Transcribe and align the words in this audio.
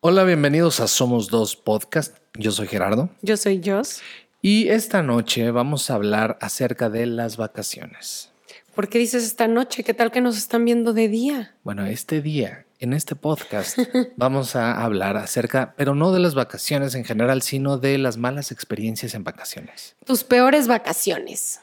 Hola, 0.00 0.22
bienvenidos 0.22 0.78
a 0.78 0.86
Somos 0.86 1.26
Dos 1.26 1.56
Podcast. 1.56 2.18
Yo 2.34 2.52
soy 2.52 2.68
Gerardo. 2.68 3.10
Yo 3.20 3.36
soy 3.36 3.60
Jos. 3.64 4.00
Y 4.40 4.68
esta 4.68 5.02
noche 5.02 5.50
vamos 5.50 5.90
a 5.90 5.96
hablar 5.96 6.38
acerca 6.40 6.88
de 6.88 7.04
las 7.06 7.36
vacaciones. 7.36 8.30
¿Por 8.76 8.88
qué 8.88 9.00
dices 9.00 9.24
esta 9.24 9.48
noche? 9.48 9.82
¿Qué 9.82 9.94
tal 9.94 10.12
que 10.12 10.20
nos 10.20 10.38
están 10.38 10.64
viendo 10.64 10.92
de 10.92 11.08
día? 11.08 11.56
Bueno, 11.64 11.84
este 11.84 12.22
día, 12.22 12.64
en 12.78 12.92
este 12.92 13.16
podcast, 13.16 13.76
vamos 14.16 14.54
a 14.54 14.84
hablar 14.84 15.16
acerca, 15.16 15.74
pero 15.76 15.96
no 15.96 16.12
de 16.12 16.20
las 16.20 16.36
vacaciones 16.36 16.94
en 16.94 17.04
general, 17.04 17.42
sino 17.42 17.76
de 17.76 17.98
las 17.98 18.18
malas 18.18 18.52
experiencias 18.52 19.14
en 19.14 19.24
vacaciones. 19.24 19.96
Tus 20.06 20.22
peores 20.22 20.68
vacaciones. 20.68 21.58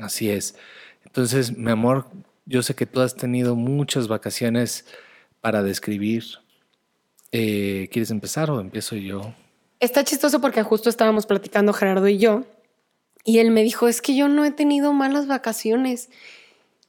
Así 0.00 0.28
es. 0.28 0.56
Entonces, 1.04 1.56
mi 1.56 1.70
amor, 1.70 2.08
yo 2.46 2.64
sé 2.64 2.74
que 2.74 2.86
tú 2.86 3.00
has 3.00 3.14
tenido 3.14 3.54
muchas 3.54 4.08
vacaciones 4.08 4.86
para 5.40 5.62
describir. 5.62 6.24
Eh, 7.32 7.88
¿Quieres 7.92 8.10
empezar 8.10 8.50
o 8.50 8.60
empiezo 8.60 8.96
yo? 8.96 9.34
Está 9.80 10.04
chistoso 10.04 10.40
porque 10.40 10.62
justo 10.62 10.88
estábamos 10.88 11.26
platicando 11.26 11.72
Gerardo 11.72 12.08
y 12.08 12.18
yo, 12.18 12.44
y 13.26 13.40
él 13.40 13.50
me 13.50 13.64
dijo, 13.64 13.88
es 13.88 14.00
que 14.00 14.16
yo 14.16 14.28
no 14.28 14.44
he 14.44 14.52
tenido 14.52 14.92
malas 14.92 15.26
vacaciones. 15.26 16.10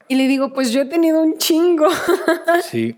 Y 0.08 0.16
le 0.16 0.28
digo, 0.28 0.54
pues 0.54 0.72
yo 0.72 0.82
he 0.82 0.86
tenido 0.86 1.22
un 1.22 1.38
chingo. 1.38 1.88
Sí. 2.64 2.96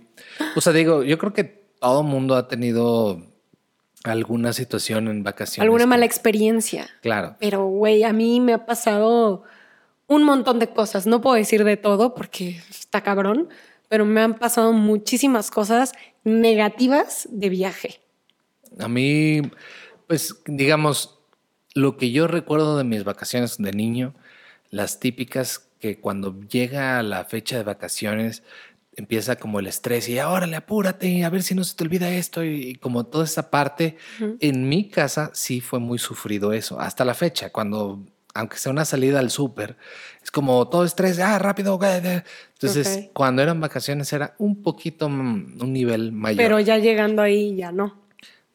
O 0.55 0.61
sea, 0.61 0.73
digo, 0.73 1.03
yo 1.03 1.17
creo 1.17 1.33
que 1.33 1.43
todo 1.79 2.03
mundo 2.03 2.35
ha 2.35 2.47
tenido 2.47 3.21
alguna 4.03 4.53
situación 4.53 5.07
en 5.07 5.23
vacaciones. 5.23 5.63
Alguna 5.63 5.85
mala 5.85 6.05
experiencia. 6.05 6.89
Claro. 7.01 7.35
Pero, 7.39 7.65
güey, 7.65 8.03
a 8.03 8.13
mí 8.13 8.39
me 8.41 8.53
ha 8.53 8.65
pasado 8.65 9.43
un 10.07 10.23
montón 10.23 10.59
de 10.59 10.67
cosas. 10.67 11.07
No 11.07 11.21
puedo 11.21 11.35
decir 11.35 11.63
de 11.63 11.77
todo 11.77 12.13
porque 12.13 12.61
está 12.69 13.01
cabrón, 13.01 13.49
pero 13.89 14.05
me 14.05 14.21
han 14.21 14.35
pasado 14.35 14.71
muchísimas 14.71 15.51
cosas 15.51 15.91
negativas 16.23 17.27
de 17.31 17.49
viaje. 17.49 18.01
A 18.79 18.87
mí, 18.87 19.41
pues, 20.07 20.41
digamos, 20.45 21.19
lo 21.73 21.97
que 21.97 22.11
yo 22.11 22.27
recuerdo 22.27 22.77
de 22.77 22.83
mis 22.83 23.03
vacaciones 23.03 23.57
de 23.57 23.71
niño, 23.73 24.13
las 24.69 24.99
típicas 24.99 25.67
que 25.79 25.99
cuando 25.99 26.39
llega 26.41 27.01
la 27.03 27.25
fecha 27.25 27.57
de 27.57 27.63
vacaciones 27.63 28.43
empieza 28.95 29.37
como 29.37 29.59
el 29.59 29.67
estrés 29.67 30.09
y 30.09 30.19
órale, 30.19 30.57
apúrate, 30.57 31.23
a 31.23 31.29
ver 31.29 31.41
si 31.41 31.55
no 31.55 31.63
se 31.63 31.75
te 31.75 31.85
olvida 31.85 32.09
esto 32.11 32.43
y, 32.43 32.69
y 32.69 32.75
como 32.75 33.05
toda 33.05 33.23
esa 33.23 33.49
parte. 33.49 33.97
En 34.39 34.67
mi 34.67 34.89
casa 34.89 35.31
sí 35.33 35.61
fue 35.61 35.79
muy 35.79 35.97
sufrido 35.97 36.53
eso, 36.53 36.79
hasta 36.79 37.05
la 37.05 37.13
fecha, 37.13 37.49
cuando, 37.49 38.03
aunque 38.39 38.57
sea 38.57 38.71
una 38.71 38.85
salida 38.85 39.19
al 39.19 39.29
súper, 39.29 39.77
es 40.23 40.31
como 40.31 40.67
todo 40.69 40.83
estrés, 40.85 41.19
ah, 41.19 41.37
rápido. 41.39 41.79
Entonces, 42.53 43.05
Ok. 43.07 43.13
cuando 43.13 43.41
eran 43.41 43.59
vacaciones 43.61 44.11
era 44.13 44.35
un 44.37 44.61
poquito, 44.61 45.09
mm, 45.09 45.61
un 45.61 45.73
nivel 45.73 46.11
mayor. 46.11 46.37
Pero 46.37 46.59
ya 46.59 46.77
llegando 46.77 47.21
ahí, 47.21 47.55
ya 47.55 47.71
no. 47.71 47.99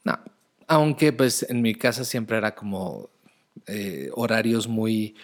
No, 0.04 0.18
aunque 0.66 1.12
pues 1.12 1.46
en 1.48 1.62
mi 1.62 1.74
casa 1.74 2.04
siempre 2.04 2.36
era 2.36 2.54
como 2.54 3.08
eh, 3.66 4.10
horarios 4.14 4.68
muy, 4.68 5.14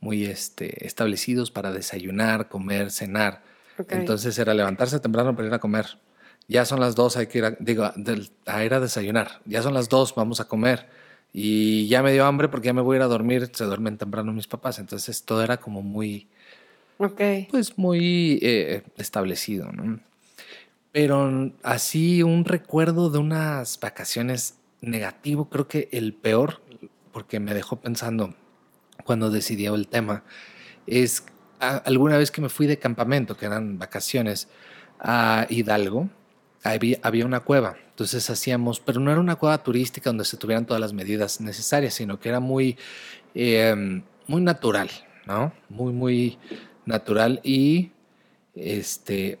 muy 0.00 0.24
este, 0.24 0.86
establecidos 0.86 1.50
para 1.50 1.72
desayunar, 1.72 2.48
comer, 2.48 2.90
cenar. 2.90 3.42
Ok. 3.78 3.92
Entonces 3.92 4.38
era 4.38 4.54
levantarse 4.54 5.00
temprano 5.00 5.34
para 5.34 5.48
ir 5.48 5.54
a 5.54 5.58
comer. 5.58 5.98
Ya 6.46 6.64
son 6.64 6.80
las 6.80 6.94
dos, 6.94 7.16
hay 7.16 7.26
que 7.26 7.38
ir 7.38 7.44
a, 7.46 7.50
digo, 7.58 7.90
del- 7.96 8.30
a 8.46 8.62
ir 8.64 8.74
a 8.74 8.80
desayunar. 8.80 9.40
Ya 9.46 9.62
son 9.62 9.74
las 9.74 9.88
dos, 9.88 10.14
vamos 10.14 10.40
a 10.40 10.44
comer. 10.46 10.88
Y 11.36 11.88
ya 11.88 12.00
me 12.04 12.12
dio 12.12 12.24
hambre 12.26 12.48
porque 12.48 12.66
ya 12.66 12.72
me 12.72 12.80
voy 12.80 12.94
a 12.94 12.98
ir 12.98 13.02
a 13.02 13.06
dormir. 13.08 13.50
Se 13.52 13.64
duermen 13.64 13.98
temprano 13.98 14.32
mis 14.32 14.46
papás. 14.46 14.78
Entonces 14.78 15.24
todo 15.24 15.42
era 15.42 15.56
como 15.56 15.82
muy, 15.82 16.28
Ok. 16.98 17.20
pues 17.50 17.76
muy 17.76 18.38
eh, 18.40 18.84
establecido, 18.96 19.72
¿no? 19.72 19.98
Pero 20.92 21.50
así 21.64 22.22
un 22.22 22.44
recuerdo 22.44 23.10
de 23.10 23.18
unas 23.18 23.80
vacaciones 23.80 24.58
negativo, 24.80 25.48
creo 25.50 25.66
que 25.66 25.88
el 25.90 26.14
peor, 26.14 26.62
porque 27.12 27.40
me 27.40 27.52
dejó 27.52 27.80
pensando 27.80 28.32
cuando 29.04 29.28
decidió 29.28 29.74
el 29.74 29.88
tema, 29.88 30.22
es 30.86 31.24
alguna 31.58 32.16
vez 32.16 32.30
que 32.30 32.40
me 32.40 32.48
fui 32.48 32.68
de 32.68 32.78
campamento, 32.78 33.36
que 33.36 33.46
eran 33.46 33.76
vacaciones, 33.76 34.46
a 35.00 35.46
Hidalgo, 35.50 36.08
había, 36.62 36.98
había 37.02 37.26
una 37.26 37.40
cueva. 37.40 37.76
Entonces 37.94 38.28
hacíamos, 38.28 38.80
pero 38.80 38.98
no 38.98 39.12
era 39.12 39.20
una 39.20 39.36
cueva 39.36 39.62
turística 39.62 40.10
donde 40.10 40.24
se 40.24 40.36
tuvieran 40.36 40.66
todas 40.66 40.80
las 40.80 40.92
medidas 40.92 41.40
necesarias, 41.40 41.94
sino 41.94 42.18
que 42.18 42.28
era 42.28 42.40
muy, 42.40 42.76
eh, 43.36 44.02
muy 44.26 44.42
natural, 44.42 44.90
¿no? 45.26 45.52
Muy, 45.68 45.92
muy 45.92 46.36
natural 46.86 47.38
y 47.44 47.92
este, 48.56 49.38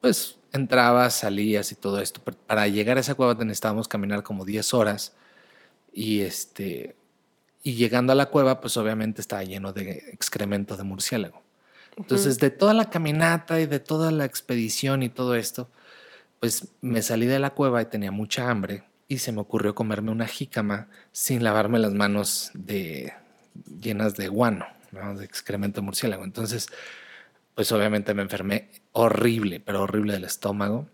pues 0.00 0.38
entrabas, 0.54 1.12
salías 1.12 1.70
y 1.70 1.74
todo 1.74 2.00
esto. 2.00 2.22
Pero 2.24 2.38
para 2.46 2.66
llegar 2.68 2.96
a 2.96 3.00
esa 3.00 3.14
cueva 3.14 3.34
necesitábamos 3.34 3.86
caminar 3.86 4.22
como 4.22 4.46
10 4.46 4.72
horas 4.72 5.12
y 5.92 6.20
este, 6.22 6.96
y 7.62 7.74
llegando 7.74 8.14
a 8.14 8.16
la 8.16 8.30
cueva, 8.30 8.62
pues 8.62 8.78
obviamente 8.78 9.20
estaba 9.20 9.44
lleno 9.44 9.74
de 9.74 10.04
excremento 10.10 10.78
de 10.78 10.84
murciélago. 10.84 11.42
Entonces, 11.98 12.38
de 12.38 12.48
toda 12.48 12.72
la 12.72 12.88
caminata 12.88 13.60
y 13.60 13.66
de 13.66 13.78
toda 13.78 14.10
la 14.10 14.24
expedición 14.24 15.02
y 15.02 15.10
todo 15.10 15.34
esto, 15.34 15.68
pues 16.40 16.68
me 16.80 17.02
salí 17.02 17.26
de 17.26 17.38
la 17.38 17.50
cueva 17.50 17.82
y 17.82 17.86
tenía 17.86 18.10
mucha 18.10 18.50
hambre 18.50 18.84
y 19.08 19.18
se 19.18 19.32
me 19.32 19.40
ocurrió 19.40 19.74
comerme 19.74 20.10
una 20.10 20.26
jícama 20.26 20.88
sin 21.12 21.42
lavarme 21.42 21.78
las 21.78 21.94
manos 21.94 22.50
de 22.54 23.12
llenas 23.80 24.16
de 24.16 24.28
guano, 24.28 24.66
¿no? 24.92 25.16
de 25.16 25.24
excremento 25.24 25.82
murciélago. 25.82 26.24
Entonces, 26.24 26.68
pues 27.54 27.72
obviamente 27.72 28.14
me 28.14 28.22
enfermé 28.22 28.70
horrible, 28.92 29.60
pero 29.60 29.82
horrible 29.82 30.12
del 30.12 30.24
estómago. 30.24 30.86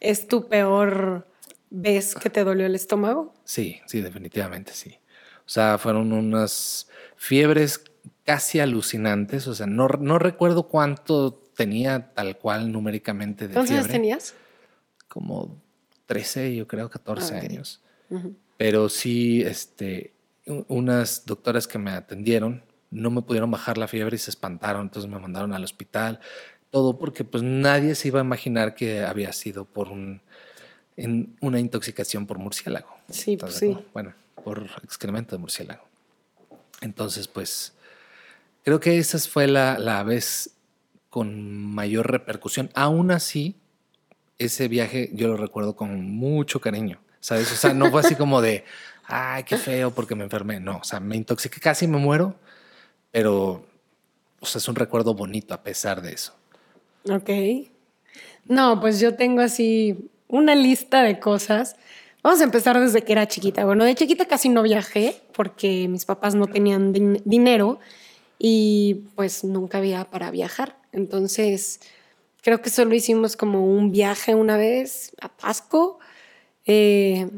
¿Es 0.00 0.28
tu 0.28 0.48
peor 0.48 1.26
vez 1.70 2.14
que 2.14 2.28
te 2.28 2.44
dolió 2.44 2.66
el 2.66 2.74
estómago? 2.74 3.32
Sí, 3.44 3.80
sí, 3.86 4.00
definitivamente 4.00 4.72
sí. 4.74 4.98
O 5.46 5.48
sea, 5.48 5.78
fueron 5.78 6.12
unas 6.12 6.88
fiebres 7.16 7.84
casi 8.24 8.60
alucinantes. 8.60 9.46
O 9.46 9.54
sea, 9.54 9.66
no, 9.66 9.88
no 10.00 10.18
recuerdo 10.18 10.64
cuánto 10.64 11.34
tenía 11.56 12.12
tal 12.14 12.36
cual 12.38 12.72
numéricamente 12.72 13.48
de 13.48 13.54
¿Cuántos 13.54 13.74
años 13.74 13.88
tenías? 13.88 14.34
Como 15.12 15.60
13, 16.06 16.56
yo 16.56 16.66
creo, 16.66 16.88
14 16.88 17.34
Ah, 17.34 17.40
años. 17.40 17.82
Pero 18.56 18.88
sí, 18.88 19.42
este, 19.42 20.14
unas 20.68 21.26
doctoras 21.26 21.68
que 21.68 21.78
me 21.78 21.90
atendieron 21.90 22.62
no 22.90 23.10
me 23.10 23.20
pudieron 23.20 23.50
bajar 23.50 23.76
la 23.76 23.88
fiebre 23.88 24.16
y 24.16 24.18
se 24.18 24.30
espantaron, 24.30 24.82
entonces 24.82 25.10
me 25.10 25.18
mandaron 25.18 25.52
al 25.52 25.64
hospital. 25.64 26.18
Todo 26.70 26.98
porque 26.98 27.24
pues 27.24 27.42
nadie 27.42 27.94
se 27.94 28.08
iba 28.08 28.20
a 28.20 28.24
imaginar 28.24 28.74
que 28.74 29.02
había 29.02 29.34
sido 29.34 29.66
por 29.66 29.88
un, 29.88 30.22
en 30.96 31.36
una 31.42 31.60
intoxicación 31.60 32.26
por 32.26 32.38
murciélago. 32.38 32.88
Sí, 33.10 33.32
¿Estás 33.34 33.50
pues 33.50 33.58
sí. 33.58 33.78
Bueno, 33.92 34.14
por 34.42 34.66
excremento 34.82 35.36
de 35.36 35.40
murciélago. 35.40 35.84
Entonces, 36.80 37.28
pues, 37.28 37.74
creo 38.64 38.80
que 38.80 38.96
esa 38.98 39.18
fue 39.18 39.46
la, 39.46 39.78
la 39.78 40.02
vez 40.04 40.54
con 41.10 41.66
mayor 41.66 42.10
repercusión. 42.10 42.70
Aún 42.74 43.10
así, 43.10 43.56
ese 44.46 44.68
viaje 44.68 45.10
yo 45.12 45.28
lo 45.28 45.36
recuerdo 45.36 45.74
con 45.76 46.02
mucho 46.10 46.60
cariño, 46.60 47.00
¿sabes? 47.20 47.50
O 47.52 47.56
sea, 47.56 47.72
no 47.74 47.90
fue 47.90 48.00
así 48.00 48.14
como 48.16 48.40
de, 48.40 48.64
ay, 49.06 49.44
qué 49.44 49.56
feo 49.56 49.90
porque 49.92 50.14
me 50.14 50.24
enfermé. 50.24 50.60
No, 50.60 50.78
o 50.78 50.84
sea, 50.84 51.00
me 51.00 51.16
intoxiqué, 51.16 51.60
casi 51.60 51.86
me 51.86 51.98
muero, 51.98 52.34
pero, 53.10 53.64
o 54.40 54.46
sea, 54.46 54.58
es 54.58 54.68
un 54.68 54.74
recuerdo 54.76 55.14
bonito 55.14 55.54
a 55.54 55.62
pesar 55.62 56.02
de 56.02 56.12
eso. 56.12 56.34
Ok. 57.10 57.30
No, 58.46 58.80
pues 58.80 59.00
yo 59.00 59.14
tengo 59.14 59.40
así 59.40 60.10
una 60.28 60.54
lista 60.54 61.02
de 61.02 61.18
cosas. 61.20 61.76
Vamos 62.22 62.40
a 62.40 62.44
empezar 62.44 62.78
desde 62.78 63.02
que 63.02 63.12
era 63.12 63.26
chiquita. 63.28 63.64
Bueno, 63.64 63.84
de 63.84 63.94
chiquita 63.94 64.26
casi 64.26 64.48
no 64.48 64.62
viajé 64.62 65.20
porque 65.34 65.88
mis 65.88 66.04
papás 66.04 66.34
no 66.34 66.46
tenían 66.46 66.92
din- 66.92 67.20
dinero 67.24 67.80
y 68.38 69.04
pues 69.14 69.44
nunca 69.44 69.78
había 69.78 70.04
para 70.10 70.30
viajar. 70.30 70.76
Entonces, 70.92 71.80
creo 72.42 72.60
que 72.60 72.70
solo 72.70 72.94
hicimos 72.94 73.36
como 73.36 73.64
un 73.64 73.90
viaje 73.90 74.34
una 74.34 74.56
vez 74.56 75.12
a 75.20 75.28
Pasco. 75.28 75.98
Eh, 76.66 77.30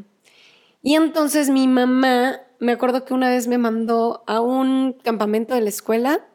y 0.81 0.95
entonces 0.95 1.49
mi 1.49 1.67
mamá, 1.67 2.41
me 2.59 2.73
acuerdo 2.73 3.05
que 3.05 3.13
una 3.13 3.29
vez 3.29 3.47
me 3.47 3.57
mandó 3.57 4.23
a 4.27 4.41
un 4.41 4.93
campamento 4.93 5.55
de 5.55 5.61
la 5.61 5.69
escuela 5.69 6.25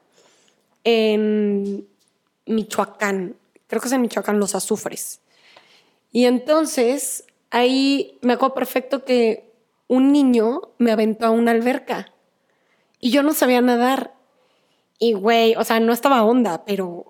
en 0.85 1.87
Michoacán. 2.47 3.37
Creo 3.67 3.81
que 3.81 3.89
es 3.89 3.93
en 3.93 4.03
Michoacán, 4.03 4.41
Los 4.41 4.55
Azufres. 4.55 5.21
Y 6.13 6.25
entonces 6.25 7.25
ahí 7.51 8.19
me 8.23 8.33
acuerdo 8.33 8.55
perfecto 8.55 9.05
que 9.05 9.53
un 9.89 10.13
niño 10.13 10.63
me 10.79 10.93
aventó 10.93 11.27
a 11.27 11.31
una 11.31 11.51
alberca 11.51 12.13
y 13.01 13.11
yo 13.11 13.23
no 13.23 13.33
sabía 13.33 13.61
nadar. 13.61 14.15
Y 14.99 15.15
güey, 15.15 15.57
o 15.57 15.65
sea, 15.65 15.81
no 15.81 15.93
estaba 15.93 16.23
onda, 16.25 16.65
pero 16.65 17.07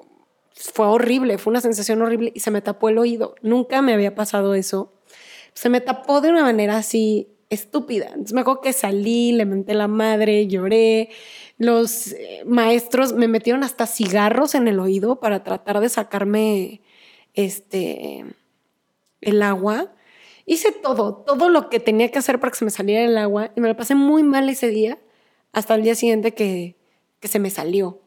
fue 0.60 0.86
horrible, 0.86 1.38
fue 1.38 1.52
una 1.52 1.60
sensación 1.60 2.02
horrible 2.02 2.32
y 2.34 2.40
se 2.40 2.50
me 2.50 2.60
tapó 2.60 2.88
el 2.88 2.98
oído. 2.98 3.34
Nunca 3.42 3.80
me 3.82 3.94
había 3.94 4.14
pasado 4.14 4.54
eso. 4.54 4.92
Se 5.54 5.68
me 5.68 5.80
tapó 5.80 6.20
de 6.20 6.30
una 6.30 6.42
manera 6.42 6.76
así 6.76 7.28
estúpida. 7.48 8.06
Entonces 8.08 8.32
me 8.32 8.42
acuerdo 8.42 8.60
que 8.60 8.72
salí, 8.72 9.32
le 9.32 9.46
menté 9.46 9.74
la 9.74 9.88
madre, 9.88 10.46
lloré. 10.46 11.10
Los 11.58 12.12
eh, 12.12 12.42
maestros 12.46 13.12
me 13.14 13.28
metieron 13.28 13.64
hasta 13.64 13.86
cigarros 13.86 14.54
en 14.54 14.68
el 14.68 14.78
oído 14.78 15.20
para 15.20 15.42
tratar 15.42 15.80
de 15.80 15.88
sacarme 15.88 16.82
este 17.34 18.24
el 19.20 19.42
agua. 19.42 19.92
hice 20.46 20.72
todo, 20.72 21.16
todo 21.26 21.48
lo 21.50 21.68
que 21.68 21.80
tenía 21.80 22.10
que 22.10 22.18
hacer 22.18 22.40
para 22.40 22.50
que 22.52 22.58
se 22.58 22.64
me 22.64 22.70
saliera 22.70 23.04
el 23.04 23.18
agua 23.18 23.52
y 23.56 23.60
me 23.60 23.68
lo 23.68 23.76
pasé 23.76 23.94
muy 23.94 24.22
mal 24.22 24.48
ese 24.48 24.68
día 24.68 24.98
hasta 25.52 25.74
el 25.74 25.82
día 25.82 25.94
siguiente 25.94 26.32
que, 26.34 26.76
que 27.20 27.28
se 27.28 27.38
me 27.38 27.50
salió. 27.50 28.00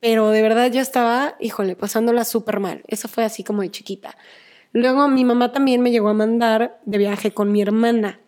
Pero 0.00 0.30
de 0.30 0.42
verdad 0.42 0.70
yo 0.70 0.80
estaba, 0.80 1.34
híjole, 1.40 1.74
pasándola 1.76 2.24
súper 2.24 2.60
mal. 2.60 2.82
Eso 2.86 3.08
fue 3.08 3.24
así 3.24 3.42
como 3.42 3.62
de 3.62 3.70
chiquita. 3.70 4.16
Luego 4.72 5.08
mi 5.08 5.24
mamá 5.24 5.52
también 5.52 5.80
me 5.80 5.90
llegó 5.90 6.08
a 6.08 6.14
mandar 6.14 6.80
de 6.84 6.98
viaje 6.98 7.32
con 7.32 7.50
mi 7.50 7.62
hermana. 7.62 8.20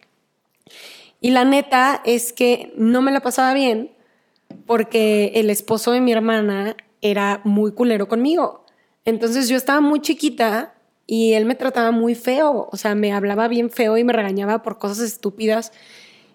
Y 1.21 1.31
la 1.31 1.45
neta 1.45 2.01
es 2.05 2.33
que 2.33 2.73
no 2.77 3.03
me 3.03 3.13
la 3.13 3.21
pasaba 3.21 3.55
bien 3.55 3.93
porque 4.67 5.33
el 5.35 5.51
esposo 5.51 5.93
de 5.93 6.01
mi 6.01 6.13
hermana 6.13 6.77
era 7.03 7.41
muy 7.45 7.73
culero 7.73 8.09
conmigo. 8.09 8.65
Entonces 9.05 9.49
yo 9.49 9.57
estaba 9.57 9.81
muy 9.81 10.01
chiquita 10.01 10.75
y 11.07 11.35
él 11.35 11.45
me 11.45 11.55
trataba 11.55 11.91
muy 11.91 12.15
feo, 12.15 12.69
o 12.71 12.77
sea, 12.77 12.95
me 12.95 13.13
hablaba 13.13 13.49
bien 13.49 13.71
feo 13.71 13.97
y 13.99 14.05
me 14.05 14.13
regañaba 14.13 14.63
por 14.63 14.79
cosas 14.79 15.01
estúpidas. 15.01 15.73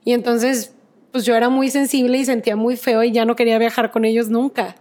Y 0.04 0.14
entonces, 0.14 0.74
pues 1.12 1.26
yo 1.26 1.36
era 1.36 1.50
muy 1.50 1.70
sensible 1.70 2.18
y 2.18 2.26
sentía 2.26 2.56
muy 2.56 2.76
feo 2.76 3.04
y 3.04 3.12
ya 3.12 3.26
no 3.26 3.36
quería 3.36 3.58
viajar 3.58 3.92
con 3.92 4.06
ellos 4.06 4.30
nunca. 4.30 4.76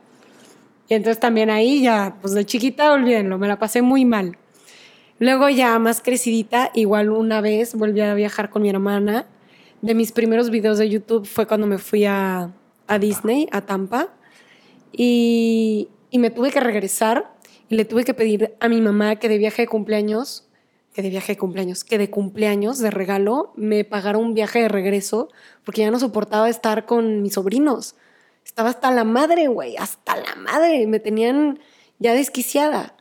Y 0.89 0.95
entonces 0.95 1.21
también 1.21 1.51
ahí 1.51 1.83
ya, 1.83 2.17
pues 2.21 2.35
de 2.35 2.45
chiquita, 2.45 2.93
olvídenlo, 2.93 3.39
me 3.39 3.49
la 3.49 3.59
pasé 3.59 3.83
muy 3.83 4.05
mal. 4.05 4.37
Luego 5.19 5.49
ya 5.49 5.79
más 5.79 6.03
crecidita, 6.03 6.71
igual 6.75 7.11
una 7.11 7.41
vez 7.41 7.75
volví 7.75 8.01
a 8.01 8.15
viajar 8.15 8.51
con 8.51 8.63
mi 8.63 8.71
hermana. 8.71 9.27
De 9.81 9.95
mis 9.95 10.13
primeros 10.13 10.51
videos 10.51 10.79
de 10.79 10.89
YouTube 10.89 11.27
fue 11.27 11.47
cuando 11.47 11.67
me 11.67 11.79
fui 11.79 12.05
a, 12.05 12.53
a 12.87 12.99
Disney, 12.99 13.49
a 13.53 13.63
Tampa, 13.63 14.09
y, 14.93 15.89
y 16.11 16.19
me 16.19 16.31
tuve 16.31 16.51
que 16.51 16.61
regresar 16.61 17.35
y 17.69 17.77
le 17.77 17.85
tuve 17.85 18.05
que 18.05 18.15
pedir 18.15 18.55
a 18.61 18.69
mi 18.69 18.81
mamá 18.81 19.17
que 19.17 19.29
de 19.29 19.39
viaje 19.39 19.63
de 19.63 19.69
cumpleaños, 19.69 20.49
que 20.93 21.03
de 21.03 21.11
viaje 21.11 21.33
de 21.33 21.39
cumpleaños, 21.39 21.85
que 21.85 21.99
de 21.99 22.11
cumpleaños, 22.11 22.79
de 22.79 22.91
regalo, 22.91 23.53
me 23.57 23.85
pagara 23.85 24.19
un 24.19 24.35
viaje 24.35 24.61
de 24.63 24.69
regreso, 24.69 25.29
porque 25.65 25.81
ya 25.81 25.91
no 25.91 25.99
soportaba 25.99 26.49
estar 26.49 26.87
con 26.87 27.23
mis 27.23 27.35
sobrinos. 27.35 27.97
Estaba 28.45 28.71
hasta 28.71 28.91
la 28.91 29.05
madre, 29.05 29.49
güey, 29.49 29.77
hasta 29.77 30.17
la 30.17 30.35
madre. 30.37 30.87
Me 30.87 31.01
tenían 31.01 31.59
ya 31.99 32.15
desquiciada. 32.15 32.95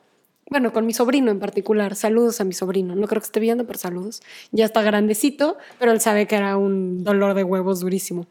Bueno, 0.50 0.72
con 0.74 0.86
mi 0.86 0.94
sobrino 0.94 1.32
en 1.32 1.40
particular. 1.40 1.96
Saludos 1.96 2.40
a 2.42 2.44
mi 2.44 2.54
sobrino. 2.54 2.96
No 2.96 3.08
creo 3.08 3.22
que 3.22 3.26
esté 3.26 3.40
viendo, 3.40 3.66
pero 3.66 3.80
saludos. 3.80 4.22
Ya 4.52 4.66
está 4.66 4.82
grandecito, 4.82 5.58
pero 5.80 5.92
él 5.92 6.02
sabe 6.02 6.28
que 6.28 6.36
era 6.36 6.58
un 6.58 7.04
dolor 7.04 7.34
de 7.34 7.44
huevos 7.44 7.80
durísimo. 7.80 8.28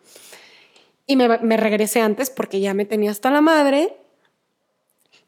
Y 1.07 1.17
me, 1.17 1.39
me 1.39 1.57
regresé 1.57 2.01
antes 2.01 2.31
porque 2.31 2.61
ya 2.61 2.75
me 2.75 2.85
tenía 2.85 3.11
hasta 3.11 3.31
la 3.31 3.41
madre. 3.41 3.97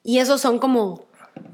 Y 0.02 0.18
esos 0.18 0.40
son 0.40 0.58
como, 0.58 1.06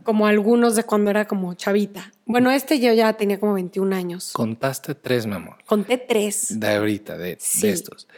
como 0.02 0.26
algunos 0.26 0.74
de 0.76 0.84
cuando 0.84 1.10
era 1.10 1.26
como 1.26 1.54
chavita. 1.54 2.12
Bueno, 2.26 2.50
este 2.50 2.78
yo 2.80 2.92
ya 2.92 3.12
tenía 3.14 3.40
como 3.40 3.54
21 3.54 3.94
años. 3.96 4.32
Contaste 4.32 4.94
tres, 4.94 5.26
mi 5.26 5.34
amor. 5.34 5.56
Conté 5.66 5.96
tres. 5.98 6.58
De 6.60 6.74
ahorita, 6.76 7.16
de, 7.16 7.36
Sí. 7.40 7.66
de 7.68 7.72
estos. 7.72 8.08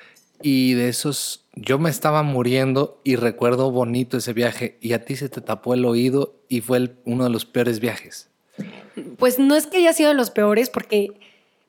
Y 0.41 0.73
de 0.75 0.89
esos, 0.89 1.42
yo 1.55 1.79
me 1.79 1.91
estaba 1.91 2.23
muriendo 2.23 3.01
y 3.05 3.17
recuerdo 3.17 3.71
bonito 3.71 4.17
ese 4.17 4.33
viaje. 4.33 4.79
Y 4.81 4.93
a 4.95 5.05
ti 5.05 5.17
se 5.17 5.29
te 5.29 5.41
tapó 5.41 5.75
el 5.75 5.85
oído 5.85 6.35
y 6.49 6.61
fue 6.61 6.79
el- 6.79 6.97
uno 7.05 7.25
de 7.25 7.31
los 7.31 7.45
peores 7.45 7.79
viajes. 7.81 8.29
Pues 9.19 9.39
no 9.39 9.55
es 9.55 9.67
que 9.67 9.79
haya 9.79 9.93
sido 9.93 10.09
de 10.11 10.15
los 10.15 10.31
peores 10.31 10.71
porque 10.71 11.09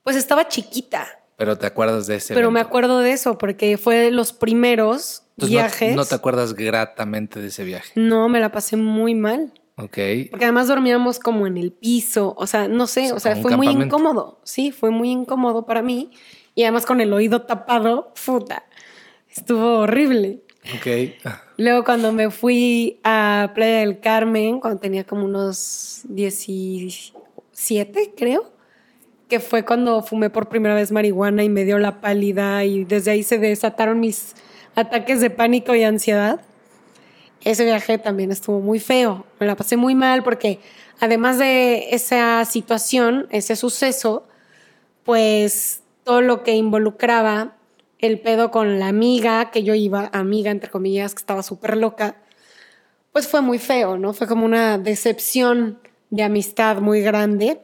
pues 0.03 0.15
estaba 0.15 0.47
chiquita. 0.47 1.07
Pero 1.38 1.57
te 1.57 1.65
acuerdas 1.65 2.07
de 2.07 2.15
ese 2.15 2.33
Pero 2.33 2.51
me 2.51 2.59
evento. 2.59 2.68
acuerdo 2.68 3.00
de 3.00 3.12
eso 3.13 3.38
porque 3.38 3.77
fue 3.77 3.95
de 3.95 4.12
los 4.12 4.33
primeros 4.33 5.24
Entonces, 5.38 5.56
no- 5.56 5.62
viajes. 5.62 5.95
No, 5.95 6.06
te 6.06 6.15
acuerdas 6.15 6.53
gratamente 6.53 7.41
de 7.41 7.47
ese 7.47 7.63
viaje. 7.63 7.91
No, 7.95 8.29
me 8.29 8.39
la 8.39 8.51
pasé 8.51 8.75
muy 8.77 9.15
mal. 9.15 9.53
Ok. 9.77 9.97
Porque 10.29 10.45
además 10.45 10.68
dormíamos 10.68 11.19
como 11.19 11.47
en 11.47 11.57
el 11.57 11.71
piso. 11.71 12.36
O 12.38 12.45
sea, 12.47 12.68
no 12.68 12.86
sé, 12.86 13.12
o 13.13 13.19
sea, 13.19 13.33
como 13.33 13.47
un 13.47 13.63
fue 13.63 13.74
muy 13.74 13.83
incómodo. 13.83 14.39
Sí, 14.44 14.71
fue 14.71 14.91
muy 14.91 15.09
incómodo 15.09 15.65
para 15.65 15.81
mí. 15.81 16.12
Y 16.53 16.63
además 16.63 16.86
con 16.86 17.01
el 17.01 17.12
oído 17.13 17.41
tapado, 17.44 18.13
puta. 18.25 18.63
Estuvo 19.35 19.80
horrible. 19.80 20.41
Ok. 20.75 20.88
Luego 21.57 21.83
cuando 21.83 22.12
me 22.12 22.30
fui 22.30 23.00
a 23.03 23.51
Playa 23.56 23.80
del 23.80 24.00
Carmen, 24.00 24.59
cuando 24.59 24.80
tenía 24.80 25.06
como 25.06 25.25
unos 25.25 26.01
17, 26.06 28.13
creo, 28.15 28.53
que 29.27 29.39
fue 29.39 29.65
cuando 29.65 30.03
fumé 30.03 30.30
por 30.30 30.50
primera 30.50 30.75
vez 30.75 30.91
marihuana 30.91 31.44
y 31.44 31.50
me 31.50 31.65
dio 31.65 31.80
la 31.80 32.00
pálida 32.00 32.63
y 32.63 32.85
desde 32.85 33.12
ahí 33.12 33.24
se 33.24 33.39
desataron 33.39 34.00
mis 34.00 34.35
ataques 34.75 35.19
de 35.19 35.31
pánico 35.31 35.74
y 35.74 35.83
ansiedad. 35.83 36.39
Ese 37.44 37.65
viaje 37.65 37.97
también 37.97 38.31
estuvo 38.31 38.62
muy 38.62 38.79
feo, 38.79 39.25
me 39.39 39.47
la 39.47 39.56
pasé 39.56 39.77
muy 39.77 39.95
mal 39.95 40.24
porque 40.24 40.59
además 41.00 41.39
de 41.39 41.89
esa 41.89 42.45
situación, 42.45 43.27
ese 43.31 43.56
suceso, 43.56 44.27
pues 45.03 45.81
todo 46.03 46.21
lo 46.21 46.44
que 46.44 46.53
involucraba 46.53 47.56
el 48.03 48.19
pedo 48.19 48.51
con 48.51 48.79
la 48.79 48.89
amiga 48.89 49.50
que 49.50 49.63
yo 49.63 49.73
iba, 49.75 50.09
amiga 50.11 50.51
entre 50.51 50.69
comillas, 50.69 51.15
que 51.15 51.19
estaba 51.19 51.41
súper 51.41 51.77
loca, 51.77 52.17
pues 53.13 53.29
fue 53.29 53.39
muy 53.39 53.59
feo, 53.59 53.97
¿no? 53.97 54.11
Fue 54.11 54.27
como 54.27 54.44
una 54.44 54.77
decepción 54.77 55.79
de 56.09 56.23
amistad 56.23 56.81
muy 56.81 57.00
grande. 57.00 57.61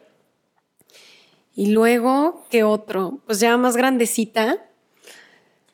Y 1.56 1.72
luego, 1.72 2.46
¿qué 2.50 2.64
otro? 2.64 3.20
Pues 3.26 3.42
ya 3.42 3.58
más 3.58 3.76
grandecita. 3.76 4.66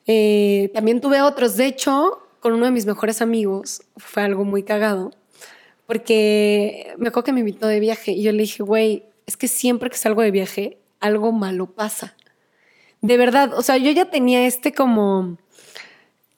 eh, 0.07 0.71
también 0.73 1.00
tuve 1.00 1.21
otros. 1.21 1.57
De 1.57 1.67
hecho, 1.67 2.19
con 2.39 2.53
uno 2.53 2.65
de 2.65 2.71
mis 2.71 2.88
mejores 2.88 3.21
amigos 3.21 3.83
fue 3.97 4.23
algo 4.23 4.45
muy 4.45 4.63
cagado. 4.63 5.12
Porque 5.85 6.95
me 6.97 7.09
acuerdo 7.09 7.25
que 7.25 7.33
me 7.33 7.41
invitó 7.41 7.67
de 7.67 7.79
viaje 7.79 8.13
y 8.13 8.23
yo 8.23 8.31
le 8.31 8.39
dije, 8.39 8.63
güey, 8.63 9.03
es 9.27 9.38
que 9.38 9.47
siempre 9.47 9.91
que 9.91 9.97
salgo 9.97 10.23
de 10.23 10.31
viaje, 10.31 10.79
algo 11.00 11.31
malo 11.31 11.67
pasa. 11.67 12.15
De 13.05 13.17
verdad, 13.17 13.53
o 13.53 13.61
sea, 13.61 13.77
yo 13.77 13.91
ya 13.91 14.05
tenía 14.05 14.47
este 14.47 14.73
como, 14.73 15.37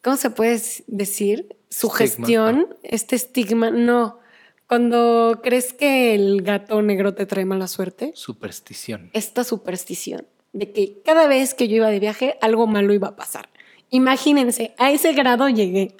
¿cómo 0.04 0.18
se 0.18 0.30
puede 0.30 0.62
decir? 0.88 1.56
Sugestión, 1.70 2.76
este 2.84 3.16
estigma. 3.16 3.72
No, 3.72 4.20
cuando 4.68 5.40
crees 5.44 5.72
que 5.72 6.14
el 6.14 6.42
gato 6.42 6.82
negro 6.82 7.14
te 7.14 7.26
trae 7.26 7.46
mala 7.46 7.68
suerte, 7.68 8.12
Superstición. 8.16 9.10
esta 9.14 9.46
superstición 9.46 10.28
de 10.52 10.72
que 10.74 11.02
cada 11.06 11.28
vez 11.28 11.54
que 11.54 11.70
yo 11.70 11.78
iba 11.78 11.90
de 11.90 12.00
viaje, 12.00 12.38
algo 12.42 12.68
malo 12.68 12.94
iba 12.94 13.10
a 13.10 13.16
pasar. 13.16 13.48
Imagínense, 13.90 14.74
a 14.78 14.92
ese 14.92 15.14
grado 15.14 15.48
llegué. 15.48 15.96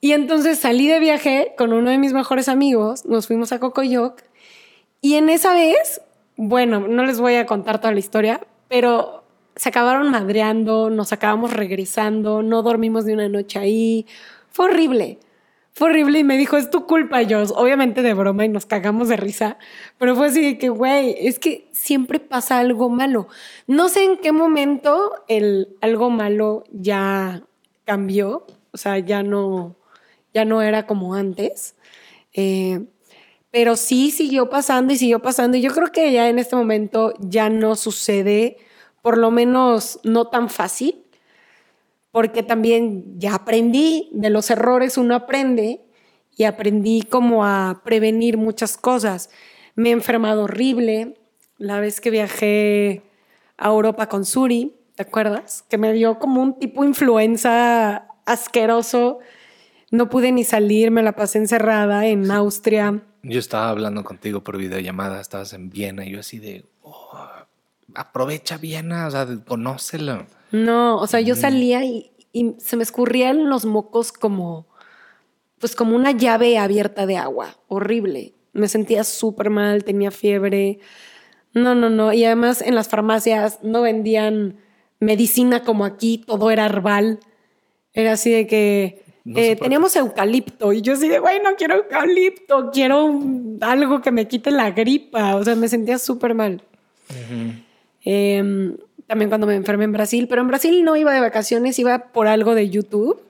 Y 0.00 0.12
entonces 0.12 0.58
salí 0.58 0.88
de 0.88 0.98
viaje 0.98 1.54
con 1.56 1.72
uno 1.72 1.90
de 1.90 1.98
mis 1.98 2.12
mejores 2.12 2.48
amigos, 2.48 3.04
nos 3.04 3.28
fuimos 3.28 3.52
a 3.52 3.60
Cocoyoc 3.60 4.22
y 5.00 5.14
en 5.14 5.28
esa 5.28 5.54
vez, 5.54 6.00
bueno, 6.36 6.80
no 6.80 7.04
les 7.04 7.20
voy 7.20 7.34
a 7.34 7.46
contar 7.46 7.80
toda 7.80 7.92
la 7.92 8.00
historia, 8.00 8.40
pero 8.68 9.24
se 9.58 9.68
acabaron 9.68 10.10
madreando, 10.10 10.88
nos 10.88 11.12
acabamos 11.12 11.52
regresando, 11.52 12.42
no 12.42 12.62
dormimos 12.62 13.04
ni 13.04 13.12
una 13.12 13.28
noche 13.28 13.58
ahí. 13.58 14.06
Fue 14.50 14.66
horrible. 14.66 15.18
Fue 15.72 15.90
horrible 15.90 16.20
y 16.20 16.24
me 16.24 16.38
dijo, 16.38 16.56
es 16.56 16.70
tu 16.70 16.86
culpa, 16.86 17.22
yo, 17.22 17.42
obviamente 17.54 18.02
de 18.02 18.14
broma 18.14 18.44
y 18.44 18.48
nos 18.48 18.66
cagamos 18.66 19.08
de 19.08 19.16
risa, 19.16 19.58
pero 19.96 20.16
fue 20.16 20.26
así 20.26 20.42
de 20.42 20.58
que, 20.58 20.70
güey, 20.70 21.14
es 21.20 21.38
que 21.38 21.68
siempre 21.72 22.18
pasa 22.18 22.58
algo 22.58 22.88
malo. 22.88 23.28
No 23.68 23.88
sé 23.88 24.04
en 24.04 24.16
qué 24.16 24.32
momento 24.32 25.12
el 25.28 25.76
algo 25.80 26.10
malo 26.10 26.64
ya 26.72 27.44
cambió, 27.84 28.44
o 28.72 28.76
sea, 28.76 28.98
ya 28.98 29.22
no, 29.22 29.76
ya 30.34 30.44
no 30.44 30.62
era 30.62 30.86
como 30.86 31.14
antes, 31.14 31.76
eh, 32.32 32.84
pero 33.52 33.76
sí 33.76 34.10
siguió 34.10 34.50
pasando 34.50 34.92
y 34.92 34.96
siguió 34.96 35.22
pasando 35.22 35.56
y 35.56 35.62
yo 35.62 35.72
creo 35.72 35.92
que 35.92 36.12
ya 36.12 36.28
en 36.28 36.40
este 36.40 36.56
momento 36.56 37.14
ya 37.20 37.50
no 37.50 37.76
sucede, 37.76 38.56
por 39.08 39.16
lo 39.16 39.30
menos 39.30 40.00
no 40.04 40.26
tan 40.26 40.50
fácil 40.50 41.02
porque 42.10 42.42
también 42.42 43.18
ya 43.18 43.36
aprendí 43.36 44.10
de 44.12 44.28
los 44.28 44.50
errores, 44.50 44.98
uno 44.98 45.14
aprende 45.14 45.80
y 46.36 46.44
aprendí 46.44 47.00
como 47.00 47.42
a 47.46 47.80
prevenir 47.86 48.36
muchas 48.36 48.76
cosas. 48.76 49.30
Me 49.76 49.88
he 49.88 49.92
enfermado 49.92 50.42
horrible 50.42 51.14
la 51.56 51.80
vez 51.80 52.02
que 52.02 52.10
viajé 52.10 53.00
a 53.56 53.68
Europa 53.68 54.10
con 54.10 54.26
Suri, 54.26 54.74
¿te 54.94 55.04
acuerdas? 55.04 55.64
Que 55.70 55.78
me 55.78 55.94
dio 55.94 56.18
como 56.18 56.42
un 56.42 56.58
tipo 56.58 56.84
influenza 56.84 58.08
asqueroso. 58.26 59.20
No 59.90 60.10
pude 60.10 60.32
ni 60.32 60.44
salir, 60.44 60.90
me 60.90 61.02
la 61.02 61.12
pasé 61.12 61.38
encerrada 61.38 62.04
en 62.04 62.30
Austria. 62.30 63.02
Yo 63.22 63.38
estaba 63.38 63.70
hablando 63.70 64.04
contigo 64.04 64.44
por 64.44 64.58
videollamada, 64.58 65.18
estabas 65.18 65.54
en 65.54 65.70
Viena 65.70 66.04
y 66.04 66.10
yo 66.10 66.20
así 66.20 66.38
de, 66.38 66.66
"Oh, 66.82 67.37
aprovecha 67.94 68.58
Viena, 68.58 69.06
o 69.06 69.10
sea, 69.10 69.26
conócelo. 69.46 70.26
No, 70.50 70.96
o 70.98 71.06
sea, 71.06 71.20
yo 71.20 71.34
salía 71.34 71.84
y, 71.84 72.10
y 72.32 72.54
se 72.58 72.76
me 72.76 72.82
escurrían 72.82 73.48
los 73.48 73.64
mocos 73.64 74.12
como, 74.12 74.66
pues 75.58 75.74
como 75.74 75.96
una 75.96 76.12
llave 76.12 76.58
abierta 76.58 77.06
de 77.06 77.16
agua, 77.16 77.56
horrible. 77.68 78.34
Me 78.52 78.68
sentía 78.68 79.04
súper 79.04 79.50
mal, 79.50 79.84
tenía 79.84 80.10
fiebre. 80.10 80.80
No, 81.54 81.74
no, 81.74 81.90
no. 81.90 82.12
Y 82.12 82.24
además 82.24 82.62
en 82.62 82.74
las 82.74 82.88
farmacias 82.88 83.58
no 83.62 83.82
vendían 83.82 84.58
medicina 85.00 85.62
como 85.62 85.84
aquí, 85.84 86.18
todo 86.26 86.50
era 86.50 86.66
herbal. 86.66 87.20
Era 87.92 88.12
así 88.12 88.30
de 88.30 88.46
que 88.46 89.04
No 89.24 89.38
eh, 89.38 89.56
teníamos 89.56 89.94
eucalipto 89.96 90.72
y 90.72 90.82
yo 90.82 90.94
así 90.94 91.08
de, 91.08 91.18
güey, 91.18 91.40
no 91.42 91.56
quiero 91.56 91.76
eucalipto, 91.76 92.70
quiero 92.72 93.20
algo 93.60 94.00
que 94.00 94.10
me 94.10 94.28
quite 94.28 94.50
la 94.50 94.70
gripa. 94.70 95.36
O 95.36 95.44
sea, 95.44 95.54
me 95.54 95.68
sentía 95.68 95.98
súper 95.98 96.34
mal. 96.34 96.62
Em, 98.10 98.78
también 99.06 99.28
cuando 99.28 99.46
me 99.46 99.54
enfermé 99.54 99.84
en 99.84 99.92
Brasil, 99.92 100.28
pero 100.30 100.40
en 100.40 100.48
Brasil 100.48 100.82
no 100.82 100.96
iba 100.96 101.12
de 101.12 101.20
vacaciones, 101.20 101.78
iba 101.78 102.10
por 102.10 102.26
algo 102.26 102.54
de 102.54 102.70
YouTube. 102.70 103.20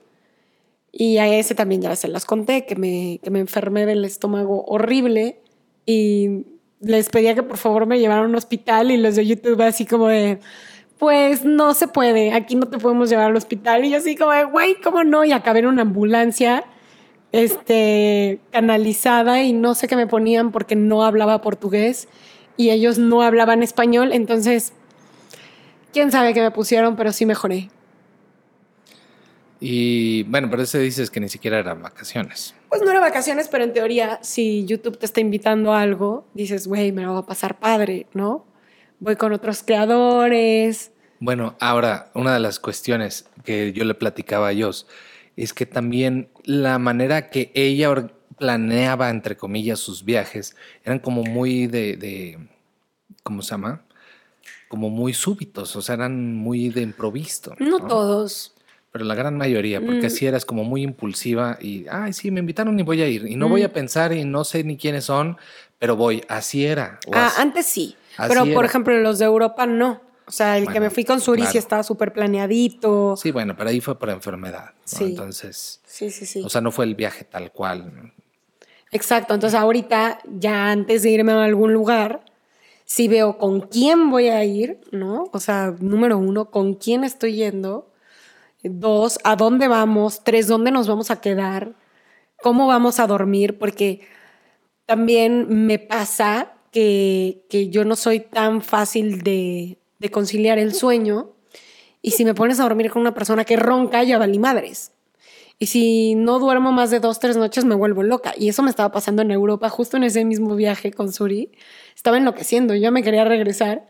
Y 0.93 1.17
a 1.17 1.27
ese 1.27 1.53
también 1.53 1.81
ya 1.81 1.93
se 1.97 2.07
las 2.07 2.23
conté, 2.23 2.65
que 2.65 2.77
me, 2.77 3.19
que 3.21 3.29
me 3.29 3.39
enfermé 3.39 3.85
del 3.85 4.05
estómago 4.05 4.63
horrible 4.67 5.41
y 5.85 6.45
les 6.79 7.09
pedía 7.09 7.35
que 7.35 7.43
por 7.43 7.57
favor 7.57 7.87
me 7.87 7.99
llevaran 7.99 8.23
a 8.23 8.27
un 8.29 8.35
hospital 8.35 8.89
y 8.89 8.95
los 8.95 9.15
de 9.15 9.27
YouTube 9.27 9.61
así 9.61 9.85
como 9.85 10.07
de, 10.07 10.39
pues 10.97 11.43
no 11.43 11.73
se 11.73 11.89
puede, 11.89 12.31
aquí 12.31 12.55
no 12.55 12.69
te 12.69 12.77
podemos 12.77 13.09
llevar 13.09 13.25
al 13.25 13.35
hospital. 13.35 13.83
Y 13.83 13.89
yo 13.89 13.97
así 13.97 14.15
como 14.15 14.31
de, 14.31 14.45
güey, 14.45 14.75
¿cómo 14.81 15.03
no? 15.03 15.25
Y 15.25 15.33
acabé 15.33 15.59
en 15.59 15.67
una 15.67 15.81
ambulancia 15.81 16.63
este, 17.33 18.39
canalizada 18.51 19.43
y 19.43 19.51
no 19.51 19.75
sé 19.75 19.89
qué 19.89 19.97
me 19.97 20.07
ponían 20.07 20.53
porque 20.53 20.77
no 20.77 21.03
hablaba 21.03 21.41
portugués 21.41 22.07
y 22.59 22.71
ellos 22.71 22.97
no 22.97 23.21
hablaban 23.21 23.63
español. 23.63 24.11
Entonces, 24.11 24.73
quién 25.93 26.11
sabe 26.11 26.33
qué 26.33 26.41
me 26.41 26.51
pusieron, 26.51 26.97
pero 26.97 27.13
sí 27.13 27.25
mejoré. 27.25 27.69
Y 29.61 30.23
bueno, 30.23 30.49
pero 30.49 30.63
ese 30.63 30.77
dices 30.79 31.09
que 31.09 31.21
ni 31.21 31.29
siquiera 31.29 31.57
eran 31.57 31.81
vacaciones. 31.81 32.53
Pues 32.67 32.81
no 32.81 32.91
eran 32.91 33.01
vacaciones, 33.01 33.47
pero 33.47 33.63
en 33.63 33.71
teoría, 33.71 34.19
si 34.23 34.65
YouTube 34.65 34.97
te 34.97 35.05
está 35.05 35.21
invitando 35.21 35.73
a 35.73 35.81
algo, 35.81 36.27
dices, 36.33 36.67
güey, 36.67 36.91
me 36.91 37.03
lo 37.03 37.13
va 37.13 37.19
a 37.19 37.25
pasar 37.25 37.59
padre, 37.59 38.07
¿no? 38.13 38.45
Voy 38.99 39.15
con 39.15 39.31
otros 39.31 39.63
creadores. 39.63 40.91
Bueno, 41.21 41.55
ahora, 41.61 42.11
una 42.13 42.33
de 42.33 42.41
las 42.41 42.59
cuestiones 42.59 43.29
que 43.45 43.71
yo 43.71 43.85
le 43.85 43.93
platicaba 43.93 44.49
a 44.49 44.53
Jos 44.53 44.85
es 45.37 45.53
que 45.53 45.65
también 45.65 46.27
la 46.43 46.77
manera 46.77 47.29
que 47.29 47.53
ella 47.55 47.89
planeaba, 48.39 49.09
entre 49.09 49.37
comillas, 49.37 49.79
sus 49.79 50.03
viajes, 50.03 50.55
eran 50.83 50.99
como 50.99 51.23
muy 51.23 51.67
de, 51.67 51.97
de 51.97 52.39
¿cómo 53.23 53.41
se 53.41 53.51
llama? 53.51 53.83
Como 54.67 54.89
muy 54.89 55.13
súbitos, 55.13 55.75
o 55.75 55.81
sea, 55.81 55.95
eran 55.95 56.35
muy 56.35 56.69
de 56.69 56.81
improviso. 56.81 57.55
No, 57.59 57.85
todos. 57.85 58.53
Pero 58.91 59.05
la 59.05 59.13
gran 59.13 59.37
mayoría, 59.37 59.81
porque 59.81 60.07
así 60.07 60.25
mm. 60.25 60.27
eras 60.29 60.45
como 60.45 60.63
muy 60.63 60.81
impulsiva 60.81 61.59
y, 61.61 61.85
ay, 61.91 62.11
sí, 62.13 62.31
me 62.31 62.39
invitaron 62.39 62.79
y 62.79 62.83
voy 62.83 63.01
a 63.03 63.07
ir. 63.07 63.27
Y 63.27 63.35
no 63.35 63.47
voy 63.47 63.61
a 63.61 63.67
mm. 63.67 63.71
pensar 63.71 64.13
y 64.13 64.23
no 64.25 64.43
sé 64.43 64.63
ni 64.63 64.77
quiénes 64.77 65.05
son, 65.05 65.37
pero 65.77 65.95
voy. 65.95 66.23
Así 66.27 66.65
era. 66.65 66.99
ah, 67.13 67.33
antes 67.37 67.67
sí. 67.67 67.95
pero, 68.27 68.45
por 68.51 68.65
ejemplo, 68.65 68.99
los 68.99 69.19
de 69.19 69.25
Europa 69.25 69.67
no. 69.67 70.01
O 70.25 70.31
sea, 70.31 70.59
el 70.59 70.67
que 70.71 70.79
me 70.79 70.91
fui 70.91 71.05
con 71.05 71.19
Suri 71.19 71.43
sí 71.47 71.57
estaba 71.57 71.81
súper 71.81 72.13
planeadito. 72.13 73.15
Sí, 73.17 73.31
bueno, 73.31 73.55
pero 73.57 73.71
ahí 73.71 73.81
fue 73.81 73.97
por 73.97 74.11
enfermedad. 74.11 74.73
Sí. 74.85 75.05
Entonces. 75.05 75.81
Sí, 75.85 76.11
sí, 76.11 76.27
sí. 76.27 76.43
O 76.45 76.49
sea, 76.49 76.61
no 76.61 76.71
fue 76.71 76.85
el 76.85 76.93
viaje 76.93 77.23
tal 77.23 77.51
cual. 77.51 78.13
Exacto. 78.91 79.33
Entonces, 79.33 79.59
ahorita, 79.59 80.19
ya 80.25 80.71
antes 80.71 81.03
de 81.03 81.11
irme 81.11 81.31
a 81.33 81.43
algún 81.43 81.73
lugar, 81.73 82.25
sí 82.85 83.07
veo 83.07 83.37
con 83.37 83.61
quién 83.61 84.09
voy 84.09 84.29
a 84.29 84.43
ir, 84.43 84.81
¿no? 84.91 85.25
O 85.31 85.39
sea, 85.39 85.75
número 85.79 86.17
uno, 86.17 86.49
con 86.51 86.75
quién 86.75 87.03
estoy 87.03 87.35
yendo 87.35 87.89
Dos, 88.63 89.19
¿a 89.23 89.37
dónde 89.37 89.69
vamos? 89.69 90.23
Tres, 90.23 90.47
¿dónde 90.47 90.71
nos 90.71 90.87
vamos 90.87 91.11
a 91.11 91.21
quedar? 91.21 91.75
¿Cómo 92.41 92.67
vamos 92.67 92.99
a 92.99 93.07
dormir? 93.07 93.57
Porque 93.57 94.01
también 94.85 95.65
me 95.65 95.79
pasa 95.79 96.53
que, 96.71 97.45
yo 97.71 97.85
no 97.85 97.95
soy 97.95 98.19
tan 98.19 98.61
fácil 98.61 99.21
de, 99.21 99.77
conciliar 100.11 100.59
el 100.59 100.73
sueño. 100.73 101.31
Y 102.01 102.11
si 102.11 102.25
me 102.25 102.33
pones 102.33 102.59
a 102.59 102.63
dormir 102.63 102.91
con 102.91 103.01
una 103.01 103.13
persona 103.13 103.45
que 103.45 103.55
ronca, 103.55 104.03
ya 104.03 104.17
valí 104.17 104.39
madres. 104.39 104.91
Y 105.61 105.65
si 105.67 106.15
no 106.15 106.39
duermo 106.39 106.71
más 106.71 106.89
de 106.89 107.01
dos, 107.01 107.19
tres 107.19 107.35
noches, 107.35 107.65
me 107.65 107.75
vuelvo 107.75 108.01
loca. 108.01 108.33
Y 108.37 108.47
eso 108.47 108.63
me 108.63 108.69
estaba 108.69 108.93
pasando 108.93 109.21
en 109.21 109.31
Europa, 109.31 109.69
justo 109.69 109.97
en 109.97 110.05
ese 110.05 110.23
mismo 110.23 110.55
viaje 110.55 110.93
con 110.93 111.11
Suri. 111.11 111.51
Estaba 111.93 112.17
enloqueciendo, 112.17 112.75
yo 112.75 112.93
me 112.93 113.03
quería 113.03 113.25
regresar. 113.25 113.85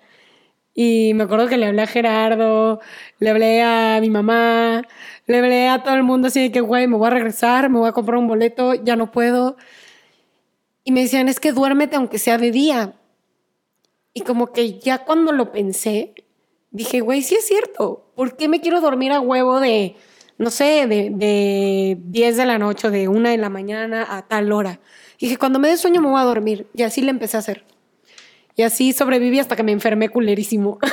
Y 0.74 1.14
me 1.14 1.26
acuerdo 1.26 1.48
que 1.48 1.58
le 1.58 1.68
hablé 1.68 1.84
a 1.84 1.88
Gerardo, 1.88 2.80
le 3.20 3.30
hablé 3.30 3.62
a 3.62 4.00
mi 4.02 4.10
mamá, 4.10 4.82
le 5.28 5.38
hablé 5.38 5.68
a 5.68 5.84
todo 5.84 5.94
el 5.94 6.04
mundo 6.04 6.30
así 6.30 6.42
de 6.42 6.52
que, 6.52 6.62
güey, 6.62 6.88
me 6.88 6.98
voy 6.98 7.08
a 7.08 7.12
regresar, 7.12 7.70
me 7.70 7.78
voy 7.78 7.90
a 7.90 7.92
comprar 7.92 8.18
un 8.18 8.28
boleto, 8.28 8.74
ya 8.74 8.96
no 8.96 9.12
puedo. 9.12 9.56
Y 10.84 10.92
me 10.92 11.02
decían, 11.02 11.30
es 11.30 11.40
que 11.40 11.52
duérmete 11.52 11.98
aunque 11.98 12.18
sea 12.18 12.40
de 12.40 12.52
día. 12.52 12.96
Y 14.14 14.22
como 14.22 14.54
que 14.54 14.80
ya 14.80 15.06
cuando 15.06 15.32
lo 15.34 15.52
pensé, 15.52 16.16
dije, 16.72 17.02
güey, 17.02 17.22
sí 17.22 17.36
es 17.36 17.46
cierto. 17.46 18.12
¿Por 18.16 18.38
qué 18.38 18.48
me 18.48 18.60
quiero 18.60 18.82
dormir 18.82 19.12
a 19.12 19.20
huevo 19.20 19.60
de, 19.60 19.96
no 20.40 20.50
sé, 20.50 20.88
de, 20.88 21.12
de 21.12 21.98
10 22.00 22.38
de 22.38 22.46
la 22.46 22.58
noche, 22.58 22.90
de 22.90 23.08
1 23.08 23.30
de 23.30 23.38
la 23.38 23.50
mañana 23.50 24.08
a 24.10 24.24
tal 24.24 24.52
hora? 24.52 24.80
Y 25.20 25.26
dije, 25.26 25.38
cuando 25.38 25.60
me 25.60 25.68
dé 25.68 25.78
sueño 25.78 26.02
me 26.02 26.10
voy 26.10 26.20
a 26.20 26.24
dormir. 26.24 26.68
Y 26.74 26.84
así 26.84 27.02
le 27.02 27.12
empecé 27.12 27.38
a 27.38 27.42
hacer. 27.42 27.66
Y 28.56 28.64
así 28.64 28.94
sobreviví 28.94 29.40
hasta 29.40 29.56
que 29.56 29.64
me 29.64 29.72
enfermé 29.72 30.10
culerísimo. 30.10 30.80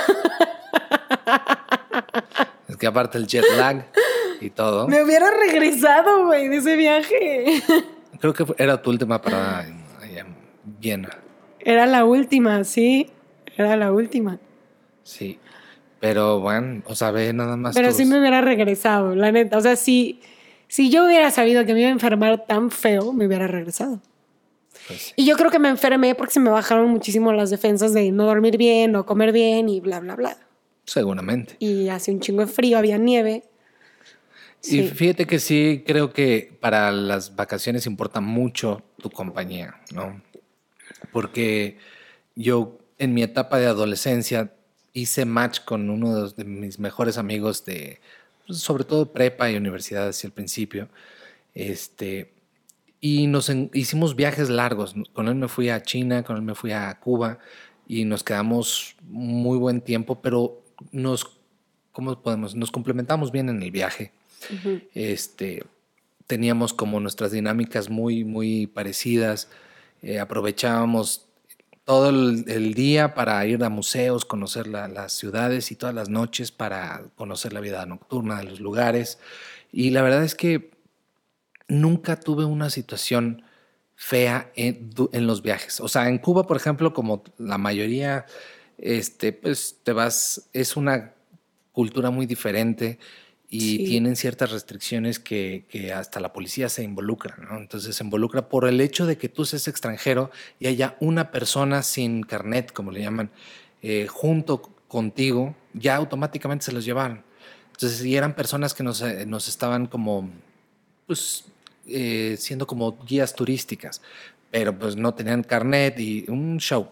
Es 2.69 2.77
que 2.77 2.87
aparte 2.87 3.17
el 3.17 3.27
jet 3.27 3.45
lag 3.57 3.87
y 4.41 4.51
todo. 4.51 4.87
Me 4.89 5.03
hubiera 5.03 5.31
regresado, 5.31 6.27
güey, 6.27 6.49
de 6.49 6.57
ese 6.57 6.77
viaje. 6.77 7.63
Creo 8.21 8.35
que 8.35 8.45
era 8.59 8.83
tu 8.83 8.91
última 8.91 9.23
parada 9.23 9.67
en, 9.67 9.87
Viena. 10.79 11.09
Era 11.61 11.87
la 11.87 12.05
última, 12.05 12.65
sí. 12.65 13.09
Era 13.57 13.77
la 13.77 13.93
última. 13.93 14.39
Sí. 15.05 15.39
Pero 16.01 16.41
bueno, 16.41 16.83
o 16.87 16.95
sea, 16.95 17.11
ve 17.11 17.33
nada 17.33 17.57
más. 17.57 17.75
Pero 17.75 17.93
sí 17.93 18.05
me 18.05 18.19
hubiera 18.19 18.41
regresado, 18.41 19.15
la 19.15 19.33
neta. 19.33 19.57
O 19.57 19.61
sea, 19.61 19.77
si, 19.77 20.21
si 20.69 20.91
yo 20.91 21.07
hubiera 21.07 21.31
sabido 21.31 21.65
que 21.65 21.75
me 21.75 21.81
iba 21.81 21.89
a 21.89 21.93
enfermar 21.93 22.45
tan 22.47 22.71
feo, 22.71 23.13
me 23.13 23.27
hubiera 23.27 23.47
regresado. 23.47 24.01
Pues 24.87 25.15
y 25.17 25.27
yo 25.27 25.37
creo 25.37 25.51
que 25.51 25.59
me 25.59 25.69
enfermé 25.69 26.15
porque 26.15 26.35
se 26.35 26.41
me 26.41 26.51
bajaron 26.51 26.91
muchísimo 26.91 27.33
las 27.33 27.51
defensas 27.51 27.93
de 27.93 28.13
no 28.13 28.27
dormir 28.27 28.57
bien, 28.57 28.93
no 28.93 29.07
comer 29.07 29.33
bien 29.33 29.69
y 29.69 29.81
bla, 29.81 30.01
bla, 30.01 30.15
bla. 30.15 30.37
Seguramente. 30.85 31.57
Y 31.59 31.89
hace 31.89 32.13
un 32.13 32.21
chingo 32.21 32.43
de 32.43 32.47
frío, 32.47 32.79
había 32.79 32.99
nieve. 32.99 33.45
Y 34.63 34.83
fíjate 34.83 35.27
que 35.27 35.39
sí, 35.39 35.85
creo 35.87 36.13
que 36.13 36.57
para 36.61 36.91
las 36.91 37.37
vacaciones 37.37 37.87
importa 37.87 38.21
mucho 38.21 38.83
tu 39.01 39.11
compañía, 39.11 39.81
¿no? 39.93 40.21
Porque 41.13 41.79
yo 42.35 42.79
en 42.99 43.15
mi 43.15 43.23
etapa 43.23 43.59
de 43.59 43.67
adolescencia 43.67 44.53
hice 44.97 45.27
match 45.27 45.61
con 45.61 45.91
uno 45.91 46.29
de 46.31 46.45
mis 46.45 46.79
mejores 46.79 47.19
amigos 47.19 47.67
de, 47.67 48.01
pues, 48.47 48.61
sobre 48.61 48.85
todo 48.85 49.13
prepa 49.13 49.51
y 49.51 49.57
universidad 49.57 50.09
hacia 50.09 50.27
el 50.27 50.33
principio. 50.33 50.89
Este, 51.55 52.33
y 52.99 53.27
nos 53.27 53.53
hicimos 53.75 54.17
viajes 54.17 54.49
largos. 54.49 54.95
Con 55.13 55.29
él 55.29 55.35
me 55.35 55.49
fui 55.49 55.69
a 55.69 55.83
China, 55.83 56.25
con 56.25 56.37
él 56.37 56.43
me 56.43 56.55
fui 56.55 56.73
a 56.73 56.99
Cuba 56.99 57.39
y 57.87 58.07
nos 58.07 58.25
quedamos 58.25 58.97
muy 59.03 59.59
buen 59.59 59.83
tiempo, 59.83 60.23
pero 60.23 60.63
nos, 60.93 61.39
¿cómo 61.93 62.21
podemos? 62.23 62.55
Nos 62.55 62.71
complementamos 62.71 63.31
bien 63.31 63.51
en 63.51 63.63
el 63.63 63.71
viaje. 63.71 64.13
Este, 64.95 65.63
teníamos 66.27 66.73
como 66.73 67.01
nuestras 67.01 67.33
dinámicas 67.33 67.91
muy, 67.91 68.25
muy 68.25 68.67
parecidas. 68.67 69.51
Eh, 70.01 70.19
aprovechábamos 70.19 71.26
todo 71.87 72.11
el, 72.11 72.75
día 72.75 73.15
para 73.15 73.47
ir 73.47 73.63
a 73.63 73.69
museos, 73.69 74.25
conocer 74.25 74.67
las 74.67 75.13
ciudades 75.13 75.71
y 75.71 75.77
todas 75.77 75.95
las 75.95 76.09
noches 76.09 76.51
para 76.51 77.05
conocer 77.15 77.53
la 77.53 77.61
vida 77.61 77.87
nocturna 77.87 78.39
de 78.39 78.43
los 78.43 78.59
lugares. 78.59 79.21
Y 79.71 79.91
la 79.91 80.03
verdad 80.03 80.25
es 80.25 80.35
que 80.35 80.73
nunca 81.69 82.19
tuve 82.19 82.45
una 82.45 82.71
situación 82.71 83.45
fea 83.95 84.51
en, 84.57 84.91
los 85.29 85.43
viajes. 85.43 85.81
O 85.81 85.87
sea, 85.87 86.09
en 86.09 86.19
Cuba, 86.19 86.45
por 86.45 86.57
ejemplo, 86.57 86.93
como 86.93 87.23
la 87.39 87.57
mayoría, 87.57 88.27
este, 88.79 89.33
pues 89.33 89.79
te 89.85 89.93
vas, 89.93 90.49
es 90.53 90.77
una 90.77 91.15
cultura 91.71 92.11
muy 92.11 92.27
diferente 92.27 92.99
y 93.49 93.87
tienen 93.87 94.17
ciertas 94.17 94.51
restricciones 94.51 95.19
que, 95.19 95.65
hasta 95.95 96.21
la 96.21 96.33
policía 96.33 96.69
se 96.69 96.83
involucra, 96.83 97.37
¿no? 97.37 97.59
Entonces 97.59 97.95
se 97.95 98.05
involucra 98.05 98.49
por 98.49 98.67
el 98.67 98.81
hecho 98.81 99.07
de 99.07 99.17
que 99.19 99.29
tú 99.29 99.45
seas 99.45 99.69
extranjero 99.69 100.31
y 100.59 100.67
haya 100.67 100.97
una 101.01 101.31
persona 101.31 101.83
sin 101.83 102.23
carnet, 102.23 102.73
como 102.73 102.91
le 102.91 103.03
llaman, 103.03 103.31
eh, 103.83 104.07
junto 104.09 104.63
contigo, 104.89 105.55
ya 105.75 105.97
automáticamente 105.97 106.65
se 106.65 106.73
los 106.73 106.85
llevaron. 106.85 107.23
Entonces, 107.73 107.99
si 107.99 108.17
eran 108.17 108.35
personas 108.35 108.75
que 108.75 108.83
nos, 108.83 109.03
eh, 109.03 109.27
nos 109.27 109.49
estaban 109.49 109.87
como, 109.87 110.31
pues, 111.07 111.45
eh, 111.87 112.37
siendo 112.39 112.67
como 112.67 112.99
guías 113.05 113.35
turísticas, 113.35 114.03
pero 114.51 114.77
pues 114.77 114.97
no 114.97 115.15
tenían 115.15 115.43
carnet 115.43 116.01
y 116.01 116.25
un 116.29 116.59
show. 116.59 116.89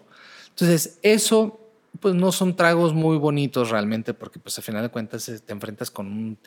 Entonces, 0.49 0.99
eso 1.01 1.59
pues 1.99 2.15
no 2.15 2.31
son 2.31 2.55
tragos 2.55 2.93
muy 2.93 3.17
bonitos 3.17 3.69
realmente 3.69 4.13
porque 4.13 4.39
pues 4.39 4.57
al 4.57 4.63
final 4.63 4.83
de 4.83 4.89
cuentas 4.89 5.31
te 5.45 5.53
enfrentas 5.53 5.91
con, 5.91 6.37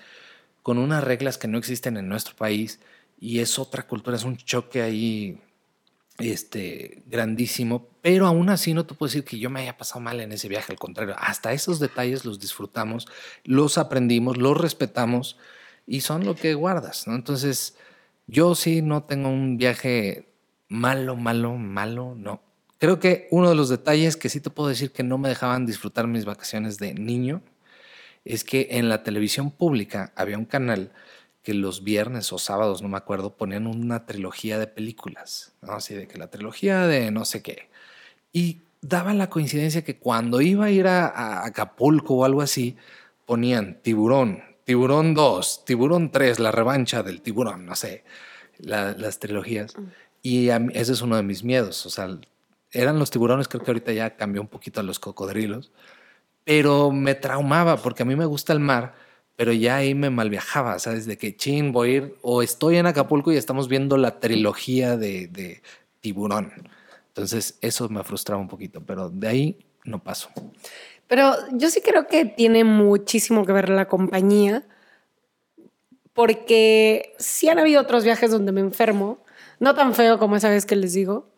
con 0.62 0.78
unas 0.78 1.04
reglas 1.04 1.38
que 1.38 1.48
no 1.48 1.58
existen 1.58 1.96
en 1.96 2.08
nuestro 2.08 2.36
país 2.36 2.80
y 3.20 3.40
es 3.40 3.58
otra 3.58 3.86
cultura, 3.86 4.16
es 4.16 4.24
un 4.24 4.36
choque 4.36 4.82
ahí 4.82 5.40
este, 6.18 7.02
grandísimo, 7.06 7.88
pero 8.02 8.26
aún 8.26 8.48
así 8.50 8.74
no 8.74 8.84
te 8.84 8.94
puedo 8.94 9.08
decir 9.08 9.24
que 9.24 9.38
yo 9.38 9.50
me 9.50 9.60
haya 9.60 9.76
pasado 9.76 10.00
mal 10.00 10.20
en 10.20 10.32
ese 10.32 10.48
viaje, 10.48 10.72
al 10.72 10.78
contrario, 10.78 11.14
hasta 11.18 11.52
esos 11.52 11.78
detalles 11.78 12.24
los 12.24 12.40
disfrutamos, 12.40 13.06
los 13.44 13.78
aprendimos, 13.78 14.36
los 14.36 14.56
respetamos 14.56 15.36
y 15.86 16.00
son 16.00 16.24
lo 16.24 16.34
que 16.34 16.54
guardas, 16.54 17.06
¿no? 17.06 17.14
Entonces, 17.14 17.76
yo 18.26 18.54
sí 18.54 18.82
no 18.82 19.04
tengo 19.04 19.28
un 19.28 19.56
viaje 19.56 20.28
malo, 20.68 21.16
malo, 21.16 21.56
malo, 21.56 22.14
no. 22.16 22.42
Creo 22.78 23.00
que 23.00 23.26
uno 23.30 23.48
de 23.48 23.56
los 23.56 23.68
detalles 23.68 24.16
que 24.16 24.28
sí 24.28 24.40
te 24.40 24.50
puedo 24.50 24.68
decir 24.68 24.92
que 24.92 25.02
no 25.02 25.18
me 25.18 25.28
dejaban 25.28 25.66
disfrutar 25.66 26.06
mis 26.06 26.24
vacaciones 26.24 26.78
de 26.78 26.94
niño 26.94 27.42
es 28.24 28.44
que 28.44 28.68
en 28.72 28.88
la 28.88 29.02
televisión 29.02 29.50
pública 29.50 30.12
había 30.14 30.38
un 30.38 30.44
canal 30.44 30.92
que 31.42 31.54
los 31.54 31.82
viernes 31.82 32.32
o 32.32 32.38
sábados, 32.38 32.82
no 32.82 32.88
me 32.88 32.98
acuerdo, 32.98 33.36
ponían 33.36 33.66
una 33.66 34.06
trilogía 34.06 34.58
de 34.58 34.66
películas, 34.66 35.54
¿no? 35.62 35.72
Así 35.72 35.94
de 35.94 36.06
que 36.06 36.18
la 36.18 36.28
trilogía 36.28 36.86
de 36.86 37.10
no 37.10 37.24
sé 37.24 37.42
qué. 37.42 37.68
Y 38.32 38.62
daba 38.80 39.14
la 39.14 39.30
coincidencia 39.30 39.82
que 39.82 39.96
cuando 39.96 40.40
iba 40.40 40.66
a 40.66 40.70
ir 40.70 40.86
a, 40.86 41.44
Acapulco 41.44 42.16
o 42.16 42.24
algo 42.24 42.42
así, 42.42 42.76
ponían 43.26 43.80
tiburón, 43.82 44.42
tiburón 44.64 45.14
2, 45.14 45.64
tiburón 45.64 46.10
3, 46.12 46.38
la 46.38 46.52
revancha 46.52 47.02
del 47.02 47.22
tiburón, 47.22 47.66
no 47.66 47.74
sé, 47.74 48.04
las 48.58 49.18
trilogías. 49.18 49.76
Mm. 49.76 49.82
Y 50.22 50.48
ese 50.50 50.92
es 50.92 51.00
uno 51.00 51.16
de 51.16 51.22
mis 51.22 51.44
miedos, 51.44 51.86
o 51.86 51.90
sea, 51.90 52.18
eran 52.72 52.98
los 52.98 53.10
tiburones, 53.10 53.48
creo 53.48 53.62
que 53.62 53.70
ahorita 53.70 53.92
ya 53.92 54.16
cambió 54.16 54.40
un 54.40 54.48
poquito 54.48 54.80
a 54.80 54.82
los 54.82 54.98
cocodrilos, 54.98 55.72
pero 56.44 56.90
me 56.90 57.14
traumaba 57.14 57.76
porque 57.76 58.02
a 58.02 58.06
mí 58.06 58.16
me 58.16 58.26
gusta 58.26 58.52
el 58.52 58.60
mar, 58.60 58.94
pero 59.36 59.52
ya 59.52 59.76
ahí 59.76 59.94
me 59.94 60.10
malviajaba, 60.10 60.78
¿sabes? 60.78 61.06
De 61.06 61.16
que 61.16 61.36
chin, 61.36 61.72
voy 61.72 61.88
a 61.88 61.96
ir, 61.96 62.14
o 62.22 62.42
estoy 62.42 62.76
en 62.76 62.86
Acapulco 62.86 63.32
y 63.32 63.36
estamos 63.36 63.68
viendo 63.68 63.96
la 63.96 64.18
trilogía 64.18 64.96
de, 64.96 65.28
de 65.28 65.62
tiburón. 66.00 66.52
Entonces 67.08 67.58
eso 67.60 67.88
me 67.88 68.02
frustraba 68.04 68.40
un 68.40 68.48
poquito, 68.48 68.80
pero 68.80 69.10
de 69.10 69.28
ahí 69.28 69.58
no 69.84 70.02
paso. 70.02 70.30
Pero 71.06 71.34
yo 71.52 71.70
sí 71.70 71.80
creo 71.80 72.06
que 72.06 72.26
tiene 72.26 72.64
muchísimo 72.64 73.44
que 73.46 73.52
ver 73.52 73.70
la 73.70 73.88
compañía, 73.88 74.64
porque 76.12 77.14
sí 77.18 77.48
han 77.48 77.58
habido 77.58 77.80
otros 77.80 78.04
viajes 78.04 78.30
donde 78.30 78.52
me 78.52 78.60
enfermo, 78.60 79.18
no 79.60 79.74
tan 79.74 79.94
feo 79.94 80.18
como 80.18 80.36
esa 80.36 80.48
vez 80.50 80.66
que 80.66 80.76
les 80.76 80.92
digo, 80.92 81.28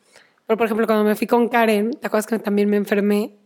pero, 0.50 0.58
por 0.58 0.64
ejemplo, 0.64 0.86
cuando 0.88 1.04
me 1.04 1.14
fui 1.14 1.28
con 1.28 1.48
Karen, 1.48 1.92
¿te 1.92 2.08
acuerdas 2.08 2.26
que 2.26 2.36
también 2.40 2.68
me 2.68 2.76
enfermé? 2.76 3.36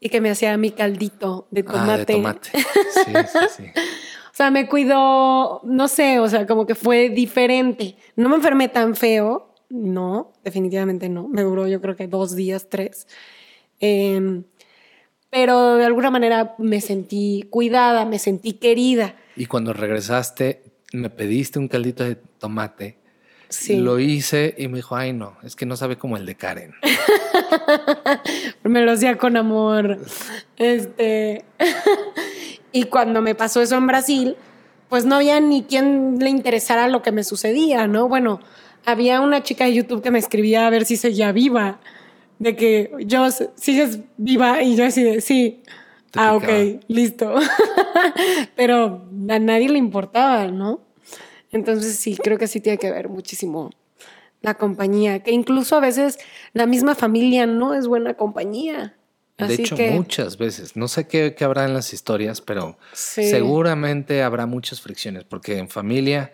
Y 0.00 0.08
que 0.08 0.20
me 0.20 0.28
hacía 0.28 0.56
mi 0.56 0.72
caldito 0.72 1.46
de 1.52 1.62
tomate. 1.62 1.92
Ah, 1.92 1.96
de 1.98 2.04
tomate. 2.04 2.50
Sí, 3.04 3.12
sí, 3.14 3.38
sí. 3.56 3.64
o 3.76 4.34
sea, 4.34 4.50
me 4.50 4.66
cuidó, 4.66 5.60
no 5.62 5.86
sé, 5.86 6.18
o 6.18 6.28
sea, 6.28 6.48
como 6.48 6.66
que 6.66 6.74
fue 6.74 7.10
diferente. 7.10 7.94
No 8.16 8.28
me 8.28 8.34
enfermé 8.34 8.68
tan 8.68 8.96
feo, 8.96 9.54
no, 9.70 10.32
definitivamente 10.42 11.08
no. 11.08 11.28
Me 11.28 11.42
duró 11.42 11.68
yo 11.68 11.80
creo 11.80 11.94
que 11.94 12.08
dos 12.08 12.34
días, 12.34 12.68
tres. 12.68 13.06
Em, 13.78 14.42
pero 15.30 15.76
de 15.76 15.84
alguna 15.84 16.10
manera 16.10 16.56
me 16.58 16.80
sentí 16.80 17.46
cuidada, 17.50 18.04
me 18.04 18.18
sentí 18.18 18.54
querida. 18.54 19.14
Y 19.36 19.46
cuando 19.46 19.72
regresaste, 19.72 20.64
me 20.92 21.08
pediste 21.08 21.60
un 21.60 21.68
caldito 21.68 22.02
de 22.02 22.16
tomate 22.16 22.98
lo 23.70 23.98
hice 23.98 24.54
y 24.58 24.68
me 24.68 24.76
dijo, 24.76 24.96
ay 24.96 25.12
no, 25.12 25.36
es 25.42 25.56
que 25.56 25.66
no 25.66 25.76
sabe 25.76 25.96
como 25.96 26.16
el 26.16 26.26
de 26.26 26.34
Karen. 26.34 26.74
me 28.62 28.82
lo 28.82 28.92
hacía 28.92 29.16
con 29.16 29.36
amor. 29.36 29.98
Este. 30.56 31.44
y 32.72 32.84
cuando 32.84 33.22
me 33.22 33.34
pasó 33.34 33.62
eso 33.62 33.76
en 33.76 33.86
Brasil, 33.86 34.36
pues 34.88 35.04
no 35.04 35.16
había 35.16 35.40
ni 35.40 35.62
quien 35.62 36.18
le 36.18 36.30
interesara 36.30 36.88
lo 36.88 37.02
que 37.02 37.12
me 37.12 37.24
sucedía, 37.24 37.86
¿no? 37.86 38.08
Bueno, 38.08 38.40
había 38.84 39.20
una 39.20 39.42
chica 39.42 39.64
de 39.64 39.74
YouTube 39.74 40.02
que 40.02 40.10
me 40.10 40.18
escribía 40.18 40.66
a 40.66 40.70
ver 40.70 40.84
si 40.84 40.96
seguía 40.96 41.32
viva. 41.32 41.80
De 42.38 42.54
que 42.54 42.92
yo 43.00 43.26
sigues 43.56 44.00
viva 44.16 44.62
y 44.62 44.76
yo 44.76 44.84
así 44.84 45.02
de 45.02 45.20
sí. 45.20 45.62
ah, 46.14 46.36
ok, 46.36 46.84
listo. 46.86 47.34
Pero 48.56 49.08
a 49.28 49.38
nadie 49.38 49.68
le 49.68 49.78
importaba, 49.78 50.46
¿no? 50.46 50.87
Entonces 51.52 51.96
sí, 51.96 52.16
creo 52.16 52.38
que 52.38 52.46
sí 52.46 52.60
tiene 52.60 52.78
que 52.78 52.90
ver 52.90 53.08
muchísimo 53.08 53.70
la 54.40 54.54
compañía, 54.54 55.22
que 55.22 55.32
incluso 55.32 55.76
a 55.76 55.80
veces 55.80 56.18
la 56.52 56.66
misma 56.66 56.94
familia 56.94 57.46
no 57.46 57.74
es 57.74 57.86
buena 57.86 58.14
compañía. 58.14 58.96
de 59.36 59.54
hecho, 59.54 59.76
muchas 59.76 60.38
veces. 60.38 60.76
No 60.76 60.88
sé 60.88 61.08
qué, 61.08 61.34
habrá 61.40 61.64
en 61.64 61.74
las 61.74 61.92
historias, 61.92 62.40
pero 62.40 62.78
seguramente 62.92 64.22
habrá 64.22 64.46
muchas 64.46 64.80
fricciones, 64.80 65.24
porque 65.24 65.58
en 65.58 65.68
familia, 65.68 66.32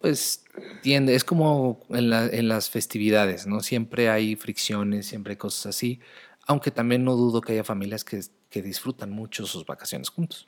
pues 0.00 0.44
tiende, 0.82 1.14
es 1.14 1.24
como 1.24 1.80
en, 1.90 2.12
en, 2.12 2.48
las 2.48 2.70
festividades, 2.70 3.46
¿no? 3.46 3.60
Siempre 3.60 4.10
hay 4.10 4.36
fricciones, 4.36 5.06
siempre 5.06 5.32
hay 5.32 5.36
cosas 5.36 5.66
así, 5.66 6.00
aunque 6.46 6.70
también 6.70 7.04
no 7.04 7.16
dudo 7.16 7.40
que 7.40 7.52
haya 7.52 7.64
familias 7.64 8.04
que, 8.04 8.20
que 8.48 8.62
disfrutan 8.62 9.10
mucho 9.10 9.44
sus 9.46 9.66
vacaciones 9.66 10.08
juntos. 10.08 10.46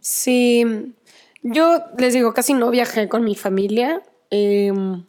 Sí, 0.00 0.94
yo 1.52 1.84
les 1.98 2.14
digo, 2.14 2.34
casi 2.34 2.54
no 2.54 2.70
viajé 2.70 3.08
con 3.08 3.24
mi 3.24 3.34
familia. 3.34 4.02
Em, 4.30 5.04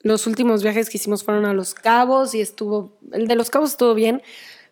los 0.00 0.26
últimos 0.26 0.62
viajes 0.62 0.88
que 0.88 0.96
hicimos 0.96 1.24
fueron 1.24 1.44
a 1.46 1.54
Los 1.54 1.74
Cabos 1.74 2.34
y 2.34 2.40
estuvo, 2.40 2.98
el 3.12 3.28
de 3.28 3.34
Los 3.34 3.50
Cabos 3.50 3.70
estuvo 3.70 3.94
bien, 3.94 4.22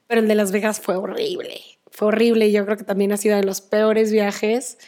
pero 0.06 0.20
el 0.20 0.28
de 0.28 0.34
Las 0.34 0.52
Vegas 0.52 0.80
fue 0.80 0.96
horrible. 0.96 1.60
Fue 1.90 2.08
horrible 2.08 2.52
yo 2.52 2.64
creo 2.64 2.76
que 2.76 2.84
también 2.84 3.12
ha 3.12 3.16
sido 3.16 3.36
de 3.36 3.44
los 3.44 3.60
peores 3.60 4.12
viajes 4.12 4.78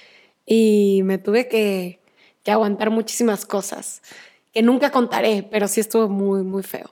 y 0.46 1.00
me 1.04 1.18
tuve 1.18 1.48
que, 1.48 2.00
que 2.42 2.50
aguantar 2.50 2.90
muchísimas 2.90 3.46
cosas 3.46 4.02
que 4.52 4.62
nunca 4.62 4.90
contaré, 4.90 5.46
pero 5.50 5.68
sí 5.68 5.80
estuvo 5.80 6.08
muy, 6.08 6.42
muy 6.42 6.62
feo. 6.62 6.90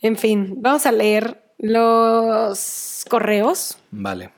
En 0.00 0.16
fin, 0.16 0.54
vamos 0.58 0.86
a 0.86 0.92
leer 0.92 1.42
los 1.58 3.04
correos. 3.08 3.78
Vale. 3.90 4.37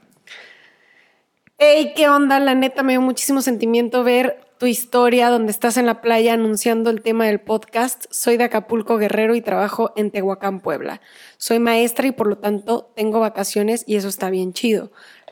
Hey, 1.63 1.93
¿qué 1.95 2.09
onda? 2.09 2.41
La 2.41 2.55
neta 2.55 2.83
me 2.83 2.95
dio 2.95 3.03
muchísimo 3.03 3.43
sentimiento 3.43 4.03
ver 4.03 4.41
tu 4.57 4.65
historia 4.65 5.29
donde 5.29 5.51
estás 5.51 5.77
en 5.77 5.85
la 5.85 6.01
playa 6.01 6.33
anunciando 6.33 6.89
el 6.89 7.03
tema 7.03 7.27
del 7.27 7.39
podcast. 7.39 8.07
Soy 8.11 8.39
de 8.39 8.45
Acapulco 8.45 8.97
Guerrero 8.97 9.35
y 9.35 9.43
trabajo 9.43 9.93
en 9.95 10.11
Tehuacán, 10.11 10.61
Puebla. 10.61 11.03
Soy 11.37 11.59
maestra 11.59 12.07
y 12.07 12.13
por 12.13 12.29
lo 12.29 12.39
tanto 12.39 12.91
tengo 12.97 13.21
vacaciones 13.21 13.85
y 13.87 13.97
eso 13.97 14.09
está 14.09 14.31
bien 14.31 14.55
chido. 14.55 14.91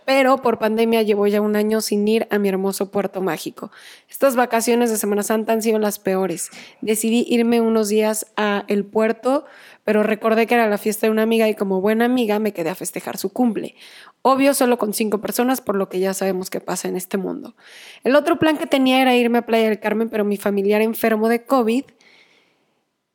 Pero 0.09 0.39
por 0.39 0.59
pandemia 0.59 1.03
llevo 1.03 1.27
ya 1.27 1.43
un 1.43 1.55
año 1.55 1.83
sin 1.83 2.09
ir 2.09 2.27
a 2.31 2.39
mi 2.39 2.49
hermoso 2.49 2.91
puerto 2.91 3.21
mágico. 3.21 3.71
Estas 4.09 4.37
vacaciones 4.37 4.89
de 4.89 4.97
Semana 4.97 5.23
Santa 5.23 5.53
han 5.53 5.61
sido 5.61 5.79
las 5.79 5.99
peores. 5.99 6.49
Decidí 6.81 7.27
irme 7.29 7.61
unos 7.61 7.91
días 7.91 8.25
a 8.35 8.65
el 8.69 8.87
puerto, 8.87 9.45
pero 9.85 10.03
recordé 10.03 10.47
que 10.47 10.55
era 10.55 10.67
la 10.67 10.79
fiesta 10.79 11.07
de 11.07 11.11
una 11.11 11.25
amiga 11.25 11.47
y 11.47 11.55
como 11.55 11.83
buena 11.83 12.07
amiga 12.07 12.39
me 12.39 12.55
quedé 12.55 12.71
a 12.71 12.75
festejar 12.75 13.19
su 13.19 13.35
cumple. 13.35 13.75
Obvio, 14.23 14.55
solo 14.55 14.79
con 14.79 14.95
cinco 14.95 15.21
personas, 15.21 15.61
por 15.61 15.77
lo 15.77 15.91
que 15.91 16.01
ya 16.01 16.15
sabemos 16.15 16.49
qué 16.49 16.61
pasa 16.63 16.89
en 16.89 16.97
este 16.97 17.19
mundo. 17.19 17.55
El 18.03 18.17
otro 18.17 18.39
plan 18.39 18.57
que 18.57 18.65
tenía 18.65 19.03
era 19.03 19.15
irme 19.15 19.37
a 19.37 19.43
Playa 19.45 19.69
del 19.69 19.79
Carmen, 19.79 20.09
pero 20.09 20.25
mi 20.25 20.39
familiar 20.39 20.81
enfermo 20.81 21.29
de 21.29 21.45
COVID. 21.45 21.85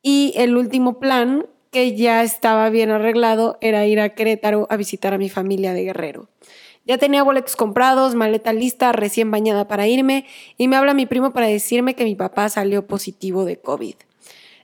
Y 0.00 0.32
el 0.36 0.56
último 0.56 1.00
plan, 1.00 1.44
que 1.72 1.96
ya 1.96 2.22
estaba 2.22 2.70
bien 2.70 2.92
arreglado, 2.92 3.58
era 3.60 3.84
ir 3.84 3.98
a 3.98 4.10
Querétaro 4.10 4.68
a 4.70 4.76
visitar 4.76 5.12
a 5.12 5.18
mi 5.18 5.28
familia 5.28 5.72
de 5.72 5.82
Guerrero. 5.82 6.28
Ya 6.86 6.98
tenía 6.98 7.22
boletos 7.22 7.56
comprados, 7.56 8.14
maleta 8.14 8.52
lista, 8.52 8.92
recién 8.92 9.30
bañada 9.30 9.66
para 9.66 9.88
irme, 9.88 10.26
y 10.58 10.68
me 10.68 10.76
habla 10.76 10.94
mi 10.94 11.06
primo 11.06 11.32
para 11.32 11.46
decirme 11.46 11.94
que 11.94 12.04
mi 12.04 12.14
papá 12.14 12.48
salió 12.48 12.86
positivo 12.86 13.44
de 13.44 13.58
COVID. 13.58 13.94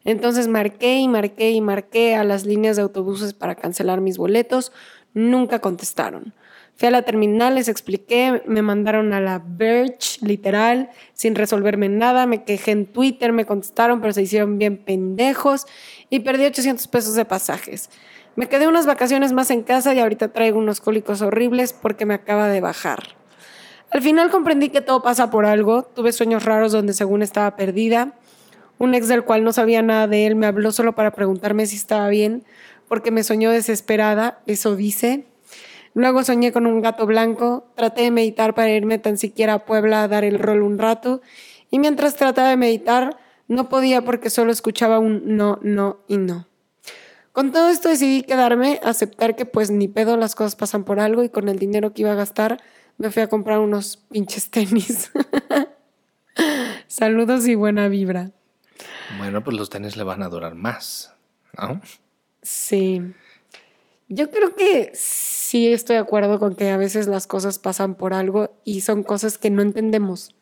Entonces 0.05 0.49
marqué 0.49 0.99
y 0.99 1.09
marqué 1.09 1.51
y 1.51 1.61
marqué 1.61 2.15
a 2.15 2.25
las 2.25 2.47
líneas 2.47 2.77
de 2.77 2.83
autobuses 2.83 3.35
para 3.35 3.55
cancelar 3.55 4.01
mis 4.01 4.19
boletos 4.19 4.73
nunca 5.15 5.59
contestaron. 5.59 6.35
Fui 6.77 6.89
a 6.89 6.91
la 6.91 7.03
terminal, 7.03 7.57
les 7.57 7.69
expliqué, 7.69 8.43
me 8.47 8.63
mandaron 8.63 9.13
a 9.13 9.21
la 9.21 9.39
Birch, 9.45 10.19
literal, 10.23 10.89
sin 11.13 11.35
resolverme 11.35 11.91
nada, 11.91 12.25
me 12.25 12.45
quejé 12.45 12.71
en 12.71 12.87
Twitter, 12.87 13.33
me 13.33 13.45
contestaron, 13.45 14.01
pero 14.01 14.15
se 14.15 14.23
hicieron 14.23 14.57
bien 14.57 14.79
pendejos 14.79 15.67
y 16.09 16.21
perdí 16.21 16.47
800 16.47 16.89
pesos 16.89 17.15
de 17.17 17.27
pasajes. 17.27 17.91
Me 18.37 18.49
quedé 18.49 18.69
unas 18.69 18.87
vacaciones 18.87 19.33
más 19.33 19.51
en 19.51 19.63
casa 19.63 19.93
y 19.93 20.01
ahorita 20.01 20.29
traigo 20.29 20.59
unos 20.59 20.81
cólicos 20.81 21.21
horribles 21.21 21.73
porque 21.73 22.07
me 22.07 22.15
acaba 22.15 22.49
de 22.49 22.61
bajar. 22.61 23.17
Al 23.91 24.03
final 24.03 24.31
comprendí 24.31 24.69
que 24.69 24.81
todo 24.81 25.03
pasa 25.03 25.31
por 25.31 25.47
algo, 25.47 25.83
tuve 25.83 26.13
sueños 26.13 26.45
raros 26.45 26.71
donde 26.71 26.93
según 26.93 27.23
estaba 27.23 27.57
perdida. 27.57 28.15
Un 28.79 28.95
ex 28.95 29.09
del 29.09 29.25
cual 29.25 29.43
no 29.43 29.53
sabía 29.53 29.83
nada 29.83 30.07
de 30.07 30.27
él 30.27 30.37
me 30.37 30.47
habló 30.47 30.71
solo 30.71 30.95
para 30.95 31.11
preguntarme 31.11 31.67
si 31.67 31.77
estaba 31.77 32.09
bien, 32.09 32.45
porque 32.89 33.11
me 33.11 33.25
soñó 33.25 33.51
desesperada, 33.51 34.41
eso 34.47 34.77
dice. 34.77 35.27
Luego 35.93 36.23
soñé 36.23 36.53
con 36.53 36.67
un 36.67 36.81
gato 36.81 37.05
blanco, 37.05 37.67
traté 37.75 38.03
de 38.03 38.11
meditar 38.13 38.55
para 38.55 38.71
irme 38.71 38.99
tan 38.99 39.19
siquiera 39.19 39.55
a 39.55 39.65
Puebla 39.67 40.05
a 40.05 40.09
dar 40.09 40.25
el 40.25 40.39
rol 40.39 40.63
un 40.63 40.79
rato, 40.79 41.21
y 41.71 41.81
mientras 41.81 42.15
trataba 42.15 42.49
de 42.49 42.57
meditar, 42.57 43.17
no 43.49 43.69
podía 43.69 44.03
porque 44.03 44.31
solo 44.31 44.53
escuchaba 44.53 45.01
un 45.01 45.37
no, 45.37 45.59
no 45.63 45.99
y 46.07 46.19
no. 46.19 46.50
Con 47.33 47.53
todo 47.53 47.69
esto 47.69 47.89
decidí 47.89 48.23
quedarme, 48.23 48.81
aceptar 48.83 49.37
que 49.37 49.47
pues 49.47 49.71
ni 49.71 49.89
pedo 49.89 50.17
las 50.17 50.35
cosas 50.35 50.57
pasan 50.57 50.85
por 50.85 50.99
algo 50.99 51.23
y 51.23 51.29
con 51.29 51.49
el 51.49 51.59
dinero 51.59 51.93
que 51.93 52.03
iba 52.03 52.13
a 52.13 52.17
gastar 52.17 52.61
me 52.99 53.11
fui 53.11 53.23
a 53.23 53.29
comprar 53.29 53.61
unos 53.61 53.97
pinches 53.97 54.51
tenis. 54.51 55.11
Saludos 56.87 57.47
y 57.47 57.55
buena 57.55 57.89
vibra. 57.89 58.31
Bueno, 59.17 59.43
pues 59.43 59.57
los 59.57 59.71
tenis 59.71 59.97
le 59.97 60.05
van 60.05 60.23
a 60.23 60.29
durar 60.29 60.55
más, 60.55 61.15
¿no? 61.57 61.81
Sí. 62.43 63.01
Yo 64.09 64.31
creo 64.31 64.55
que 64.55 64.91
sí 64.95 65.73
estoy 65.73 65.95
de 65.95 66.03
acuerdo 66.03 66.39
con 66.39 66.57
que 66.57 66.71
a 66.71 66.77
veces 66.77 67.07
las 67.07 67.27
cosas 67.27 67.59
pasan 67.59 67.95
por 67.95 68.13
algo 68.13 68.53
y 68.65 68.83
son 68.83 69.03
cosas 69.03 69.39
que 69.39 69.51
no 69.51 69.63
entendemos. 69.63 70.35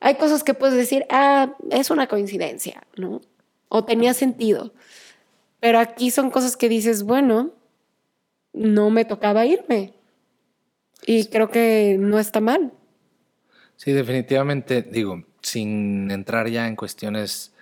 Hay 0.00 0.16
cosas 0.16 0.44
que 0.44 0.54
puedes 0.54 0.76
decir, 0.76 1.06
ah, 1.08 1.54
es 1.70 1.90
una 1.90 2.08
coincidencia, 2.08 2.82
¿no? 2.96 3.20
O 3.68 3.84
tenía 3.84 4.12
sentido. 4.12 4.72
Pero 5.60 5.78
aquí 5.78 6.10
son 6.10 6.30
cosas 6.30 6.56
que 6.56 6.68
dices, 6.68 7.02
bueno, 7.02 7.52
no 8.52 8.90
me 8.90 9.04
tocaba 9.04 9.46
irme. 9.46 9.94
Y 11.06 11.26
creo 11.26 11.50
que 11.50 11.96
no 11.98 12.18
está 12.18 12.40
mal. 12.40 12.72
Sí, 13.76 13.92
definitivamente, 13.92 14.82
digo, 14.82 15.24
sin 15.42 16.10
entrar 16.10 16.48
ya 16.48 16.66
en 16.66 16.76
cuestiones 16.76 17.54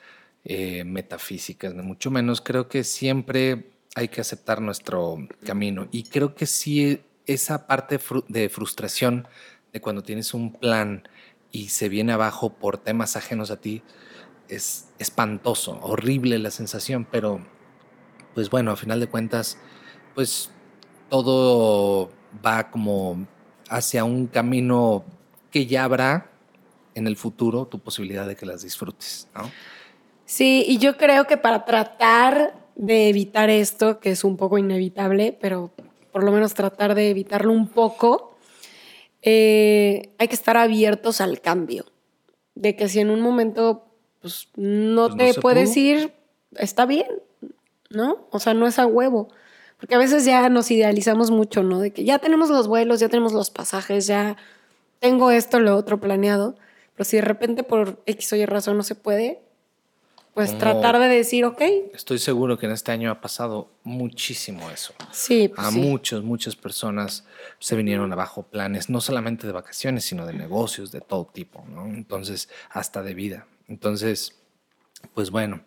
eh, 0.44 0.84
metafísicas, 0.84 1.74
ni 1.74 1.82
mucho 1.82 2.10
menos, 2.10 2.40
creo 2.40 2.68
que 2.68 2.82
siempre 2.84 3.70
hay 3.94 4.08
que 4.08 4.20
aceptar 4.20 4.60
nuestro 4.60 5.16
camino. 5.44 5.88
Y 5.90 6.04
creo 6.04 6.34
que 6.34 6.46
sí, 6.46 7.00
esa 7.26 7.66
parte 7.66 7.98
de 8.28 8.48
frustración 8.48 9.28
de 9.72 9.80
cuando 9.80 10.02
tienes 10.02 10.34
un 10.34 10.52
plan 10.52 11.08
y 11.52 11.68
se 11.68 11.88
viene 11.88 12.12
abajo 12.12 12.54
por 12.54 12.78
temas 12.78 13.16
ajenos 13.16 13.50
a 13.50 13.60
ti, 13.60 13.82
es 14.48 14.88
espantoso, 14.98 15.78
horrible 15.82 16.38
la 16.38 16.50
sensación, 16.50 17.06
pero 17.10 17.44
pues 18.34 18.50
bueno, 18.50 18.70
a 18.70 18.76
final 18.76 19.00
de 19.00 19.06
cuentas, 19.08 19.58
pues 20.14 20.50
todo 21.08 22.10
va 22.44 22.70
como 22.70 23.26
hacia 23.68 24.04
un 24.04 24.26
camino 24.26 25.04
que 25.50 25.66
ya 25.66 25.84
habrá 25.84 26.30
en 26.94 27.06
el 27.06 27.16
futuro 27.16 27.66
tu 27.66 27.78
posibilidad 27.78 28.26
de 28.26 28.36
que 28.36 28.46
las 28.46 28.62
disfrutes, 28.62 29.28
¿no? 29.34 29.50
Sí, 30.24 30.64
y 30.68 30.78
yo 30.78 30.96
creo 30.96 31.26
que 31.26 31.36
para 31.36 31.64
tratar 31.64 32.54
de 32.76 33.08
evitar 33.08 33.50
esto, 33.50 33.98
que 33.98 34.10
es 34.10 34.24
un 34.24 34.36
poco 34.36 34.58
inevitable, 34.58 35.36
pero 35.40 35.70
por 36.12 36.22
lo 36.22 36.32
menos 36.32 36.54
tratar 36.54 36.94
de 36.94 37.10
evitarlo 37.10 37.52
un 37.52 37.68
poco, 37.68 38.36
eh, 39.22 40.10
hay 40.18 40.28
que 40.28 40.34
estar 40.34 40.56
abiertos 40.56 41.20
al 41.20 41.40
cambio. 41.40 41.86
De 42.54 42.76
que 42.76 42.88
si 42.88 43.00
en 43.00 43.10
un 43.10 43.20
momento 43.20 43.86
pues, 44.20 44.48
no 44.56 45.08
pues 45.08 45.34
te 45.34 45.40
puedes 45.40 45.76
ir, 45.76 46.12
está 46.56 46.86
bien, 46.86 47.06
¿no? 47.90 48.26
O 48.30 48.38
sea, 48.40 48.54
no 48.54 48.66
es 48.66 48.78
a 48.78 48.86
huevo. 48.86 49.28
Porque 49.78 49.94
a 49.94 49.98
veces 49.98 50.24
ya 50.24 50.48
nos 50.48 50.70
idealizamos 50.70 51.30
mucho, 51.30 51.62
¿no? 51.62 51.78
De 51.78 51.92
que 51.92 52.04
ya 52.04 52.18
tenemos 52.18 52.50
los 52.50 52.66
vuelos, 52.66 53.00
ya 53.00 53.08
tenemos 53.08 53.32
los 53.32 53.50
pasajes, 53.50 54.06
ya 54.06 54.36
tengo 54.98 55.30
esto, 55.30 55.60
lo 55.60 55.76
otro 55.76 56.00
planeado. 56.00 56.56
Pero 56.94 57.04
si 57.04 57.16
de 57.16 57.22
repente 57.22 57.62
por 57.62 58.02
X 58.06 58.32
o 58.32 58.36
Y 58.36 58.44
razón 58.44 58.76
no 58.76 58.82
se 58.82 58.96
puede, 58.96 59.40
pues 60.34 60.56
tratar 60.56 60.98
de 61.00 61.08
decir, 61.08 61.44
ok. 61.44 61.60
Estoy 61.94 62.18
seguro 62.18 62.58
que 62.58 62.66
en 62.66 62.72
este 62.72 62.92
año 62.92 63.10
ha 63.10 63.20
pasado 63.20 63.70
muchísimo 63.82 64.70
eso. 64.70 64.94
Sí. 65.10 65.48
Pues 65.48 65.66
a 65.66 65.70
muchas, 65.72 66.22
muchas 66.22 66.54
personas 66.54 67.24
se 67.58 67.74
vinieron 67.74 68.12
abajo 68.12 68.44
planes, 68.44 68.88
no 68.88 69.00
solamente 69.00 69.48
de 69.48 69.52
vacaciones, 69.52 70.04
sino 70.04 70.26
de 70.26 70.34
negocios, 70.34 70.92
de 70.92 71.00
todo 71.00 71.24
tipo, 71.24 71.64
¿no? 71.68 71.86
Entonces, 71.86 72.48
hasta 72.70 73.02
de 73.02 73.14
vida. 73.14 73.46
Entonces, 73.66 74.38
pues 75.12 75.30
bueno, 75.30 75.64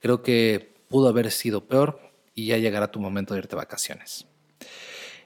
creo 0.00 0.22
que 0.22 0.73
pudo 0.94 1.08
haber 1.08 1.32
sido 1.32 1.66
peor 1.66 1.98
y 2.36 2.46
ya 2.46 2.56
llegará 2.56 2.92
tu 2.92 3.00
momento 3.00 3.34
de 3.34 3.40
irte 3.40 3.56
de 3.56 3.56
vacaciones. 3.56 4.28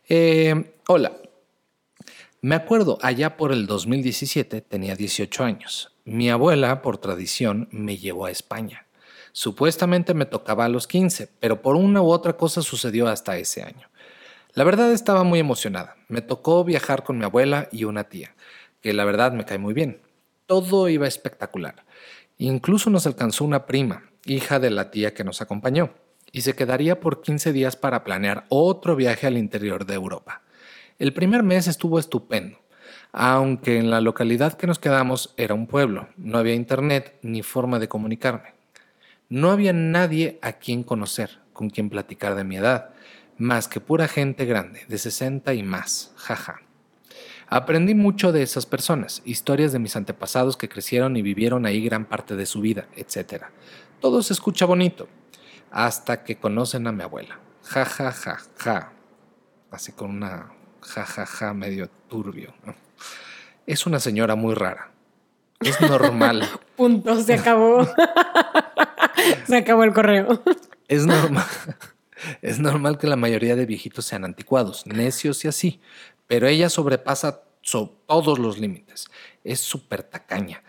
Eh, 0.08 0.72
hola. 0.86 1.12
Me 2.40 2.54
acuerdo, 2.54 2.96
allá 3.02 3.36
por 3.36 3.52
el 3.52 3.66
2017 3.66 4.62
tenía 4.62 4.96
18 4.96 5.44
años. 5.44 5.92
Mi 6.06 6.30
abuela, 6.30 6.80
por 6.80 6.96
tradición, 6.96 7.68
me 7.70 7.98
llevó 7.98 8.24
a 8.24 8.30
España. 8.30 8.86
Supuestamente 9.32 10.14
me 10.14 10.24
tocaba 10.24 10.64
a 10.64 10.70
los 10.70 10.86
15, 10.86 11.28
pero 11.38 11.60
por 11.60 11.76
una 11.76 12.00
u 12.00 12.08
otra 12.12 12.38
cosa 12.38 12.62
sucedió 12.62 13.06
hasta 13.06 13.36
ese 13.36 13.62
año. 13.62 13.90
La 14.54 14.64
verdad 14.64 14.90
estaba 14.90 15.22
muy 15.22 15.38
emocionada. 15.38 15.96
Me 16.08 16.22
tocó 16.22 16.64
viajar 16.64 17.04
con 17.04 17.18
mi 17.18 17.26
abuela 17.26 17.68
y 17.70 17.84
una 17.84 18.04
tía, 18.04 18.34
que 18.80 18.94
la 18.94 19.04
verdad 19.04 19.32
me 19.32 19.44
cae 19.44 19.58
muy 19.58 19.74
bien. 19.74 20.00
Todo 20.46 20.88
iba 20.88 21.06
espectacular. 21.06 21.84
Incluso 22.38 22.88
nos 22.88 23.06
alcanzó 23.06 23.44
una 23.44 23.66
prima, 23.66 24.07
hija 24.24 24.58
de 24.58 24.70
la 24.70 24.90
tía 24.90 25.14
que 25.14 25.24
nos 25.24 25.40
acompañó, 25.40 25.90
y 26.32 26.42
se 26.42 26.54
quedaría 26.54 27.00
por 27.00 27.22
15 27.22 27.52
días 27.52 27.76
para 27.76 28.04
planear 28.04 28.44
otro 28.48 28.96
viaje 28.96 29.26
al 29.26 29.38
interior 29.38 29.86
de 29.86 29.94
Europa. 29.94 30.42
El 30.98 31.12
primer 31.12 31.42
mes 31.42 31.66
estuvo 31.66 31.98
estupendo, 31.98 32.58
aunque 33.12 33.78
en 33.78 33.90
la 33.90 34.00
localidad 34.00 34.54
que 34.54 34.66
nos 34.66 34.78
quedamos 34.78 35.34
era 35.36 35.54
un 35.54 35.66
pueblo, 35.66 36.08
no 36.16 36.38
había 36.38 36.54
internet 36.54 37.18
ni 37.22 37.42
forma 37.42 37.78
de 37.78 37.88
comunicarme. 37.88 38.54
No 39.28 39.50
había 39.50 39.72
nadie 39.72 40.38
a 40.42 40.54
quien 40.54 40.82
conocer, 40.82 41.38
con 41.52 41.70
quien 41.70 41.90
platicar 41.90 42.34
de 42.34 42.44
mi 42.44 42.56
edad, 42.56 42.90
más 43.36 43.68
que 43.68 43.80
pura 43.80 44.08
gente 44.08 44.44
grande, 44.44 44.82
de 44.88 44.98
60 44.98 45.54
y 45.54 45.62
más, 45.62 46.12
jaja. 46.16 46.60
Aprendí 47.46 47.94
mucho 47.94 48.30
de 48.32 48.42
esas 48.42 48.66
personas, 48.66 49.22
historias 49.24 49.72
de 49.72 49.78
mis 49.78 49.96
antepasados 49.96 50.56
que 50.56 50.68
crecieron 50.68 51.16
y 51.16 51.22
vivieron 51.22 51.64
ahí 51.64 51.82
gran 51.82 52.04
parte 52.04 52.36
de 52.36 52.44
su 52.44 52.60
vida, 52.60 52.88
etc. 52.94 53.44
Todo 54.00 54.22
se 54.22 54.32
escucha 54.32 54.64
bonito, 54.64 55.08
hasta 55.70 56.22
que 56.24 56.36
conocen 56.36 56.86
a 56.86 56.92
mi 56.92 57.02
abuela. 57.02 57.38
Ja, 57.64 57.84
ja, 57.84 58.12
ja, 58.12 58.38
ja. 58.58 58.92
Así 59.70 59.92
con 59.92 60.10
una 60.10 60.52
ja, 60.80 61.04
ja, 61.04 61.26
ja 61.26 61.54
medio 61.54 61.90
turbio. 62.08 62.54
Es 63.66 63.86
una 63.86 64.00
señora 64.00 64.34
muy 64.34 64.54
rara. 64.54 64.90
Es 65.60 65.80
normal. 65.80 66.48
Punto, 66.76 67.20
se 67.22 67.34
acabó. 67.34 67.86
se 69.46 69.56
acabó 69.56 69.84
el 69.84 69.92
correo. 69.92 70.42
es 70.88 71.06
normal. 71.06 71.46
Es 72.42 72.58
normal 72.58 72.98
que 72.98 73.06
la 73.06 73.14
mayoría 73.14 73.54
de 73.54 73.64
viejitos 73.64 74.04
sean 74.04 74.24
anticuados, 74.24 74.84
necios 74.88 75.44
y 75.44 75.48
así, 75.48 75.80
pero 76.26 76.48
ella 76.48 76.68
sobrepasa 76.68 77.42
todos 78.06 78.40
los 78.40 78.58
límites. 78.58 79.08
Es 79.44 79.60
súper 79.60 80.02
tacaña. 80.02 80.64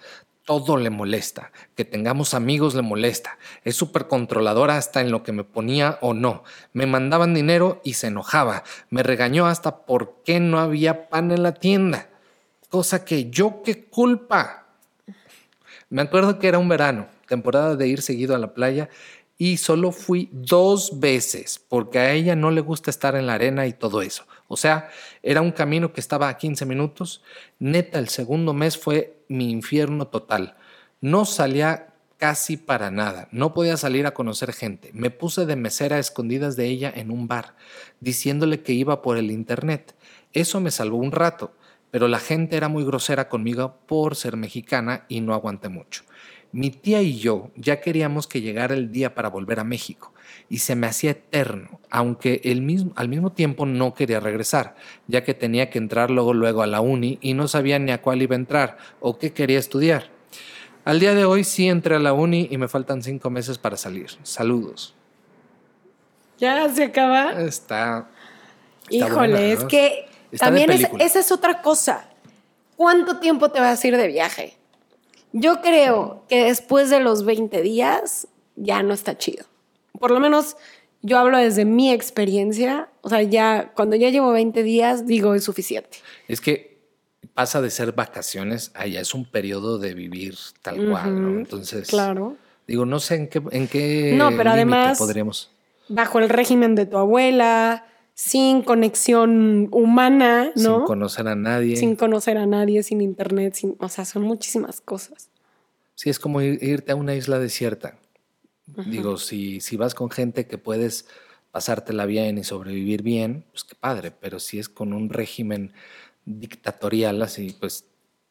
Todo 0.50 0.78
le 0.78 0.90
molesta. 0.90 1.52
Que 1.76 1.86
tengamos 1.86 2.34
amigos 2.34 2.74
le 2.74 2.82
molesta. 2.82 3.38
Es 3.64 3.76
súper 3.76 4.08
controladora 4.08 4.78
hasta 4.78 5.00
en 5.00 5.12
lo 5.12 5.22
que 5.22 5.32
me 5.32 5.44
ponía 5.44 6.00
o 6.02 6.16
no. 6.16 6.44
Me 6.74 6.88
mandaban 6.88 7.36
dinero 7.36 7.82
y 7.84 7.94
se 7.94 8.08
enojaba. 8.08 8.64
Me 8.90 9.04
regañó 9.04 9.46
hasta 9.46 9.86
por 9.86 10.24
qué 10.26 10.40
no 10.40 10.58
había 10.58 11.08
pan 11.08 11.30
en 11.30 11.44
la 11.44 11.54
tienda. 11.54 12.10
Cosa 12.68 13.06
que 13.06 13.30
yo 13.30 13.62
qué 13.64 13.84
culpa. 13.84 14.66
Me 15.92 16.02
acuerdo 16.02 16.40
que 16.40 16.48
era 16.48 16.58
un 16.58 16.68
verano, 16.68 17.06
temporada 17.28 17.76
de 17.76 17.88
ir 17.88 18.02
seguido 18.02 18.36
a 18.36 18.40
la 18.40 18.56
playa 18.56 18.90
y 19.42 19.56
solo 19.56 19.94
fui 19.94 20.30
dos 20.34 21.00
veces 21.00 21.64
porque 21.70 21.98
a 21.98 22.12
ella 22.12 22.36
no 22.36 22.52
le 22.52 22.60
gusta 22.60 22.92
estar 22.92 23.16
en 23.16 23.26
la 23.26 23.36
arena 23.36 23.66
y 23.68 23.74
todo 23.74 24.02
eso. 24.02 24.26
O 24.50 24.58
sea, 24.58 24.90
era 25.24 25.42
un 25.42 25.54
camino 25.54 25.94
que 25.94 26.02
estaba 26.02 26.28
a 26.28 26.38
15 26.38 26.66
minutos. 26.66 27.24
Neta, 27.58 28.00
el 28.00 28.10
segundo 28.10 28.54
mes 28.54 28.78
fue 28.78 29.24
mi 29.30 29.50
infierno 29.50 30.08
total. 30.08 30.58
No 31.00 31.24
salía 31.24 31.94
casi 32.18 32.58
para 32.58 32.92
nada. 32.92 33.30
No 33.32 33.54
podía 33.54 33.78
salir 33.78 34.06
a 34.06 34.14
conocer 34.14 34.52
gente. 34.52 34.92
Me 34.94 35.10
puse 35.10 35.46
de 35.46 35.56
mesera 35.56 35.96
a 35.96 36.00
escondidas 36.00 36.58
de 36.58 36.66
ella 36.66 36.92
en 36.94 37.10
un 37.10 37.30
bar, 37.30 37.56
diciéndole 38.02 38.62
que 38.62 38.74
iba 38.74 39.02
por 39.02 39.18
el 39.18 39.32
internet. 39.32 39.96
Eso 40.34 40.60
me 40.60 40.70
salvó 40.70 40.98
un 40.98 41.14
rato, 41.14 41.56
pero 41.92 42.10
la 42.10 42.20
gente 42.20 42.58
era 42.58 42.68
muy 42.68 42.84
grosera 42.84 43.30
conmigo 43.30 43.78
por 43.88 44.18
ser 44.18 44.36
mexicana 44.36 45.06
y 45.08 45.22
no 45.22 45.34
aguanté 45.34 45.70
mucho. 45.70 46.04
Mi 46.52 46.72
tía 46.72 47.02
y 47.02 47.20
yo 47.20 47.52
ya 47.56 47.80
queríamos 47.80 48.28
que 48.28 48.42
llegara 48.42 48.74
el 48.74 48.92
día 48.92 49.14
para 49.14 49.30
volver 49.30 49.60
a 49.60 49.64
México 49.64 50.14
y 50.50 50.60
se 50.60 50.76
me 50.76 50.88
hacía 50.88 51.12
eterno, 51.12 51.80
aunque 51.92 52.42
mismo, 52.62 52.92
al 52.96 53.08
mismo 53.08 53.32
tiempo 53.32 53.66
no 53.66 53.94
quería 53.94 54.20
regresar, 54.20 54.76
ya 55.08 55.24
que 55.24 55.34
tenía 55.34 55.70
que 55.70 55.78
entrar 55.78 56.10
luego 56.10 56.34
luego 56.34 56.64
a 56.64 56.68
la 56.68 56.82
uni 56.82 57.20
y 57.22 57.36
no 57.36 57.48
sabía 57.48 57.78
ni 57.78 57.92
a 57.92 58.02
cuál 58.02 58.22
iba 58.22 58.36
a 58.36 58.40
entrar 58.40 58.78
o 59.00 59.20
qué 59.20 59.32
quería 59.32 59.60
estudiar. 59.60 60.10
Al 60.86 61.00
día 61.00 61.14
de 61.14 61.26
hoy 61.26 61.44
sí 61.44 61.68
entré 61.68 61.96
a 61.96 62.00
la 62.00 62.14
uni 62.14 62.48
y 62.50 62.58
me 62.58 62.68
faltan 62.68 63.04
cinco 63.04 63.30
meses 63.30 63.58
para 63.58 63.78
salir. 63.78 64.08
Saludos. 64.24 64.96
Ya 66.40 66.68
se 66.74 66.86
acaba. 66.86 67.34
Está. 67.42 68.10
Híjole, 68.90 69.52
es 69.52 69.64
que 69.66 70.08
también 70.38 70.72
esa 70.72 71.20
es 71.20 71.32
otra 71.32 71.62
cosa. 71.62 72.10
¿Cuánto 72.76 73.20
tiempo 73.20 73.52
te 73.52 73.60
vas 73.60 73.84
a 73.84 73.88
ir 73.88 73.98
de 73.98 74.08
viaje? 74.08 74.59
Yo 75.32 75.62
creo 75.62 76.24
que 76.28 76.46
después 76.46 76.90
de 76.90 77.00
los 77.00 77.24
20 77.24 77.62
días 77.62 78.28
ya 78.56 78.84
no 78.84 78.94
está 78.94 79.18
chido. 79.18 79.46
Por 80.00 80.12
lo 80.12 80.20
menos 80.20 80.58
yo 81.02 81.18
hablo 81.18 81.38
desde 81.38 81.66
mi 81.66 81.92
experiencia. 81.92 82.90
O 83.02 83.10
sea, 83.10 83.22
ya 83.22 83.72
cuando 83.76 83.96
ya 83.96 84.10
llevo 84.10 84.32
20 84.32 84.64
días, 84.64 85.06
digo, 85.06 85.36
es 85.36 85.44
suficiente. 85.44 86.00
Es 86.28 86.42
que 86.42 86.80
pasa 87.34 87.62
de 87.62 87.70
ser 87.70 87.94
vacaciones 87.94 88.72
allá 88.74 89.00
es 89.02 89.14
un 89.14 89.26
periodo 89.26 89.78
de 89.78 89.94
vivir 89.94 90.36
tal 90.62 90.90
cual, 90.90 91.22
¿no? 91.22 91.40
Entonces. 91.40 91.88
Claro. 91.88 92.36
Digo, 92.68 92.86
no 92.86 93.00
sé 93.00 93.16
en 93.16 93.28
qué, 93.30 93.42
en 93.52 93.68
qué 93.68 94.14
no, 94.16 94.30
pero 94.36 94.52
además, 94.52 95.00
podríamos. 95.00 95.50
Bajo 95.88 96.20
el 96.20 96.30
régimen 96.30 96.76
de 96.76 96.86
tu 96.86 96.98
abuela, 96.98 97.86
sin 98.20 98.64
conexión 98.64 99.70
humana, 99.72 100.52
¿no? 100.58 100.80
Sin 100.80 100.86
conocer 100.86 101.26
a 101.30 101.36
nadie. 101.36 101.78
Sin 101.78 101.96
conocer 101.96 102.38
a 102.38 102.46
nadie, 102.46 102.84
sin 102.84 103.00
internet, 103.00 103.54
sin, 103.54 103.78
o 103.80 103.88
sea, 103.88 104.04
son 104.04 104.24
muchísimas 104.24 104.82
cosas. 104.82 105.30
Sí, 105.96 106.10
es 106.10 106.20
como 106.20 106.42
irte 106.42 106.92
a 106.92 106.98
una 106.98 107.16
isla 107.16 107.40
desierta. 107.40 107.98
Digo, 108.86 109.16
si, 109.16 109.62
si 109.62 109.78
vas 109.78 109.96
con 109.96 110.10
gente 110.10 110.48
que 110.48 110.58
puedes 110.58 111.08
pasártela 111.52 112.06
bien 112.06 112.38
y 112.38 112.44
sobrevivir 112.44 113.04
bien, 113.04 113.46
pues 113.52 113.64
qué 113.64 113.76
padre, 113.76 114.12
pero 114.12 114.42
si 114.42 114.60
es 114.60 114.68
con 114.68 114.92
un 114.92 115.10
régimen 115.10 115.72
dictatorial 116.26 117.22
así, 117.22 117.56
pues, 117.58 117.86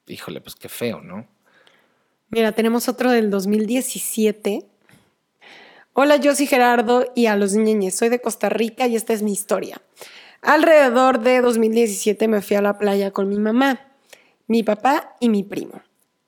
híjole, 0.07 0.43
pues 0.43 0.55
qué 0.55 0.69
feo, 0.69 1.01
¿no? 1.01 1.27
Mira, 2.29 2.53
tenemos 2.53 2.91
otro 2.91 3.11
del 3.11 3.31
2017 3.31 4.67
Hola, 6.01 6.15
yo 6.15 6.33
soy 6.33 6.47
Gerardo 6.47 7.11
y 7.17 7.27
a 7.27 7.35
los 7.35 7.55
niñes. 7.55 7.97
Soy 7.97 8.09
de 8.09 8.21
Costa 8.21 8.49
Rica 8.49 8.87
y 8.87 8.95
esta 8.95 9.13
es 9.13 9.25
mi 9.25 9.33
historia. 9.33 9.83
Alrededor 10.43 11.19
de 11.19 11.41
2017 11.41 12.29
me 12.29 12.41
fui 12.41 12.57
a 12.57 12.63
la 12.63 12.79
playa 12.79 13.11
con 13.11 13.29
mi 13.29 13.37
mamá, 13.37 13.81
mi 14.47 14.63
papá 14.63 15.17
y 15.19 15.29
mi 15.29 15.43
primo. 15.43 15.83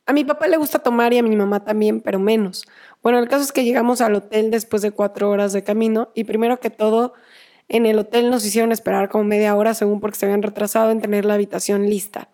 A 0.07 0.13
mi 0.13 0.25
papá 0.25 0.49
le 0.49 0.57
gusta 0.57 0.81
tomar 0.81 1.13
y 1.13 1.19
a 1.19 1.23
mi 1.23 1.37
mamá 1.37 1.63
también, 1.63 2.01
pero 2.01 2.19
menos. 2.19 2.67
Bueno, 3.01 3.21
el 3.21 3.29
caso 3.29 3.45
es 3.45 3.53
que 3.53 3.63
llegamos 3.63 4.01
al 4.01 4.17
hotel 4.17 4.51
después 4.51 4.83
de 4.83 4.91
cuatro 4.91 5.31
horas 5.31 5.53
de 5.53 5.63
camino 5.63 6.11
y 6.17 6.25
primero 6.25 6.59
que 6.59 6.71
todo, 6.71 7.15
en 7.69 7.87
el 7.87 7.97
hotel 8.01 8.29
nos 8.29 8.45
hicieron 8.45 8.73
esperar 8.73 9.09
como 9.09 9.23
media 9.23 9.55
hora 9.55 9.75
según 9.75 10.01
porque 10.01 10.19
se 10.19 10.27
habían 10.27 10.43
retrasado 10.43 10.91
en 10.91 11.01
tener 11.01 11.25
la 11.25 11.35
habitación 11.35 11.89
lista. 11.89 12.29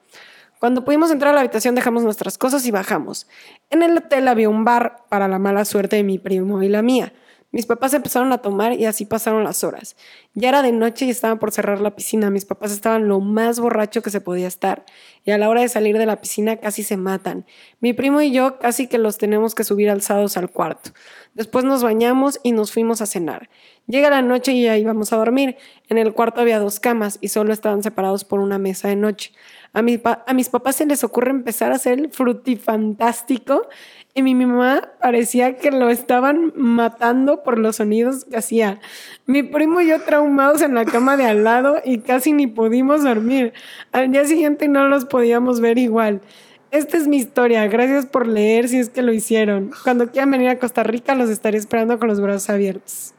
Cuando 0.59 0.87
pudimos 0.87 1.11
entrar 1.11 1.33
a 1.33 1.35
la 1.35 1.41
habitación 1.41 1.75
dejamos 1.75 2.03
nuestras 2.03 2.39
cosas 2.39 2.65
y 2.65 2.71
bajamos. 2.71 3.27
En 3.69 3.83
el 3.83 3.95
hotel 3.95 4.27
había 4.27 4.49
un 4.49 4.65
bar 4.65 5.05
para 5.11 5.29
la 5.29 5.39
mala 5.39 5.67
suerte 5.67 5.97
de 5.97 6.03
mi 6.03 6.19
primo 6.19 6.63
y 6.63 6.71
la 6.71 6.81
mía. 6.81 7.13
Mis 7.57 7.65
papás 7.65 7.95
empezaron 7.95 8.35
a 8.35 8.39
tomar 8.43 8.75
y 8.75 8.85
así 8.85 9.07
pasaron 9.07 9.43
las 9.43 9.65
horas. 9.65 9.97
Ya 10.35 10.51
era 10.51 10.61
de 10.61 10.73
noche 10.73 11.07
y 11.07 11.09
estaban 11.09 11.39
por 11.39 11.53
cerrar 11.53 11.81
la 11.81 11.97
piscina. 11.97 12.29
Mis 12.29 12.45
papás 12.45 12.71
estaban 12.71 13.09
lo 13.09 13.19
más 13.21 13.61
borracho 13.61 14.03
que 14.03 14.11
se 14.11 14.21
podía 14.21 14.47
estar 14.47 14.85
y 15.25 15.31
a 15.31 15.39
la 15.39 15.49
hora 15.49 15.63
de 15.63 15.71
salir 15.71 15.97
de 15.97 16.05
la 16.05 16.21
piscina 16.21 16.59
casi 16.59 16.83
se 16.83 16.99
matan. 16.99 17.47
Mi 17.81 17.95
primo 17.95 18.21
y 18.21 18.31
yo 18.31 18.59
casi 18.59 18.89
que 18.89 18.99
los 18.99 19.17
tenemos 19.17 19.55
que 19.55 19.65
subir 19.65 19.89
alzados 19.89 20.37
al 20.37 20.51
cuarto. 20.51 20.91
Después 21.33 21.65
nos 21.65 21.83
bañamos 21.83 22.41
y 22.43 22.53
nos 22.53 22.73
fuimos 22.73 23.01
a 23.01 23.07
cenar. 23.07 23.49
Llega 23.87 24.11
la 24.11 24.21
noche 24.21 24.53
y 24.53 24.65
ya 24.65 24.77
íbamos 24.77 25.15
a 25.15 25.17
dormir. 25.17 25.57
En 25.89 25.97
el 25.97 26.13
cuarto 26.13 26.43
había 26.43 26.59
dos 26.59 26.79
camas 26.79 27.17
y 27.23 27.29
solo 27.29 27.55
estaban 27.55 27.83
separados 27.83 28.25
por 28.25 28.41
una 28.41 28.59
mesa 28.59 28.89
de 28.89 28.97
noche. 28.97 29.33
A, 29.73 29.83
mis 29.83 30.49
papás 30.49 30.77
se 30.77 30.87
les 30.87 31.05
ocurre 31.05 31.31
empezar 31.31 31.73
a 31.73 31.77
hacer 31.77 31.99
el 31.99 32.11
frutifantástico 32.11 33.69
y 34.17 34.23
mi 34.23 34.35
mamá 34.35 34.89
parecía 34.99 35.59
que 35.59 35.71
lo 35.71 35.91
estaban 35.91 36.55
matando 36.57 37.43
por 37.43 37.59
los 37.59 37.77
sonidos 37.77 38.25
que 38.25 38.39
hacía. 38.39 38.81
Mi 39.27 39.43
primo 39.43 39.83
y 39.83 39.89
yo 39.89 40.01
traumados 40.01 40.63
en 40.63 40.75
la 40.75 40.87
cama 40.87 41.19
de 41.19 41.27
al 41.27 41.45
lado 41.45 41.83
y 41.85 41.99
casi 41.99 42.33
ni 42.33 42.47
pudimos 42.47 43.05
dormir. 43.05 43.53
Al 43.93 44.11
día 44.11 44.25
siguiente 44.25 44.69
no 44.69 44.89
los 44.89 45.05
podíamos 45.05 45.61
ver 45.61 45.77
igual. 45.77 46.23
Esta 46.71 46.97
es 46.97 47.07
mi 47.09 47.19
historia. 47.19 47.67
Gracias 47.67 48.07
por 48.07 48.27
leer 48.27 48.69
si 48.69 48.79
es 48.79 48.89
que 48.89 49.03
lo 49.03 49.13
hicieron. 49.13 49.71
Cuando 49.85 50.11
quieran 50.11 50.31
venir 50.31 50.49
a 50.49 50.59
Costa 50.59 50.83
Rica 50.83 51.15
los 51.15 51.29
estaré 51.29 51.59
esperando 51.59 51.99
con 51.99 52.09
los 52.09 52.19
brazos 52.19 52.49
abiertos. 52.49 53.13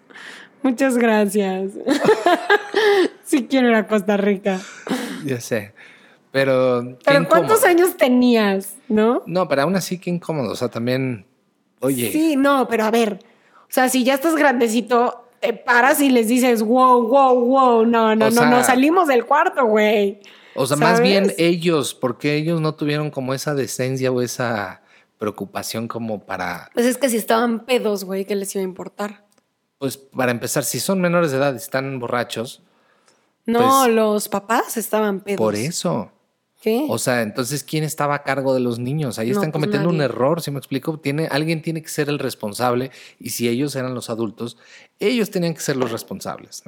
Muchas 0.64 0.98
gracias. 0.98 1.74
sí 3.24 3.46
quiero 3.48 3.70
ir 3.70 3.76
a 3.76 3.88
Costa 3.88 4.18
Rica. 4.18 4.60
Ya 5.24 5.40
sé. 5.40 5.74
Pero. 6.38 6.96
Pero 7.04 7.28
¿cuántos 7.28 7.64
años 7.64 7.98
tenías? 7.98 8.76
¿No? 8.88 9.24
No, 9.26 9.48
pero 9.48 9.64
aún 9.64 9.76
así, 9.76 9.98
qué 9.98 10.12
incómodo. 10.12 10.52
O 10.52 10.56
sea, 10.56 10.70
también. 10.70 11.26
Oye. 11.80 12.12
Sí, 12.12 12.36
no, 12.36 12.68
pero 12.68 12.84
a 12.84 12.92
ver. 12.92 13.26
O 13.64 13.70
sea, 13.70 13.90
si 13.90 14.04
ya 14.04 14.14
estás 14.14 14.36
grandecito, 14.36 15.32
te 15.40 15.54
paras 15.54 16.00
y 16.00 16.12
les 16.12 16.28
dices, 16.28 16.62
wow, 16.62 17.08
wow, 17.08 17.44
wow. 17.44 17.86
No, 17.88 18.16
no, 18.16 18.30
no, 18.30 18.46
no, 18.46 18.64
salimos 18.64 19.08
del 19.08 19.26
cuarto, 19.26 19.66
güey. 19.66 20.20
O 20.54 20.68
sea, 20.68 20.78
más 20.78 21.02
bien 21.02 21.34
ellos, 21.40 21.96
porque 21.96 22.36
ellos 22.36 22.62
no 22.62 22.76
tuvieron 22.76 23.10
como 23.10 23.34
esa 23.34 23.56
decencia 23.56 24.12
o 24.12 24.22
esa 24.22 24.84
preocupación 25.18 25.88
como 25.88 26.24
para. 26.24 26.70
Pues 26.76 26.86
es 26.86 27.00
que 27.00 27.10
si 27.10 27.18
estaban 27.18 27.66
pedos, 27.66 28.04
güey, 28.04 28.26
¿qué 28.26 28.36
les 28.36 28.54
iba 28.54 28.62
a 28.62 28.64
importar? 28.64 29.26
Pues 29.80 29.98
para 29.98 30.30
empezar, 30.30 30.64
si 30.64 30.80
son 30.80 31.02
menores 31.02 31.32
de 31.32 31.38
edad 31.38 31.56
y 31.56 31.58
están 31.58 31.98
borrachos. 31.98 32.62
No, 33.48 33.86
pues 33.86 33.96
los 33.96 34.30
papás 34.30 34.78
estaban 34.78 35.22
pedos. 35.22 35.40
Por 35.40 35.56
eso. 35.56 36.12
O 36.90 36.98
sea, 36.98 37.22
entonces, 37.22 37.64
¿quién 37.64 37.84
estaba 37.84 38.16
a 38.16 38.24
cargo 38.24 38.54
de 38.54 38.60
los 38.60 38.80
niños? 38.80 39.20
Ahí 39.20 39.30
están 39.30 39.52
pues 39.52 39.54
cometiendo 39.54 39.90
un 39.90 40.02
error, 40.02 40.42
si 40.42 40.52
me 40.52 40.58
explico. 40.58 40.98
Tiene, 41.00 41.28
alguien 41.28 41.62
tiene 41.62 41.82
que 41.82 41.88
ser 41.88 42.10
el 42.10 42.20
responsable 42.20 42.92
y 43.20 43.30
si 43.30 43.48
ellos 43.48 43.76
eran 43.76 43.94
los 43.94 44.10
adultos, 44.10 44.58
ellos 45.00 45.30
tenían 45.30 45.54
que 45.54 45.62
ser 45.62 45.78
los 45.78 45.92
responsables. 45.92 46.64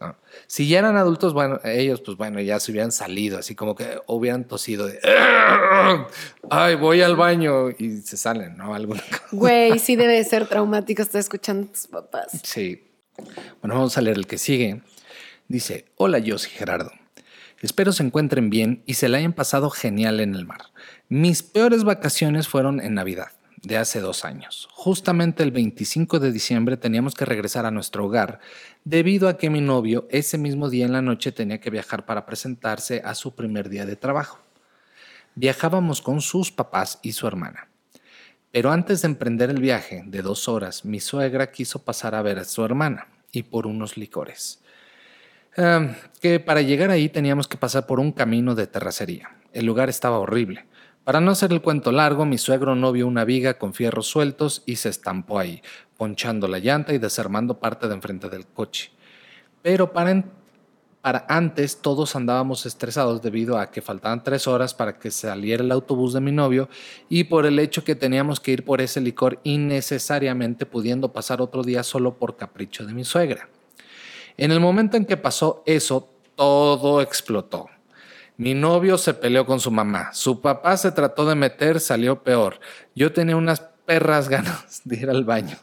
Si 0.48 0.68
ya 0.68 0.80
eran 0.80 0.96
adultos, 0.96 1.34
bueno, 1.34 1.60
ellos, 1.64 2.02
pues 2.02 2.18
bueno, 2.18 2.40
ya 2.40 2.60
se 2.60 2.72
hubieran 2.72 2.92
salido, 2.92 3.40
así 3.40 3.56
como 3.56 3.76
que 3.76 4.00
hubieran 4.08 4.46
tosido 4.46 4.86
de, 4.86 5.00
ay, 6.50 6.76
voy 6.76 7.02
al 7.02 7.16
baño 7.16 7.70
y 7.72 7.98
se 7.98 8.16
salen, 8.16 8.58
¿no? 8.58 8.74
Alguna 8.74 9.04
Güey, 9.32 9.80
sí 9.80 9.96
debe 9.96 10.24
ser 10.24 10.48
traumático 10.48 11.02
estar 11.02 11.20
escuchando 11.20 11.68
a 11.68 11.72
tus 11.72 11.88
papás. 11.88 12.40
Sí. 12.44 12.86
Bueno, 13.62 13.76
vamos 13.76 13.98
a 13.98 14.02
leer 14.02 14.18
el 14.18 14.28
que 14.28 14.38
sigue. 14.38 14.82
Dice, 15.48 15.86
hola, 15.98 16.20
yo 16.20 16.38
soy 16.38 16.52
Gerardo. 16.52 16.92
Espero 17.62 17.92
se 17.92 18.04
encuentren 18.04 18.50
bien 18.50 18.84
y 18.86 18.94
se 18.94 19.10
la 19.10 19.18
hayan 19.18 19.34
pasado 19.34 19.70
genial 19.70 20.22
en 20.22 20.34
el 20.34 20.46
mar. 20.46 20.62
Mis 21.10 21.44
peores 21.44 21.84
vacaciones 21.84 22.48
fueron 22.48 22.80
en 22.80 22.94
Navidad, 22.94 23.32
de 23.64 23.76
hace 23.76 24.00
dos 24.00 24.24
años. 24.24 24.70
Justamente 24.72 25.44
el 25.44 25.52
25 25.52 26.20
de 26.20 26.32
diciembre 26.32 26.78
teníamos 26.78 27.16
que 27.16 27.26
regresar 27.26 27.66
a 27.66 27.72
nuestro 27.72 28.06
hogar 28.06 28.40
debido 28.86 29.28
a 29.28 29.38
que 29.38 29.50
mi 29.50 29.60
novio 29.60 30.08
ese 30.10 30.38
mismo 30.38 30.70
día 30.70 30.86
en 30.86 30.94
la 30.94 31.02
noche 31.02 31.34
tenía 31.34 31.60
que 31.60 31.70
viajar 31.70 32.06
para 32.06 32.26
presentarse 32.26 33.02
a 33.04 33.14
su 33.14 33.36
primer 33.36 33.68
día 33.68 33.86
de 33.86 33.98
trabajo. 33.98 34.40
Viajábamos 35.36 36.02
con 36.02 36.22
sus 36.22 36.54
papás 36.54 37.00
y 37.02 37.12
su 37.12 37.28
hermana. 37.28 37.68
Pero 38.52 38.72
antes 38.72 39.02
de 39.02 39.10
emprender 39.10 39.50
el 39.50 39.60
viaje 39.60 40.04
de 40.06 40.22
dos 40.22 40.48
horas, 40.48 40.86
mi 40.86 41.02
suegra 41.02 41.52
quiso 41.52 41.84
pasar 41.84 42.16
a 42.16 42.22
ver 42.22 42.40
a 42.40 42.46
su 42.46 42.64
hermana 42.64 43.10
y 43.34 43.44
por 43.44 43.68
unos 43.68 43.98
licores. 43.98 44.62
Em, 45.56 45.96
que 46.22 46.40
para 46.40 46.62
llegar 46.62 46.92
ahí 46.92 47.10
teníamos 47.10 47.48
que 47.48 47.58
pasar 47.58 47.86
por 47.88 48.00
un 48.00 48.12
camino 48.12 48.56
de 48.56 48.68
terracería. 48.68 49.36
El 49.52 49.66
lugar 49.66 49.90
estaba 49.90 50.20
horrible. 50.20 50.66
Para 51.04 51.22
no 51.22 51.32
hacer 51.32 51.52
el 51.52 51.62
cuento 51.62 51.92
largo, 51.92 52.26
mi 52.26 52.38
suegro 52.38 52.76
no 52.76 52.92
vio 52.92 53.08
una 53.08 53.26
viga 53.26 53.58
con 53.58 53.74
fierros 53.74 54.08
sueltos 54.08 54.62
y 54.66 54.76
se 54.76 54.90
estampó 54.90 55.40
ahí, 55.40 55.62
ponchando 55.98 56.48
la 56.48 56.60
llanta 56.60 56.94
y 56.94 57.00
desarmando 57.00 57.60
parte 57.60 57.88
de 57.88 57.96
enfrente 57.96 58.30
del 58.30 58.46
coche. 58.46 58.92
Pero 59.64 59.92
para, 59.92 60.24
para 61.02 61.26
antes 61.28 61.82
todos 61.82 62.16
andábamos 62.16 62.68
estresados 62.68 63.24
debido 63.24 63.58
a 63.58 63.72
que 63.72 63.82
faltaban 63.82 64.24
tres 64.24 64.48
horas 64.48 64.76
para 64.76 65.00
que 65.00 65.10
saliera 65.10 65.64
el 65.64 65.72
autobús 65.72 66.14
de 66.14 66.22
mi 66.22 66.32
novio 66.32 66.70
y 67.10 67.24
por 67.24 67.48
el 67.48 67.58
hecho 67.58 67.84
que 67.84 67.96
teníamos 67.96 68.40
que 68.40 68.52
ir 68.52 68.64
por 68.64 68.80
ese 68.80 69.02
licor 69.02 69.40
innecesariamente 69.44 70.68
pudiendo 70.68 71.12
pasar 71.12 71.42
otro 71.42 71.64
día 71.64 71.82
solo 71.82 72.20
por 72.20 72.38
capricho 72.38 72.86
de 72.86 72.94
mi 72.94 73.04
suegra. 73.04 73.50
En 74.40 74.52
el 74.52 74.62
momento 74.62 74.96
en 74.96 75.04
que 75.04 75.18
pasó 75.18 75.64
eso, 75.66 76.10
todo 76.36 77.02
explotó. 77.02 77.70
Mi 78.38 78.54
novio 78.54 78.98
se 78.98 79.14
peleó 79.14 79.46
con 79.46 79.60
su 79.60 79.70
mamá. 79.70 80.14
Su 80.14 80.40
papá 80.40 80.78
se 80.78 80.94
trató 80.94 81.26
de 81.26 81.36
meter, 81.36 81.82
salió 81.82 82.24
peor. 82.24 82.62
Yo 82.96 83.12
tenía 83.12 83.36
unas 83.36 83.60
perras 83.86 84.30
ganas 84.30 84.80
de 84.86 84.96
ir 84.96 85.10
al 85.10 85.26
baño. 85.26 85.58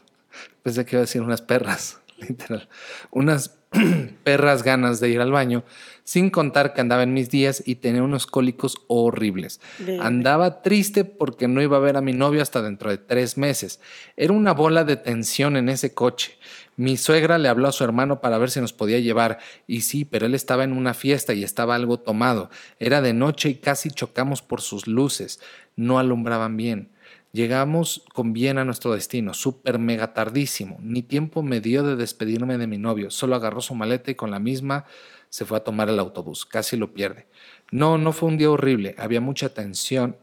Pensé 0.61 0.85
que 0.85 0.95
iba 0.95 0.99
a 0.99 1.05
decir 1.05 1.23
unas 1.23 1.41
perras, 1.41 2.01
literal. 2.17 2.69
Unas 3.09 3.57
perras 4.23 4.61
ganas 4.61 4.99
de 4.99 5.09
ir 5.09 5.21
al 5.21 5.31
baño, 5.31 5.63
sin 6.03 6.29
contar 6.29 6.73
que 6.73 6.81
andaba 6.81 7.03
en 7.03 7.13
mis 7.13 7.29
días 7.29 7.63
y 7.65 7.75
tenía 7.75 8.03
unos 8.03 8.27
cólicos 8.27 8.77
horribles. 8.87 9.59
Andaba 9.99 10.61
triste 10.61 11.03
porque 11.03 11.47
no 11.47 11.61
iba 11.61 11.77
a 11.77 11.81
ver 11.81 11.97
a 11.97 12.01
mi 12.01 12.13
novio 12.13 12.41
hasta 12.41 12.61
dentro 12.61 12.89
de 12.89 12.97
tres 12.97 13.37
meses. 13.37 13.81
Era 14.15 14.33
una 14.33 14.53
bola 14.53 14.83
de 14.83 14.97
tensión 14.97 15.57
en 15.57 15.67
ese 15.67 15.93
coche. 15.93 16.37
Mi 16.77 16.95
suegra 16.95 17.39
le 17.39 17.49
habló 17.49 17.67
a 17.67 17.71
su 17.71 17.83
hermano 17.83 18.21
para 18.21 18.37
ver 18.37 18.51
si 18.51 18.61
nos 18.61 18.71
podía 18.71 18.99
llevar, 18.99 19.39
y 19.65 19.81
sí, 19.81 20.05
pero 20.05 20.27
él 20.27 20.35
estaba 20.35 20.63
en 20.63 20.73
una 20.73 20.93
fiesta 20.93 21.33
y 21.33 21.43
estaba 21.43 21.73
algo 21.73 21.99
tomado. 21.99 22.51
Era 22.79 23.01
de 23.01 23.13
noche 23.13 23.49
y 23.49 23.55
casi 23.55 23.89
chocamos 23.89 24.43
por 24.43 24.61
sus 24.61 24.85
luces. 24.85 25.39
No 25.75 25.97
alumbraban 25.97 26.55
bien. 26.55 26.91
Llegamos 27.31 28.03
con 28.13 28.31
bien 28.31 28.59
a 28.59 28.63
nuestro 28.63 28.93
destino, 28.93 29.33
súper 29.33 29.79
mega 29.79 30.13
tardísimo. 30.13 30.77
Ni 30.79 31.01
tiempo 31.01 31.41
me 31.41 31.61
dio 31.61 31.81
de 31.81 31.95
despedirme 31.95 32.59
de 32.59 32.67
mi 32.67 32.77
novio. 32.77 33.09
Solo 33.09 33.35
agarró 33.35 33.59
su 33.61 33.73
maleta 33.73 34.11
y 34.11 34.15
con 34.15 34.29
la 34.29 34.39
misma 34.39 34.85
se 35.29 35.45
fue 35.45 35.57
a 35.57 35.63
tomar 35.63 35.89
el 35.89 35.97
autobús. 35.97 36.45
Casi 36.45 36.77
lo 36.77 36.93
pierde. 36.93 37.27
No, 37.71 37.97
no 37.97 38.13
fue 38.13 38.29
un 38.29 38.37
día 38.37 38.51
horrible. 38.51 38.93
Había 38.99 39.19
mucha 39.19 39.49
tensión. 39.49 40.15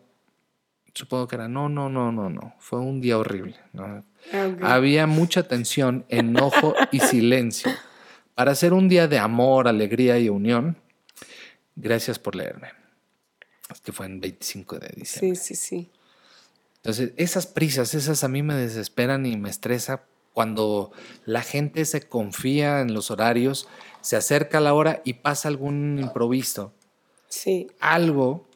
Supongo 0.95 1.27
que 1.27 1.35
era, 1.35 1.49
no, 1.49 1.69
no, 1.69 1.89
no, 1.89 2.13
no, 2.13 2.31
no. 2.31 2.55
Fue 2.61 2.79
un 2.79 3.01
día 3.01 3.19
horrible. 3.19 3.57
Había 4.63 5.07
mucha 5.07 5.47
tensión, 5.47 6.05
enojo 6.09 6.75
y 6.91 7.01
silencio. 7.01 7.71
Para 8.35 8.53
hacer 8.53 8.73
un 8.73 8.89
día 8.89 9.07
de 9.07 9.19
amor, 9.19 9.69
alegría 9.69 10.19
y 10.19 10.29
unión, 10.29 10.77
gracias 11.77 12.19
por 12.19 12.35
leerme. 12.35 12.69
Este 13.71 13.93
fue 13.93 14.07
en 14.07 14.21
25 14.21 14.79
de 14.79 14.89
diciembre. 14.97 15.37
Sí, 15.37 15.55
sí, 15.55 15.55
sí. 15.55 15.91
Entonces, 16.77 17.13
esas 17.17 17.47
prisas, 17.47 17.95
esas 17.95 18.25
a 18.25 18.29
mí 18.29 18.43
me 18.43 18.55
desesperan 18.55 19.25
y 19.25 19.37
me 19.37 19.51
estresa 19.51 20.05
cuando 20.35 20.93
la 21.25 21.43
gente 21.43 21.85
se 21.85 22.03
confía 22.03 22.81
en 22.81 22.93
los 22.93 23.11
horarios, 23.11 23.69
se 24.01 24.17
acerca 24.17 24.59
a 24.59 24.61
la 24.61 24.75
hora 24.75 25.01
y 25.05 25.15
pasa 25.15 25.49
algún 25.49 25.99
improviso. 25.99 26.75
Sí. 27.29 27.69
Algo, 27.81 28.47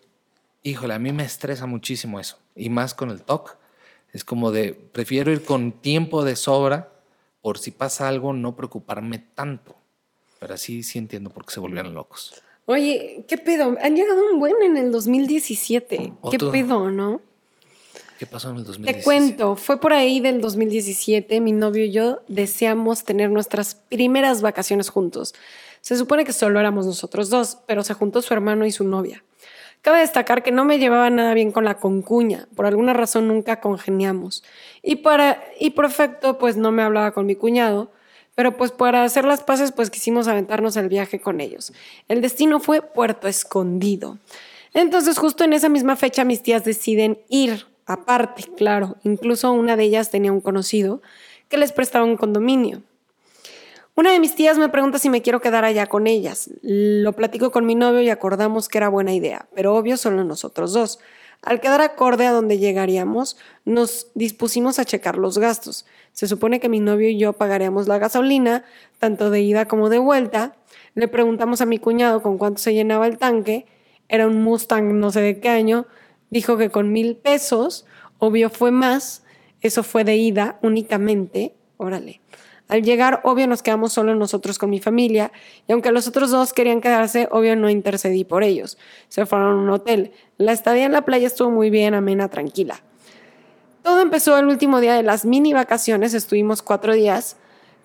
híjole, 0.62 0.94
a 0.94 0.98
mí 0.98 1.12
me 1.12 1.24
estresa 1.24 1.66
muchísimo 1.66 2.18
eso. 2.20 2.38
Y 2.54 2.68
más 2.68 2.94
con 2.94 3.10
el 3.10 3.22
TOC. 3.22 3.56
Es 4.12 4.24
como 4.24 4.50
de, 4.50 4.74
prefiero 4.74 5.30
ir 5.30 5.44
con 5.44 5.72
tiempo 5.72 6.24
de 6.24 6.36
sobra 6.36 6.92
por 7.40 7.58
si 7.58 7.70
pasa 7.70 8.08
algo, 8.08 8.32
no 8.32 8.56
preocuparme 8.56 9.18
tanto. 9.18 9.76
Pero 10.40 10.54
así 10.54 10.82
sí 10.82 10.98
entiendo 10.98 11.30
por 11.30 11.44
qué 11.44 11.52
se 11.52 11.60
volvieron 11.60 11.94
locos. 11.94 12.42
Oye, 12.66 13.24
¿qué 13.26 13.38
pedo? 13.38 13.76
Han 13.80 13.96
llegado 13.96 14.30
un 14.30 14.38
buen 14.38 14.54
en 14.62 14.76
el 14.76 14.92
2017. 14.92 16.12
¿Qué 16.30 16.38
pedo, 16.38 16.90
no? 16.90 17.22
¿Qué 18.18 18.26
pasó 18.26 18.50
en 18.50 18.56
el 18.56 18.64
2017? 18.64 18.98
Te 18.98 19.04
cuento, 19.04 19.56
fue 19.56 19.80
por 19.80 19.92
ahí 19.92 20.20
del 20.20 20.40
2017, 20.40 21.40
mi 21.40 21.52
novio 21.52 21.84
y 21.84 21.92
yo 21.92 22.20
deseamos 22.26 23.04
tener 23.04 23.30
nuestras 23.30 23.76
primeras 23.76 24.42
vacaciones 24.42 24.88
juntos. 24.88 25.34
Se 25.80 25.96
supone 25.96 26.24
que 26.24 26.32
solo 26.32 26.58
éramos 26.58 26.84
nosotros 26.84 27.30
dos, 27.30 27.58
pero 27.66 27.84
se 27.84 27.94
juntó 27.94 28.20
su 28.20 28.34
hermano 28.34 28.66
y 28.66 28.72
su 28.72 28.84
novia. 28.84 29.24
Cabe 29.82 30.00
destacar 30.00 30.42
que 30.42 30.50
no 30.50 30.64
me 30.64 30.78
llevaba 30.78 31.08
nada 31.10 31.34
bien 31.34 31.52
con 31.52 31.64
la 31.64 31.78
concuña, 31.78 32.48
por 32.56 32.66
alguna 32.66 32.92
razón 32.92 33.28
nunca 33.28 33.60
congeniamos. 33.60 34.42
Y, 34.82 34.96
para, 34.96 35.42
y 35.58 35.70
por 35.70 35.84
efecto, 35.84 36.38
pues 36.38 36.56
no 36.56 36.72
me 36.72 36.82
hablaba 36.82 37.12
con 37.12 37.26
mi 37.26 37.36
cuñado, 37.36 37.92
pero 38.34 38.56
pues 38.56 38.70
para 38.70 39.04
hacer 39.04 39.24
las 39.24 39.42
paces, 39.42 39.72
pues 39.72 39.90
quisimos 39.90 40.28
aventarnos 40.28 40.76
el 40.76 40.88
viaje 40.88 41.20
con 41.20 41.40
ellos. 41.40 41.72
El 42.08 42.20
destino 42.20 42.60
fue 42.60 42.82
Puerto 42.82 43.28
Escondido. 43.28 44.18
Entonces, 44.74 45.18
justo 45.18 45.44
en 45.44 45.52
esa 45.52 45.68
misma 45.68 45.96
fecha, 45.96 46.24
mis 46.24 46.42
tías 46.42 46.64
deciden 46.64 47.18
ir 47.28 47.66
aparte, 47.86 48.44
claro. 48.56 48.96
Incluso 49.02 49.50
una 49.52 49.76
de 49.76 49.84
ellas 49.84 50.10
tenía 50.10 50.32
un 50.32 50.40
conocido 50.40 51.02
que 51.48 51.56
les 51.56 51.72
prestaba 51.72 52.04
un 52.04 52.16
condominio. 52.16 52.82
Una 53.98 54.12
de 54.12 54.20
mis 54.20 54.36
tías 54.36 54.58
me 54.58 54.68
pregunta 54.68 55.00
si 55.00 55.10
me 55.10 55.22
quiero 55.22 55.40
quedar 55.40 55.64
allá 55.64 55.88
con 55.88 56.06
ellas. 56.06 56.50
Lo 56.62 57.14
platico 57.14 57.50
con 57.50 57.66
mi 57.66 57.74
novio 57.74 58.00
y 58.00 58.10
acordamos 58.10 58.68
que 58.68 58.78
era 58.78 58.88
buena 58.88 59.12
idea, 59.12 59.48
pero 59.56 59.74
obvio 59.74 59.96
solo 59.96 60.22
nosotros 60.22 60.72
dos. 60.72 61.00
Al 61.42 61.60
quedar 61.60 61.80
acorde 61.80 62.24
a 62.24 62.30
donde 62.30 62.58
llegaríamos, 62.58 63.36
nos 63.64 64.06
dispusimos 64.14 64.78
a 64.78 64.84
checar 64.84 65.18
los 65.18 65.38
gastos. 65.38 65.84
Se 66.12 66.28
supone 66.28 66.60
que 66.60 66.68
mi 66.68 66.78
novio 66.78 67.08
y 67.08 67.18
yo 67.18 67.32
pagaríamos 67.32 67.88
la 67.88 67.98
gasolina, 67.98 68.64
tanto 69.00 69.30
de 69.30 69.40
ida 69.40 69.66
como 69.66 69.88
de 69.88 69.98
vuelta. 69.98 70.54
Le 70.94 71.08
preguntamos 71.08 71.60
a 71.60 71.66
mi 71.66 71.80
cuñado 71.80 72.22
con 72.22 72.38
cuánto 72.38 72.62
se 72.62 72.74
llenaba 72.74 73.08
el 73.08 73.18
tanque. 73.18 73.66
Era 74.08 74.28
un 74.28 74.44
Mustang 74.44 75.00
no 75.00 75.10
sé 75.10 75.22
de 75.22 75.40
qué 75.40 75.48
año. 75.48 75.88
Dijo 76.30 76.56
que 76.56 76.70
con 76.70 76.92
mil 76.92 77.16
pesos, 77.16 77.84
obvio 78.20 78.48
fue 78.48 78.70
más. 78.70 79.24
Eso 79.60 79.82
fue 79.82 80.04
de 80.04 80.14
ida 80.14 80.60
únicamente. 80.62 81.56
Órale. 81.78 82.20
Al 82.68 82.82
llegar, 82.82 83.20
obvio, 83.24 83.46
nos 83.46 83.62
quedamos 83.62 83.94
solo 83.94 84.14
nosotros 84.14 84.58
con 84.58 84.68
mi 84.68 84.78
familia, 84.78 85.32
y 85.66 85.72
aunque 85.72 85.90
los 85.90 86.06
otros 86.06 86.30
dos 86.30 86.52
querían 86.52 86.82
quedarse, 86.82 87.26
obvio, 87.30 87.56
no 87.56 87.70
intercedí 87.70 88.24
por 88.24 88.44
ellos. 88.44 88.76
Se 89.08 89.24
fueron 89.24 89.52
a 89.52 89.62
un 89.62 89.70
hotel. 89.70 90.12
La 90.36 90.52
estadía 90.52 90.84
en 90.84 90.92
la 90.92 91.06
playa 91.06 91.26
estuvo 91.26 91.50
muy 91.50 91.70
bien, 91.70 91.94
amena, 91.94 92.28
tranquila. 92.28 92.82
Todo 93.82 94.02
empezó 94.02 94.36
el 94.36 94.46
último 94.46 94.80
día 94.80 94.94
de 94.94 95.02
las 95.02 95.24
mini 95.24 95.54
vacaciones, 95.54 96.12
estuvimos 96.12 96.60
cuatro 96.60 96.92
días. 96.92 97.36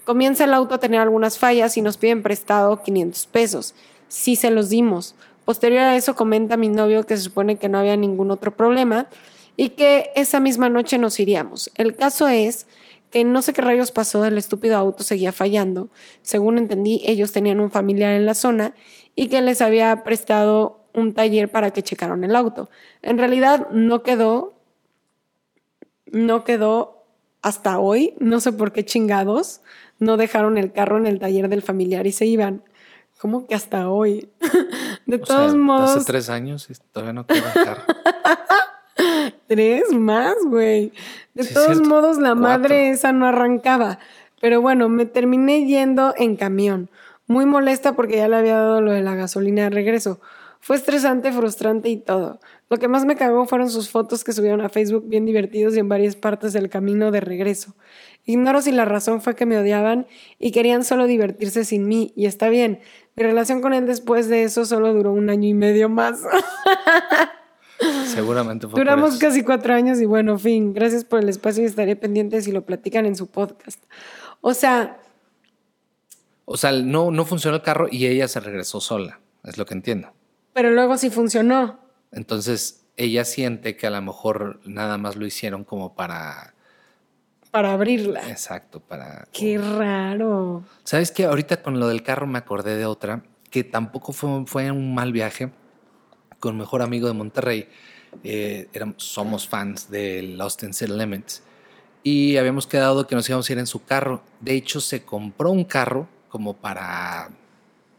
Comienza 0.06 0.44
el 0.44 0.54
auto 0.54 0.76
a 0.76 0.80
tener 0.80 1.00
algunas 1.00 1.40
fallas 1.40 1.78
y 1.78 1.82
nos 1.82 1.96
piden 1.96 2.22
prestado 2.22 2.84
500 2.84 3.26
pesos. 3.28 3.76
Sí 4.10 4.36
se 4.36 4.52
los 4.52 4.68
dimos. 4.68 5.16
Posterior 5.46 5.84
a 5.84 5.96
eso 5.96 6.14
comenta 6.14 6.58
mi 6.58 6.68
novio 6.68 7.06
que 7.06 7.16
se 7.16 7.24
supone 7.24 7.56
que 7.56 7.70
no 7.70 7.78
había 7.78 7.96
ningún 7.96 8.32
otro 8.32 8.52
problema 8.56 9.08
y 9.56 9.70
que 9.70 10.12
esa 10.16 10.42
misma 10.42 10.68
noche 10.68 10.98
nos 10.98 11.20
iríamos. 11.20 11.72
El 11.76 11.96
caso 11.96 12.28
es 12.28 12.68
que 13.14 13.24
no 13.24 13.44
sé 13.44 13.54
qué 13.54 13.62
rayos 13.62 13.92
pasó, 13.92 14.26
el 14.26 14.40
estúpido 14.40 14.76
auto 14.76 15.04
seguía 15.04 15.32
fallando. 15.32 15.92
Según 16.24 16.58
entendí, 16.58 17.00
ellos 17.06 17.32
tenían 17.32 17.60
un 17.60 17.70
familiar 17.70 18.14
en 18.14 18.26
la 18.26 18.34
zona 18.34 18.74
y 19.16 19.28
que 19.28 19.40
les 19.44 19.62
había 19.62 20.04
prestado 20.04 20.80
un 20.96 21.14
taller 21.14 21.52
para 21.52 21.70
que 21.70 21.84
checaron 21.84 22.24
el 22.24 22.36
auto. 22.36 22.72
En 23.04 23.20
realidad 23.20 23.70
no 23.70 24.02
quedó, 24.02 24.56
no 26.08 26.44
quedó 26.44 27.06
hasta 27.44 27.78
hoy, 27.78 28.16
no 28.18 28.40
sé 28.40 28.52
por 28.52 28.72
qué 28.72 28.84
chingados, 28.84 29.62
no 30.00 30.18
dejaron 30.18 30.58
el 30.58 30.72
carro 30.72 30.98
en 30.98 31.06
el 31.06 31.20
taller 31.20 31.50
del 31.50 31.62
familiar 31.62 32.08
y 32.08 32.14
se 32.14 32.26
iban. 32.26 32.64
¿Cómo 33.20 33.46
que 33.46 33.54
hasta 33.54 33.92
hoy? 33.92 34.32
De 35.06 35.20
todos 35.20 35.54
modos. 35.54 35.98
Hace 35.98 36.06
tres 36.06 36.30
años 36.30 36.68
y 36.68 36.74
todavía 36.92 37.14
no 37.14 37.28
quedó 37.28 37.46
el 37.46 37.64
carro. 37.64 37.84
Tres 39.54 39.94
más, 39.94 40.34
güey. 40.48 40.92
De 41.36 41.46
todos 41.46 41.80
modos, 41.82 42.18
la 42.18 42.34
madre 42.34 42.90
esa 42.90 43.12
no 43.12 43.28
arrancaba. 43.28 44.00
Pero 44.42 44.62
bueno, 44.62 44.90
me 44.90 45.06
terminé 45.06 45.68
yendo 45.68 46.16
en 46.18 46.38
camión. 46.38 46.90
Muy 47.28 47.46
molesta 47.46 47.94
porque 47.94 48.18
ya 48.18 48.28
le 48.28 48.36
había 48.36 48.58
dado 48.58 48.82
lo 48.82 48.92
de 48.92 49.04
la 49.04 49.14
gasolina 49.14 49.66
de 49.66 49.70
regreso. 49.70 50.20
Fue 50.60 50.76
estresante, 50.76 51.32
frustrante 51.32 51.90
y 51.90 51.98
todo. 51.98 52.40
Lo 52.68 52.80
que 52.80 52.88
más 52.88 53.06
me 53.06 53.16
cagó 53.16 53.46
fueron 53.46 53.70
sus 53.70 53.92
fotos 53.92 54.24
que 54.24 54.32
subieron 54.32 54.62
a 54.62 54.70
Facebook 54.70 55.08
bien 55.08 55.28
divertidos 55.28 55.76
y 55.76 55.80
en 55.80 55.88
varias 55.88 56.16
partes 56.16 56.52
del 56.54 56.70
camino 56.70 57.12
de 57.12 57.20
regreso. 57.20 57.76
Ignoro 58.26 58.60
si 58.60 58.72
la 58.72 58.86
razón 58.86 59.22
fue 59.22 59.36
que 59.36 59.46
me 59.46 59.60
odiaban 59.60 60.08
y 60.40 60.50
querían 60.50 60.84
solo 60.84 61.06
divertirse 61.06 61.64
sin 61.64 61.88
mí, 61.88 62.12
y 62.16 62.26
está 62.26 62.50
bien. 62.50 62.80
Mi 63.16 63.24
relación 63.24 63.62
con 63.62 63.76
él 63.76 63.86
después 63.86 64.30
de 64.30 64.44
eso 64.44 64.66
solo 64.66 64.96
duró 64.96 65.14
un 65.14 65.30
año 65.30 65.48
y 65.48 65.54
medio 65.54 65.90
más. 65.90 66.22
Seguramente 68.14 68.68
fue 68.68 68.80
Duramos 68.80 69.18
casi 69.18 69.44
cuatro 69.44 69.74
años 69.74 70.00
y 70.00 70.06
bueno, 70.06 70.38
fin. 70.38 70.74
Gracias 70.74 71.06
por 71.06 71.20
el 71.20 71.30
espacio 71.30 71.64
y 71.64 71.66
estaré 71.66 71.96
pendiente 71.96 72.42
si 72.42 72.52
lo 72.52 72.66
platican 72.66 73.06
en 73.06 73.16
su 73.16 73.28
podcast. 73.28 73.84
O 74.42 74.54
sea. 74.54 75.00
O 76.46 76.58
sea, 76.58 76.72
no, 76.72 77.12
no 77.12 77.26
funcionó 77.26 77.56
el 77.58 77.64
carro 77.64 77.88
y 77.90 78.06
ella 78.06 78.28
se 78.28 78.40
regresó 78.40 78.82
sola. 78.82 79.20
Es 79.44 79.58
lo 79.58 79.66
que 79.66 79.74
entiendo. 79.74 80.14
Pero 80.54 80.72
luego 80.72 80.98
sí 80.98 81.10
funcionó. 81.10 81.80
Entonces, 82.12 82.86
ella 82.98 83.26
siente 83.26 83.76
que 83.76 83.88
a 83.88 83.90
lo 83.90 84.02
mejor 84.02 84.60
nada 84.66 84.98
más 84.98 85.16
lo 85.16 85.26
hicieron 85.26 85.64
como 85.64 85.96
para. 85.96 86.54
Para 87.52 87.74
abrirla. 87.74 88.30
Exacto, 88.30 88.80
para. 88.80 89.28
Qué 89.32 89.58
raro. 89.58 90.64
¿Sabes 90.84 91.12
qué? 91.12 91.26
Ahorita 91.26 91.62
con 91.62 91.80
lo 91.80 91.88
del 91.88 92.04
carro 92.04 92.28
me 92.28 92.38
acordé 92.40 92.76
de 92.78 92.86
otra 92.86 93.24
que 93.50 93.64
tampoco 93.64 94.14
fue, 94.14 94.46
fue 94.48 94.72
un 94.72 94.96
mal 94.96 95.12
viaje 95.12 95.52
con 96.40 96.58
mejor 96.58 96.82
amigo 96.82 97.08
de 97.08 97.14
Monterrey. 97.14 97.70
Eh, 98.24 98.70
somos 98.98 99.48
fans 99.48 99.90
de 99.90 100.22
Lost 100.24 100.64
in 100.64 100.74
City 100.74 100.92
Limits. 100.92 101.44
Y 102.04 102.38
habíamos 102.38 102.68
quedado 102.68 103.08
que 103.08 103.16
nos 103.16 103.28
íbamos 103.30 103.50
a 103.50 103.54
ir 103.54 103.60
en 103.60 103.68
su 103.68 103.84
carro. 103.84 104.24
De 104.42 104.54
hecho, 104.54 104.82
se 104.82 105.04
compró 105.04 105.52
un 105.52 105.64
carro 105.64 106.08
como 106.30 106.56
para. 106.56 107.30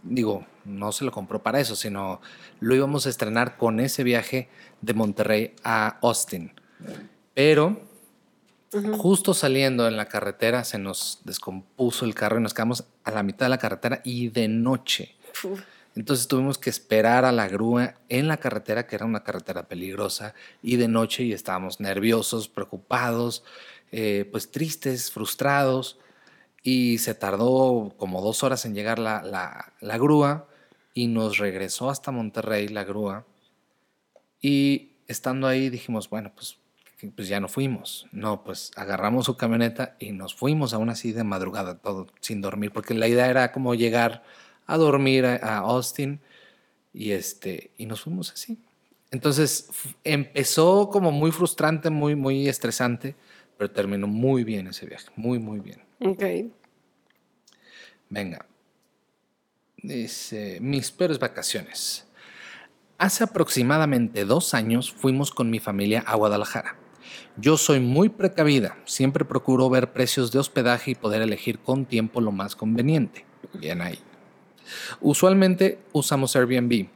Digo, 0.03 0.45
no 0.65 0.93
se 0.93 1.05
lo 1.05 1.11
compró 1.11 1.43
para 1.43 1.61
eso, 1.61 1.77
sino 1.77 2.21
lo 2.61 2.75
íbamos 2.75 3.07
a 3.07 3.11
estrenar 3.11 3.57
con 3.57 3.81
ese 3.81 4.05
viaje 4.05 4.49
de 4.83 4.95
Monterrey 4.95 5.55
a 5.65 5.99
Austin. 6.03 6.53
Pero 7.33 7.81
justo 8.99 9.35
saliendo 9.35 9.87
en 9.87 9.97
la 9.97 10.07
carretera 10.07 10.65
se 10.65 10.79
nos 10.79 11.21
descompuso 11.25 12.05
el 12.05 12.15
carro 12.15 12.39
y 12.39 12.43
nos 12.43 12.55
quedamos 12.55 12.85
a 13.05 13.11
la 13.11 13.23
mitad 13.23 13.47
de 13.47 13.51
la 13.51 13.59
carretera 13.59 14.01
y 14.05 14.29
de 14.29 14.49
noche. 14.49 15.15
Entonces 15.97 16.27
tuvimos 16.27 16.59
que 16.59 16.71
esperar 16.71 17.25
a 17.25 17.33
la 17.33 17.49
grúa 17.49 17.95
en 18.09 18.27
la 18.27 18.39
carretera, 18.39 18.87
que 18.87 18.97
era 18.97 19.05
una 19.05 19.23
carretera 19.23 19.69
peligrosa, 19.69 20.35
y 20.63 20.77
de 20.77 20.89
noche 20.89 21.23
y 21.23 21.33
estábamos 21.33 21.81
nerviosos, 21.81 22.49
preocupados, 22.49 23.45
eh, 23.93 24.29
pues 24.31 24.51
tristes, 24.51 25.13
frustrados, 25.13 25.99
y 26.65 26.99
se 26.99 27.15
tardó 27.15 27.95
como 27.97 28.23
dos 28.23 28.43
horas 28.43 28.65
en 28.65 28.75
llegar 28.75 28.99
la, 28.99 29.23
la, 29.81 29.99
grúa 29.99 30.49
y 30.95 31.09
nos 31.09 31.39
regresó 31.39 31.91
hasta 31.91 32.11
Monterrey 32.11 32.69
la 32.69 32.85
grúa. 32.85 33.27
Y 34.41 34.93
estando 35.07 35.47
ahí 35.47 35.69
dijimos, 35.69 36.09
bueno, 36.09 36.33
pues, 36.35 36.57
pues 37.15 37.29
ya 37.29 37.39
no 37.39 37.49
fuimos. 37.49 38.07
No, 38.13 38.45
pues 38.45 38.73
agarramos 38.77 39.27
su 39.27 39.37
camioneta 39.37 39.95
y 40.01 40.13
nos 40.13 40.35
fuimos 40.35 40.73
aún 40.73 40.89
así 40.89 41.13
de 41.13 41.23
madrugada, 41.23 41.79
todo 41.79 42.07
sin 42.21 42.41
dormir, 42.41 42.73
porque 42.73 42.95
la 42.95 43.09
idea 43.09 43.29
era 43.29 43.53
como 43.53 43.75
llegar 43.75 44.25
a 44.67 44.77
dormir 44.77 45.27
a, 45.27 45.59
Austin 45.59 46.21
y, 46.93 47.13
este, 47.13 47.71
y 47.77 47.87
nos 47.87 48.03
fuimos 48.03 48.33
así. 48.33 48.59
Entonces 49.11 49.69
empezó 50.03 50.89
como 50.91 51.13
muy 51.13 51.31
frustrante, 51.31 51.91
muy, 51.91 52.17
muy 52.17 52.49
estresante, 52.49 53.15
pero 53.57 53.71
terminó 53.71 54.07
muy 54.07 54.45
bien 54.45 54.67
ese 54.67 54.87
viaje, 54.87 55.07
muy, 55.17 55.39
muy 55.39 55.61
bien. 55.61 55.81
Ok. 56.01 56.25
Venga. 58.09 58.47
Dice, 59.77 60.59
mis 60.61 60.91
peores 60.91 61.19
vacaciones. 61.19 62.07
Hace 62.97 63.25
aproximadamente 63.25 64.25
dos 64.25 64.55
años 64.55 64.93
fuimos 64.93 65.31
con 65.31 65.51
mi 65.51 65.59
familia 65.59 66.01
a 66.07 66.17
Guadalajara. 66.17 66.77
Yo 67.37 67.57
soy 67.57 67.81
muy 67.81 68.09
precavida, 68.09 68.79
siempre 68.85 69.25
procuro 69.25 69.69
ver 69.69 69.93
precios 69.93 70.31
de 70.33 70.39
hospedaje 70.39 70.93
y 70.93 70.95
poder 70.95 71.21
elegir 71.23 71.59
con 71.59 71.85
tiempo 71.85 72.21
lo 72.21 72.33
más 72.33 72.57
conveniente. 72.57 73.25
Bien 73.53 73.83
ahí. 73.83 73.99
Usualmente 75.01 75.79
usamos 75.93 76.37
Airbnb 76.37 76.89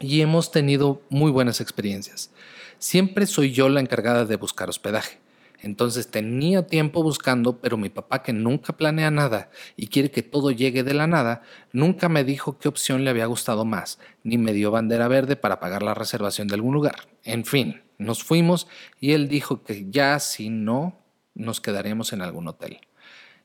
y 0.00 0.20
hemos 0.22 0.50
tenido 0.50 1.02
muy 1.08 1.30
buenas 1.30 1.60
experiencias. 1.60 2.30
Siempre 2.78 3.26
soy 3.26 3.52
yo 3.52 3.68
la 3.68 3.80
encargada 3.80 4.24
de 4.24 4.36
buscar 4.36 4.68
hospedaje. 4.68 5.18
Entonces 5.62 6.10
tenía 6.10 6.66
tiempo 6.66 7.02
buscando, 7.02 7.58
pero 7.58 7.76
mi 7.76 7.90
papá, 7.90 8.22
que 8.22 8.32
nunca 8.32 8.76
planea 8.76 9.10
nada 9.10 9.50
y 9.76 9.88
quiere 9.88 10.10
que 10.10 10.22
todo 10.22 10.50
llegue 10.50 10.82
de 10.82 10.94
la 10.94 11.06
nada, 11.06 11.42
nunca 11.72 12.08
me 12.08 12.24
dijo 12.24 12.58
qué 12.58 12.68
opción 12.68 13.04
le 13.04 13.10
había 13.10 13.26
gustado 13.26 13.66
más, 13.66 13.98
ni 14.22 14.38
me 14.38 14.54
dio 14.54 14.70
bandera 14.70 15.06
verde 15.08 15.36
para 15.36 15.60
pagar 15.60 15.82
la 15.82 15.92
reservación 15.92 16.48
de 16.48 16.54
algún 16.54 16.72
lugar. 16.72 17.08
En 17.24 17.44
fin, 17.44 17.82
nos 17.98 18.24
fuimos 18.24 18.68
y 18.98 19.12
él 19.12 19.28
dijo 19.28 19.62
que 19.62 19.90
ya 19.90 20.18
si 20.18 20.48
no, 20.48 20.98
nos 21.34 21.60
quedaremos 21.60 22.12
en 22.14 22.22
algún 22.22 22.48
hotel. 22.48 22.80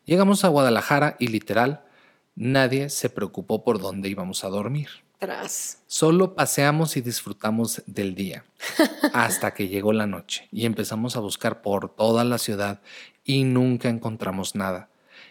Llegamos 0.05 0.45
a 0.45 0.49
Guadalajara 0.49 1.17
y 1.19 1.27
literal, 1.27 1.83
nadie 2.35 2.89
se 2.89 3.09
preocupó 3.09 3.63
por 3.63 3.79
dónde 3.79 4.09
íbamos 4.09 4.43
a 4.43 4.49
dormir. 4.49 4.89
Tras. 5.19 5.81
Solo 5.87 6.35
paseamos 6.35 6.97
y 6.97 7.01
disfrutamos 7.01 7.81
del 7.85 8.15
día 8.15 8.43
hasta 9.13 9.53
que 9.53 9.69
llegó 9.69 9.93
la 9.93 10.07
noche 10.07 10.47
y 10.51 10.65
empezamos 10.65 11.15
a 11.15 11.21
buscar 11.21 11.61
por 11.61 11.89
toda 11.89 12.23
la 12.25 12.37
ciudad 12.37 12.81
y 13.23 13.43
nunca 13.45 13.89
encontramos 13.89 14.55
nada. 14.55 14.89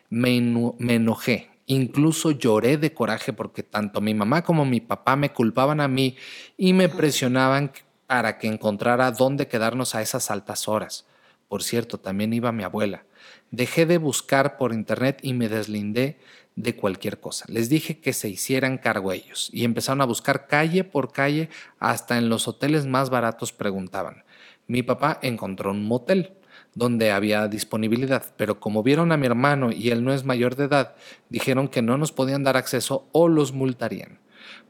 Me, 0.09 0.40
me 0.40 0.94
enojé, 0.94 1.50
incluso 1.66 2.30
lloré 2.30 2.78
de 2.78 2.94
coraje 2.94 3.32
porque 3.32 3.62
tanto 3.62 4.00
mi 4.00 4.14
mamá 4.14 4.42
como 4.42 4.64
mi 4.64 4.80
papá 4.80 5.16
me 5.16 5.32
culpaban 5.32 5.80
a 5.80 5.88
mí 5.88 6.16
y 6.57 6.72
me 6.72 6.88
presionaban 6.88 7.72
para 8.07 8.38
que 8.38 8.48
encontrara 8.48 9.11
dónde 9.12 9.48
quedarnos 9.48 9.94
a 9.94 10.02
esas 10.02 10.30
altas 10.30 10.66
horas. 10.66 11.07
Por 11.48 11.62
cierto, 11.62 11.98
también 11.98 12.32
iba 12.32 12.52
mi 12.52 12.64
abuela. 12.64 13.05
Dejé 13.50 13.86
de 13.86 13.98
buscar 13.98 14.57
por 14.57 14.72
internet 14.72 15.20
y 15.22 15.34
me 15.34 15.48
deslindé 15.48 16.18
de 16.57 16.76
cualquier 16.76 17.20
cosa. 17.20 17.44
Les 17.48 17.68
dije 17.68 18.00
que 18.00 18.12
se 18.12 18.28
hicieran 18.28 18.78
cargo 18.78 19.12
ellos 19.12 19.50
y 19.52 19.64
empezaron 19.64 20.00
a 20.00 20.07
buscar 20.07 20.46
calle 20.46 20.84
por 20.84 21.12
calle, 21.12 21.48
hasta 21.78 22.18
en 22.18 22.28
los 22.28 22.46
hoteles 22.48 22.86
más 22.86 23.11
baratos 23.11 23.52
preguntaban. 23.52 24.24
Mi 24.66 24.82
papá 24.82 25.18
encontró 25.22 25.72
un 25.72 25.84
motel 25.84 26.32
donde 26.74 27.12
había 27.12 27.46
disponibilidad, 27.48 28.24
pero 28.36 28.59
como 28.59 28.82
vieron 28.82 29.12
a 29.12 29.16
mi 29.16 29.26
hermano 29.26 29.70
y 29.70 29.90
él 29.90 30.05
no 30.05 30.12
es 30.12 30.24
mayor 30.24 30.57
de 30.57 30.64
edad, 30.64 30.94
dijeron 31.28 31.68
que 31.68 31.82
no 31.82 31.98
nos 31.98 32.12
podían 32.12 32.42
dar 32.42 32.57
acceso 32.57 33.09
o 33.12 33.28
los 33.28 33.52
multarían. 33.52 34.18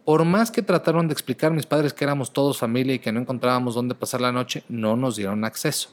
Por 0.05 0.24
más 0.24 0.51
que 0.51 0.62
trataron 0.62 1.09
de 1.09 1.14
explicar 1.14 1.53
mis 1.53 1.66
padres 1.66 1.95
que 1.95 2.05
éramos 2.05 2.32
todos 2.32 2.59
familia 2.59 2.95
y 2.95 2.99
que 2.99 3.12
no 3.12 3.20
encontrábamos 3.20 3.74
dónde 3.74 3.95
pasar 3.95 4.20
la 4.20 4.32
noche, 4.32 4.64
no 4.68 4.97
nos 4.97 5.16
dieron 5.16 5.45
acceso. 5.45 5.91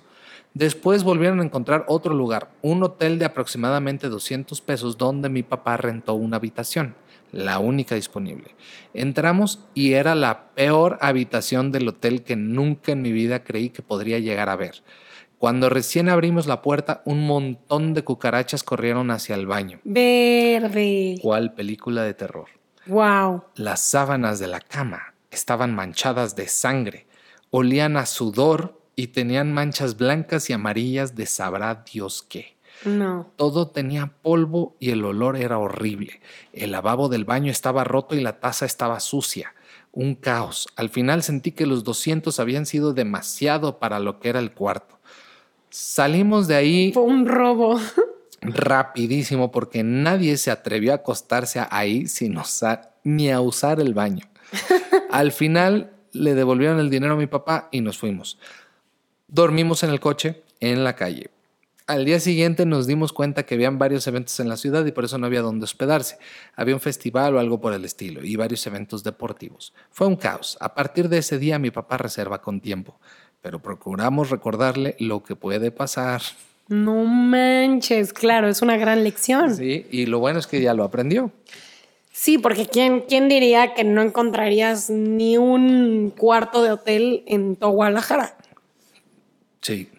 Después 0.54 1.04
volvieron 1.04 1.40
a 1.40 1.44
encontrar 1.44 1.86
otro 1.88 2.14
lugar, 2.14 2.52
un 2.62 2.84
hotel 2.84 3.18
de 3.20 3.26
aproximadamente 3.26 4.10
200 4.10 4.60
pesos 4.62 4.98
donde 4.98 5.30
mi 5.30 5.44
papá 5.44 5.78
rentó 5.78 6.14
una 6.14 6.38
habitación, 6.38 6.96
la 7.32 7.60
única 7.60 7.96
disponible. 7.96 8.56
Entramos 8.94 9.60
y 9.74 9.94
era 9.94 10.14
la 10.14 10.50
peor 10.54 10.98
habitación 11.00 11.72
del 11.72 11.88
hotel 11.88 12.24
que 12.24 12.36
nunca 12.36 12.92
en 12.92 13.02
mi 13.02 13.14
vida 13.14 13.46
creí 13.46 13.70
que 13.70 13.82
podría 13.82 14.20
llegar 14.20 14.50
a 14.50 14.58
ver. 14.58 14.84
Cuando 15.38 15.70
recién 15.70 16.10
abrimos 16.10 16.48
la 16.48 16.62
puerta, 16.62 17.02
un 17.06 17.26
montón 17.26 17.94
de 17.94 18.04
cucarachas 18.04 18.62
corrieron 18.62 19.10
hacia 19.10 19.36
el 19.36 19.48
baño. 19.48 19.80
Verde. 19.86 21.18
¿Cuál 21.22 21.54
película 21.54 22.04
de 22.04 22.14
terror? 22.14 22.50
Wow. 22.88 23.46
Las 23.56 23.82
sábanas 23.82 24.38
de 24.40 24.48
la 24.48 24.60
cama 24.60 25.14
estaban 25.32 25.74
manchadas 25.74 26.36
de 26.36 26.48
sangre, 26.48 27.08
olían 27.52 27.96
a 27.96 28.06
sudor 28.06 28.81
y 28.96 29.08
tenían 29.08 29.54
manchas 29.54 29.98
blancas 29.98 30.50
y 30.50 30.54
amarillas 30.54 31.16
de 31.16 31.26
sabrá 31.26 31.84
Dios 31.92 32.24
qué. 32.28 32.58
No. 32.86 33.32
Todo 33.36 33.68
tenía 33.68 34.12
polvo 34.22 34.76
y 34.80 34.90
el 34.90 35.06
olor 35.06 35.38
era 35.38 35.60
horrible. 35.60 36.20
El 36.54 36.72
lavabo 36.72 37.10
del 37.10 37.26
baño 37.26 37.52
estaba 37.52 37.84
roto 37.84 38.16
y 38.16 38.22
la 38.22 38.40
taza 38.40 38.66
estaba 38.66 39.00
sucia. 39.00 39.54
Un 39.92 40.16
caos. 40.16 40.68
Al 40.76 40.90
final 40.90 41.22
sentí 41.22 41.52
que 41.52 41.66
los 41.68 41.84
200 41.84 42.40
habían 42.40 42.66
sido 42.66 42.94
demasiado 42.94 43.78
para 43.78 44.00
lo 44.00 44.20
que 44.20 44.30
era 44.30 44.40
el 44.40 44.52
cuarto. 44.54 45.00
Salimos 45.70 46.48
de 46.48 46.56
ahí 46.56 46.92
Fue 46.94 47.04
un 47.04 47.28
robo. 47.28 47.80
rapidísimo 48.42 49.52
porque 49.52 49.84
nadie 49.84 50.38
se 50.38 50.52
atrevió 50.52 50.92
a 50.92 50.96
acostarse 50.96 51.62
ahí 51.70 52.08
sin 52.08 52.38
usar 52.38 52.96
ni 53.04 53.32
a 53.32 53.42
usar 53.42 53.80
el 53.80 53.94
baño. 53.94 54.26
Al 55.12 55.32
final 55.32 55.92
le 56.14 56.34
devolvieron 56.34 56.80
el 56.80 56.90
dinero 56.90 57.14
a 57.14 57.18
mi 57.18 57.28
papá 57.28 57.70
y 57.72 57.82
nos 57.82 57.98
fuimos. 57.98 58.38
Dormimos 59.34 59.82
en 59.84 59.92
el 59.92 60.02
coche, 60.02 60.42
en 60.60 60.84
la 60.84 60.98
calle. 60.98 61.30
Al 61.88 62.04
día 62.04 62.20
siguiente 62.20 62.66
nos 62.66 62.86
dimos 62.86 63.14
cuenta 63.14 63.44
que 63.44 63.56
habían 63.56 63.80
varios 63.80 64.06
eventos 64.06 64.38
en 64.42 64.50
la 64.50 64.58
ciudad 64.58 64.86
y 64.86 64.92
por 64.92 65.06
eso 65.06 65.18
no 65.18 65.26
había 65.26 65.42
dónde 65.42 65.64
hospedarse. 65.64 66.18
Había 66.54 66.76
un 66.76 66.82
festival 66.82 67.36
o 67.36 67.40
algo 67.40 67.62
por 67.62 67.72
el 67.72 67.86
estilo 67.86 68.26
y 68.26 68.36
varios 68.36 68.68
eventos 68.68 69.06
deportivos. 69.06 69.74
Fue 69.90 70.06
un 70.06 70.18
caos. 70.18 70.58
A 70.60 70.76
partir 70.76 71.08
de 71.08 71.20
ese 71.20 71.40
día 71.40 71.60
mi 71.60 71.72
papá 71.72 71.98
reserva 71.98 72.42
con 72.42 72.60
tiempo, 72.60 73.00
pero 73.42 73.60
procuramos 73.60 74.32
recordarle 74.32 74.98
lo 75.00 75.24
que 75.24 75.38
puede 75.38 75.72
pasar. 75.72 76.22
No 76.68 77.06
manches, 77.06 78.12
claro, 78.12 78.50
es 78.50 78.62
una 78.62 78.76
gran 78.76 79.06
lección. 79.06 79.56
Sí, 79.56 79.86
Sí, 79.90 79.98
y 79.98 80.06
lo 80.08 80.20
bueno 80.20 80.40
es 80.40 80.48
que 80.48 80.62
ya 80.62 80.74
lo 80.74 80.84
aprendió. 80.84 81.32
porque 82.44 82.68
¿quién, 82.68 83.06
¿quién 83.08 83.30
diría 83.30 83.74
que 83.76 83.86
no 83.86 84.02
encontrarías 84.02 84.90
ni 84.90 85.38
un 85.38 86.14
cuarto 86.18 86.64
de 86.64 86.74
hotel 86.74 87.24
en 87.28 87.56
Guadalajara? 87.56 88.36
Sí. 89.62 89.90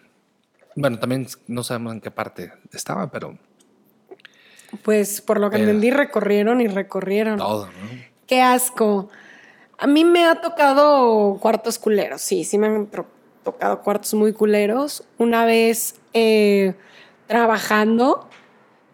Bueno, 0.75 0.99
también 0.99 1.27
no 1.49 1.63
sabemos 1.63 1.93
en 1.95 2.01
qué 2.01 2.11
parte 2.11 2.53
estaba, 2.73 3.11
pero 3.11 3.39
Pues 4.83 5.21
por 5.21 5.39
lo 5.39 5.51
que 5.51 5.59
entendí, 5.59 5.91
recorrieron 5.91 6.61
y 6.61 6.67
recorrieron. 6.69 7.39
todo, 7.39 7.67
¿no? 7.67 7.73
Qué 8.27 8.41
asco. 8.41 9.11
A 9.79 9.87
mí 9.87 10.05
me 10.05 10.25
ha 10.27 10.41
tocado 10.41 11.39
cuartos 11.41 11.79
culeros, 11.79 12.23
sí, 12.23 12.45
sí 12.45 12.57
me 12.57 12.69
han 12.69 12.89
tocado 13.45 13.81
cuartos 13.83 14.15
muy 14.15 14.33
culeros. 14.33 15.05
Una 15.19 15.45
vez 15.45 15.97
eh, 16.15 16.75
trabajando, 17.27 18.29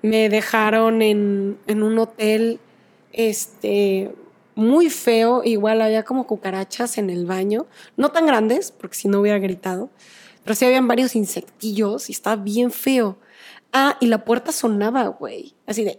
me 0.02 0.28
dejaron 0.28 1.02
en, 1.02 1.58
en 1.66 1.82
un 1.82 1.98
hotel 1.98 2.58
este, 3.12 4.12
muy 4.54 4.90
feo, 4.90 5.42
igual 5.44 5.82
había 5.82 6.04
como 6.04 6.26
cucarachas 6.26 6.98
en 6.98 7.10
el 7.10 7.26
baño, 7.26 7.66
no 7.96 8.10
tan 8.10 8.26
grandes, 8.26 8.72
porque 8.72 8.96
si 8.96 9.08
no 9.08 9.20
hubiera 9.20 9.38
gritado, 9.38 9.90
pero 10.48 10.56
sí 10.56 10.64
habían 10.64 10.88
varios 10.88 11.14
insectillos 11.14 12.08
y 12.08 12.12
estaba 12.12 12.36
bien 12.42 12.70
feo. 12.70 13.18
Ah, 13.70 13.98
y 14.00 14.06
la 14.06 14.24
puerta 14.24 14.50
sonaba, 14.50 15.06
güey, 15.08 15.54
así 15.66 15.84
de... 15.84 15.94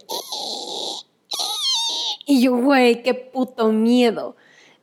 Y 2.26 2.42
yo, 2.42 2.56
güey, 2.56 3.04
qué 3.04 3.14
puto 3.14 3.70
miedo. 3.70 4.34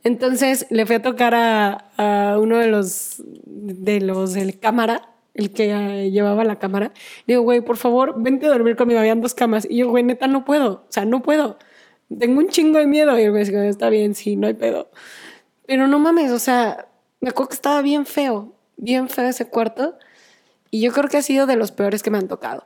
Entonces 0.05 0.67
le 0.69 0.85
fui 0.85 0.95
a 0.95 1.01
tocar 1.01 1.35
a, 1.35 2.37
uno 2.39 2.59
de 2.59 2.67
los 2.69 3.21
de 3.25 3.99
los 3.99 4.31
del 4.31 4.57
cámara, 4.57 5.09
el 5.33 5.51
que 5.51 6.11
llevaba 6.11 6.45
la 6.45 6.59
cámara. 6.59 6.93
Digo, 7.27 7.41
güey, 7.41 7.59
por 7.59 7.75
favor, 7.75 8.13
vente 8.15 8.45
a 8.45 8.51
dormir 8.51 8.77
conmigo. 8.77 9.01
Habían 9.01 9.19
dos 9.19 9.33
camas. 9.33 9.67
Y 9.69 9.79
yo, 9.79 9.89
güey, 9.89 10.05
neta, 10.05 10.27
no 10.27 10.45
puedo. 10.45 10.85
O 10.87 10.91
sea, 10.91 11.03
no 11.03 11.21
puedo. 11.21 11.57
Tengo 12.17 12.39
un 12.39 12.47
chingo 12.47 12.79
de 12.79 12.87
miedo. 12.87 13.19
Y 13.19 13.23
el 13.23 13.31
güey, 13.31 13.43
está 13.67 13.89
bien, 13.89 14.15
sí, 14.15 14.37
no 14.37 14.47
hay 14.47 14.53
pedo. 14.53 14.89
Pero 15.65 15.87
no 15.87 15.99
mames, 15.99 16.31
o 16.31 16.39
sea, 16.39 16.87
me 17.19 17.31
acuerdo 17.31 17.49
que 17.49 17.55
estaba 17.55 17.81
bien 17.81 18.05
feo, 18.05 18.53
bien 18.77 19.09
feo 19.09 19.27
ese 19.27 19.45
cuarto. 19.45 19.97
Y 20.71 20.81
yo 20.81 20.91
creo 20.91 21.09
que 21.09 21.17
ha 21.17 21.21
sido 21.21 21.45
de 21.45 21.55
los 21.55 21.71
peores 21.71 22.03
que 22.03 22.09
me 22.09 22.17
han 22.17 22.27
tocado. 22.27 22.65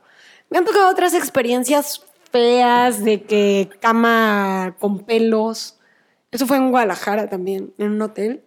Me 0.50 0.58
han 0.58 0.64
tocado 0.64 0.90
otras 0.90 1.14
experiencias 1.14 2.04
feas 2.30 3.04
de 3.04 3.22
que 3.22 3.70
cama 3.80 4.76
con 4.78 5.00
pelos. 5.00 5.78
Eso 6.30 6.46
fue 6.46 6.56
en 6.56 6.70
Guadalajara 6.70 7.28
también, 7.28 7.72
en 7.78 7.92
un 7.92 8.02
hotel, 8.02 8.42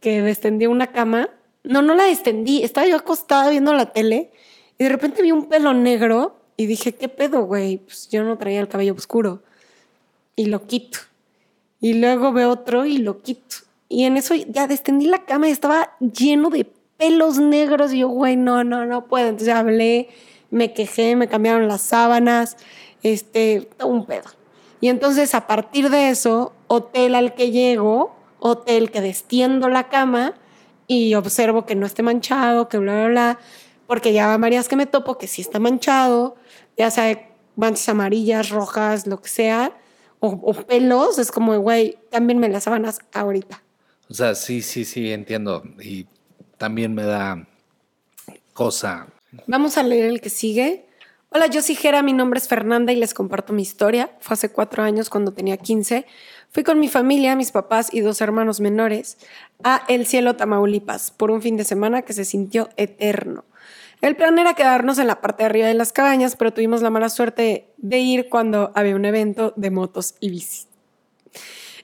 que 0.00 0.22
destendí 0.22 0.66
una 0.66 0.88
cama. 0.88 1.30
No, 1.64 1.82
no 1.82 1.94
la 1.94 2.04
destendí. 2.04 2.62
Estaba 2.62 2.86
yo 2.86 2.96
acostada 2.96 3.50
viendo 3.50 3.72
la 3.72 3.92
tele 3.92 4.30
y 4.78 4.84
de 4.84 4.90
repente 4.90 5.22
vi 5.22 5.32
un 5.32 5.48
pelo 5.48 5.74
negro 5.74 6.40
y 6.56 6.66
dije, 6.66 6.94
¿qué 6.94 7.08
pedo, 7.08 7.42
güey? 7.42 7.78
Pues 7.78 8.08
yo 8.08 8.24
no 8.24 8.38
traía 8.38 8.60
el 8.60 8.68
cabello 8.68 8.94
oscuro. 8.94 9.42
Y 10.36 10.46
lo 10.46 10.66
quito. 10.66 10.98
Y 11.80 11.94
luego 11.94 12.32
veo 12.32 12.50
otro 12.50 12.84
y 12.84 12.98
lo 12.98 13.22
quito. 13.22 13.56
Y 13.88 14.04
en 14.04 14.16
eso 14.16 14.34
ya 14.34 14.66
destendí 14.66 15.06
la 15.06 15.24
cama 15.24 15.48
y 15.48 15.52
estaba 15.52 15.96
lleno 16.00 16.50
de 16.50 16.70
pelos 16.96 17.38
negros. 17.38 17.92
Y 17.92 18.00
yo, 18.00 18.08
güey, 18.08 18.36
no, 18.36 18.64
no, 18.64 18.84
no 18.86 19.06
puedo. 19.06 19.28
Entonces 19.28 19.54
hablé, 19.54 20.08
me 20.50 20.72
quejé, 20.72 21.16
me 21.16 21.28
cambiaron 21.28 21.68
las 21.68 21.82
sábanas, 21.82 22.56
este, 23.02 23.68
un 23.82 24.06
pedo. 24.06 24.30
Y 24.80 24.88
entonces 24.88 25.34
a 25.34 25.46
partir 25.46 25.90
de 25.90 26.10
eso, 26.10 26.52
hotel 26.66 27.14
al 27.14 27.34
que 27.34 27.50
llego, 27.50 28.14
hotel 28.38 28.90
que 28.90 29.00
destiendo 29.00 29.68
la 29.68 29.88
cama 29.88 30.34
y 30.86 31.14
observo 31.14 31.66
que 31.66 31.74
no 31.74 31.86
esté 31.86 32.02
manchado, 32.02 32.68
que 32.68 32.78
bla, 32.78 32.94
bla, 32.94 33.08
bla, 33.08 33.38
porque 33.86 34.12
ya 34.12 34.36
varias 34.36 34.68
que 34.68 34.76
me 34.76 34.86
topo 34.86 35.18
que 35.18 35.26
sí 35.26 35.42
está 35.42 35.58
manchado, 35.58 36.36
ya 36.76 36.90
sea 36.90 37.28
manchas 37.56 37.88
amarillas, 37.88 38.50
rojas, 38.50 39.06
lo 39.06 39.20
que 39.20 39.28
sea, 39.28 39.72
o, 40.20 40.52
pelos, 40.52 41.18
es 41.18 41.30
como, 41.30 41.56
güey, 41.58 41.96
cámbienme 42.10 42.48
las 42.48 42.64
sábanas 42.64 42.98
ahorita. 43.12 43.62
O 44.10 44.14
sea, 44.14 44.34
sí, 44.34 44.62
sí, 44.62 44.84
sí, 44.84 45.12
entiendo. 45.12 45.62
Y 45.82 46.06
también 46.56 46.94
me 46.94 47.02
da 47.02 47.46
cosa. 48.54 49.08
Vamos 49.46 49.76
a 49.76 49.82
leer 49.82 50.06
el 50.06 50.20
que 50.20 50.30
sigue. 50.30 50.86
Hola, 51.30 51.46
yo 51.46 51.60
soy 51.60 51.74
Jera, 51.74 52.02
mi 52.02 52.14
nombre 52.14 52.38
es 52.38 52.48
Fernanda 52.48 52.90
y 52.90 52.96
les 52.96 53.12
comparto 53.12 53.52
mi 53.52 53.60
historia. 53.60 54.10
Fue 54.20 54.32
hace 54.32 54.50
cuatro 54.50 54.82
años 54.82 55.10
cuando 55.10 55.32
tenía 55.32 55.58
15. 55.58 56.06
Fui 56.50 56.64
con 56.64 56.80
mi 56.80 56.88
familia, 56.88 57.36
mis 57.36 57.52
papás 57.52 57.92
y 57.92 58.00
dos 58.00 58.22
hermanos 58.22 58.60
menores 58.60 59.18
a 59.62 59.82
El 59.88 60.06
Cielo, 60.06 60.36
Tamaulipas, 60.36 61.10
por 61.10 61.30
un 61.30 61.42
fin 61.42 61.58
de 61.58 61.64
semana 61.64 62.00
que 62.00 62.14
se 62.14 62.24
sintió 62.24 62.70
eterno. 62.78 63.44
El 64.00 64.16
plan 64.16 64.38
era 64.38 64.54
quedarnos 64.54 64.98
en 64.98 65.08
la 65.08 65.20
parte 65.20 65.42
de 65.42 65.46
arriba 65.46 65.66
de 65.66 65.74
las 65.74 65.92
cabañas, 65.92 66.34
pero 66.36 66.54
tuvimos 66.54 66.80
la 66.80 66.88
mala 66.88 67.10
suerte 67.10 67.68
de 67.76 67.98
ir 67.98 68.30
cuando 68.30 68.72
había 68.74 68.96
un 68.96 69.04
evento 69.04 69.52
de 69.56 69.70
motos 69.70 70.14
y 70.20 70.30
bicis. 70.30 70.68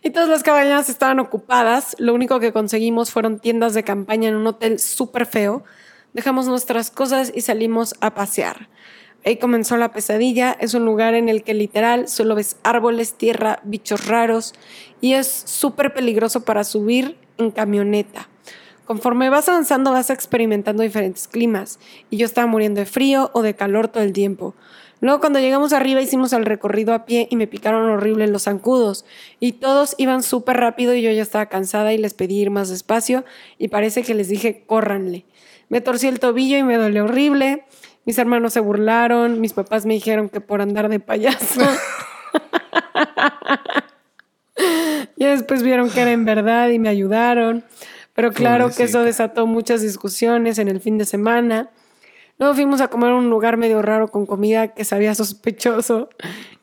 Y 0.07 0.11
todas 0.11 0.29
las 0.29 0.43
cabañas 0.43 0.91
estaban 0.91 1.19
ocupadas. 1.19 1.97
Lo 1.99 2.13
único 2.13 2.39
que 2.39 2.53
conseguimos 2.53 3.11
fueron 3.11 3.41
tiendas 3.41 3.73
de 3.73 3.85
campaña 3.85 4.29
en 4.29 4.37
un 4.37 4.47
hotel 4.47 4.79
súper 4.79 5.25
feo. 5.25 5.65
Dejamos 6.13 6.47
nuestras 6.47 6.91
cosas 6.91 7.33
y 7.35 7.41
salimos 7.41 7.95
a 8.03 8.13
pasear. 8.13 8.69
Ahí 9.25 9.39
comenzó 9.39 9.79
la 9.79 9.93
pesadilla. 9.93 10.59
Es 10.61 10.75
un 10.75 10.85
lugar 10.85 11.15
en 11.15 11.31
el 11.31 11.43
que 11.43 11.55
literal 11.55 12.07
solo 12.07 12.35
ves 12.35 12.59
árboles, 12.65 13.15
tierra, 13.15 13.61
bichos 13.65 14.07
raros 14.07 14.53
y 15.01 15.15
es 15.15 15.27
súper 15.27 15.95
peligroso 15.95 16.45
para 16.45 16.65
subir 16.65 17.17
en 17.39 17.51
camioneta. 17.51 18.29
Conforme 18.85 19.31
vas 19.31 19.49
avanzando 19.49 19.93
vas 19.93 20.11
experimentando 20.11 20.83
diferentes 20.83 21.27
climas 21.29 21.79
y 22.11 22.19
yo 22.19 22.27
estaba 22.27 22.47
muriendo 22.47 22.81
de 22.81 22.87
frío 22.87 23.31
o 23.33 23.41
de 23.41 23.55
calor 23.55 23.89
todo 23.89 24.05
el 24.05 24.13
tiempo. 24.13 24.55
Luego 25.05 25.21
cuando 25.21 25.39
llegamos 25.39 25.75
arriba 25.75 26.01
hicimos 26.01 26.33
el 26.33 26.47
recorrido 26.47 26.95
a 26.95 27.05
pie 27.05 27.29
y 27.31 27.37
me 27.37 27.47
picaron 27.47 27.91
horrible 27.91 28.27
los 28.27 28.45
zancudos 28.45 29.05
y 29.39 29.53
todos 29.53 29.95
iban 29.99 30.23
súper 30.23 30.57
rápido 30.57 30.95
y 30.95 31.03
yo 31.03 31.11
ya 31.11 31.21
estaba 31.21 31.51
cansada 31.51 31.93
y 31.93 31.99
les 31.99 32.15
pedí 32.15 32.41
ir 32.41 32.49
más 32.49 32.71
despacio 32.71 33.23
y 33.59 33.69
parece 33.69 34.03
que 34.03 34.15
les 34.15 34.31
dije 34.31 34.65
córranle. 34.67 35.27
Me 35.69 35.83
torcí 35.83 36.07
el 36.07 36.21
tobillo 36.21 36.57
y 36.57 36.63
me 36.63 36.79
dolió 36.79 37.05
horrible. 37.05 37.67
Mis 38.07 38.17
hermanos 38.17 38.55
se 38.55 38.61
burlaron, 38.61 39.43
mis 39.43 39.53
papás 39.53 39.85
me 39.85 39.93
dijeron 39.93 40.31
que 40.31 40.41
por 40.41 40.63
andar 40.63 40.89
de 40.89 41.01
payaso. 41.01 41.61
y 45.19 45.25
después 45.27 45.63
vieron 45.63 45.91
que 45.91 46.01
era 46.01 46.13
en 46.13 46.25
verdad 46.25 46.71
y 46.71 46.79
me 46.79 46.89
ayudaron. 46.89 47.63
Pero 48.15 48.33
claro 48.33 48.71
que 48.75 48.85
eso 48.85 49.03
desató 49.03 49.47
muchas 49.47 49.83
discusiones 49.83 50.59
en 50.59 50.69
el 50.69 50.81
fin 50.81 50.97
de 50.97 51.05
semana. 51.05 51.69
Luego 52.39 52.55
fuimos 52.55 52.81
a 52.81 52.89
comer 52.89 53.11
a 53.11 53.15
un 53.15 53.31
lugar 53.31 53.57
medio 53.57 53.81
raro 53.81 54.09
con 54.09 54.27
comida 54.27 54.69
que 54.69 54.85
sabía 54.85 55.15
sospechoso. 55.15 56.09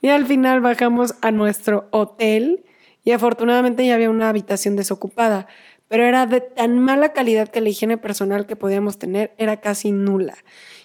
Y 0.01 0.09
al 0.09 0.25
final 0.25 0.61
bajamos 0.61 1.15
a 1.21 1.31
nuestro 1.31 1.87
hotel 1.91 2.65
y 3.03 3.11
afortunadamente 3.11 3.85
ya 3.85 3.95
había 3.95 4.09
una 4.09 4.29
habitación 4.29 4.75
desocupada. 4.75 5.47
Pero 5.87 6.03
era 6.03 6.25
de 6.25 6.41
tan 6.41 6.79
mala 6.79 7.13
calidad 7.13 7.49
que 7.49 7.61
la 7.61 7.69
higiene 7.69 7.97
personal 7.97 8.45
que 8.45 8.55
podíamos 8.55 8.97
tener 8.97 9.33
era 9.37 9.57
casi 9.61 9.91
nula. 9.91 10.35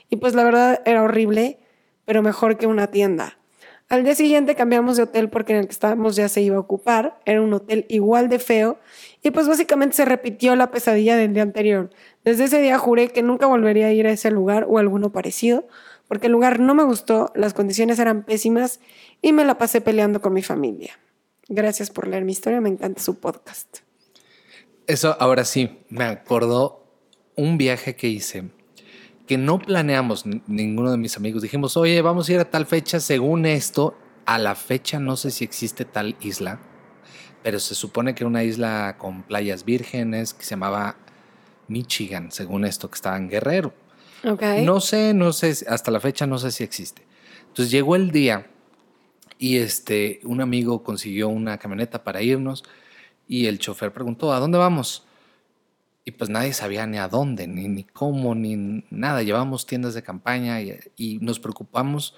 Y 0.08 0.16
pues 0.16 0.34
la 0.34 0.44
verdad 0.44 0.82
era 0.84 1.02
horrible, 1.02 1.58
pero 2.04 2.22
mejor 2.22 2.56
que 2.56 2.66
una 2.66 2.88
tienda. 2.88 3.38
Al 3.88 4.02
día 4.02 4.16
siguiente 4.16 4.56
cambiamos 4.56 4.96
de 4.96 5.04
hotel 5.04 5.30
porque 5.30 5.52
en 5.52 5.60
el 5.60 5.66
que 5.66 5.72
estábamos 5.72 6.16
ya 6.16 6.28
se 6.28 6.40
iba 6.40 6.56
a 6.56 6.60
ocupar. 6.60 7.20
Era 7.24 7.40
un 7.40 7.52
hotel 7.52 7.86
igual 7.88 8.28
de 8.28 8.40
feo 8.40 8.78
y 9.22 9.30
pues 9.30 9.46
básicamente 9.46 9.94
se 9.94 10.04
repitió 10.04 10.56
la 10.56 10.72
pesadilla 10.72 11.16
del 11.16 11.34
día 11.34 11.44
anterior. 11.44 11.90
Desde 12.24 12.44
ese 12.44 12.60
día 12.60 12.78
juré 12.78 13.08
que 13.08 13.22
nunca 13.22 13.46
volvería 13.46 13.86
a 13.86 13.92
ir 13.92 14.08
a 14.08 14.10
ese 14.10 14.32
lugar 14.32 14.66
o 14.68 14.78
alguno 14.78 15.12
parecido 15.12 15.68
porque 16.08 16.26
el 16.26 16.32
lugar 16.32 16.60
no 16.60 16.74
me 16.74 16.84
gustó, 16.84 17.32
las 17.34 17.54
condiciones 17.54 17.98
eran 17.98 18.24
pésimas 18.24 18.80
y 19.22 19.32
me 19.32 19.44
la 19.44 19.58
pasé 19.58 19.80
peleando 19.80 20.20
con 20.20 20.32
mi 20.32 20.42
familia. 20.42 20.98
Gracias 21.48 21.90
por 21.90 22.08
leer 22.08 22.24
mi 22.24 22.32
historia, 22.32 22.60
me 22.60 22.68
encanta 22.68 23.00
su 23.00 23.18
podcast. 23.20 23.78
Eso 24.86 25.16
ahora 25.20 25.44
sí, 25.44 25.78
me 25.88 26.04
acordó 26.04 26.86
un 27.36 27.58
viaje 27.58 27.96
que 27.96 28.08
hice 28.08 28.50
que 29.26 29.38
no 29.38 29.58
planeamos 29.58 30.24
ninguno 30.46 30.90
de 30.90 30.96
mis 30.98 31.16
amigos. 31.16 31.42
Dijimos, 31.42 31.76
oye, 31.76 32.00
vamos 32.00 32.28
a 32.28 32.32
ir 32.32 32.40
a 32.40 32.50
tal 32.50 32.66
fecha. 32.66 33.00
Según 33.00 33.44
esto, 33.46 33.98
a 34.24 34.38
la 34.38 34.54
fecha 34.54 34.98
no 34.98 35.16
sé 35.16 35.30
si 35.30 35.44
existe 35.44 35.84
tal 35.84 36.16
isla, 36.20 36.60
pero 37.42 37.58
se 37.58 37.74
supone 37.74 38.14
que 38.14 38.24
era 38.24 38.28
una 38.28 38.44
isla 38.44 38.96
con 38.98 39.22
playas 39.22 39.64
vírgenes 39.64 40.34
que 40.34 40.44
se 40.44 40.50
llamaba 40.50 40.96
Michigan, 41.68 42.30
según 42.30 42.64
esto, 42.64 42.88
que 42.88 42.94
estaba 42.94 43.16
en 43.16 43.28
Guerrero. 43.28 43.74
Okay. 44.24 44.64
No 44.64 44.80
sé, 44.80 45.14
no 45.14 45.32
sé, 45.32 45.54
hasta 45.68 45.90
la 45.90 46.00
fecha 46.00 46.26
no 46.26 46.38
sé 46.38 46.50
si 46.50 46.64
existe. 46.64 47.02
Entonces 47.48 47.70
llegó 47.70 47.96
el 47.96 48.10
día 48.10 48.46
y 49.38 49.58
este, 49.58 50.20
un 50.24 50.40
amigo 50.40 50.82
consiguió 50.82 51.28
una 51.28 51.58
camioneta 51.58 52.02
para 52.02 52.22
irnos 52.22 52.64
y 53.28 53.46
el 53.46 53.58
chofer 53.58 53.92
preguntó, 53.92 54.32
¿a 54.32 54.40
dónde 54.40 54.58
vamos? 54.58 55.05
Y 56.08 56.12
pues 56.12 56.30
nadie 56.30 56.52
sabía 56.52 56.86
ni 56.86 56.98
a 56.98 57.08
dónde, 57.08 57.48
ni, 57.48 57.66
ni 57.66 57.82
cómo, 57.82 58.36
ni 58.36 58.84
nada. 58.90 59.24
Llevábamos 59.24 59.66
tiendas 59.66 59.92
de 59.92 60.04
campaña 60.04 60.60
y, 60.62 61.18
nos 61.20 61.40
preocupamos 61.40 62.14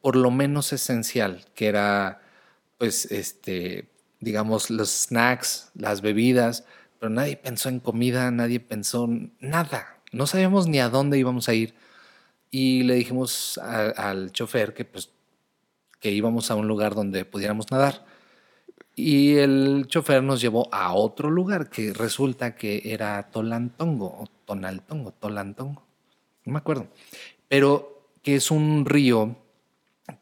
por 0.00 0.14
lo 0.14 0.30
menos 0.30 0.72
esencial, 0.72 1.44
que 1.56 1.66
era, 1.66 2.22
pues, 2.78 3.06
este, 3.10 3.90
digamos, 4.20 4.70
los 4.70 4.90
snacks, 4.90 5.72
las 5.74 6.00
bebidas, 6.00 6.64
pero 7.00 7.10
nadie 7.10 7.36
pensó 7.36 7.68
en 7.68 7.80
comida, 7.80 8.30
nadie 8.30 8.60
pensó 8.60 9.08
nada. 9.40 9.98
No 10.12 10.28
sabíamos 10.28 10.68
ni 10.68 10.78
a 10.78 10.88
dónde 10.88 11.18
íbamos 11.18 11.48
a 11.48 11.54
ir. 11.54 11.74
Y 12.52 12.84
le 12.84 12.94
dijimos 12.94 13.58
al 13.58 14.30
chofer 14.30 14.74
que, 14.74 14.84
pues, 14.84 15.10
que 15.98 16.12
íbamos 16.12 16.52
a 16.52 16.54
un 16.54 16.68
lugar 16.68 16.94
donde 16.94 17.24
pudiéramos 17.24 17.68
nadar. 17.72 18.06
Y 18.98 19.36
el 19.36 19.84
chofer 19.86 20.24
nos 20.24 20.40
llevó 20.40 20.68
a 20.72 20.92
otro 20.92 21.30
lugar 21.30 21.70
que 21.70 21.92
resulta 21.92 22.56
que 22.56 22.82
era 22.84 23.30
Tolantongo 23.30 24.06
o 24.06 24.26
Tonaltongo, 24.44 25.12
Tolantongo, 25.12 25.86
no 26.44 26.52
me 26.52 26.58
acuerdo, 26.58 26.88
pero 27.46 28.08
que 28.22 28.34
es 28.34 28.50
un 28.50 28.84
río 28.84 29.36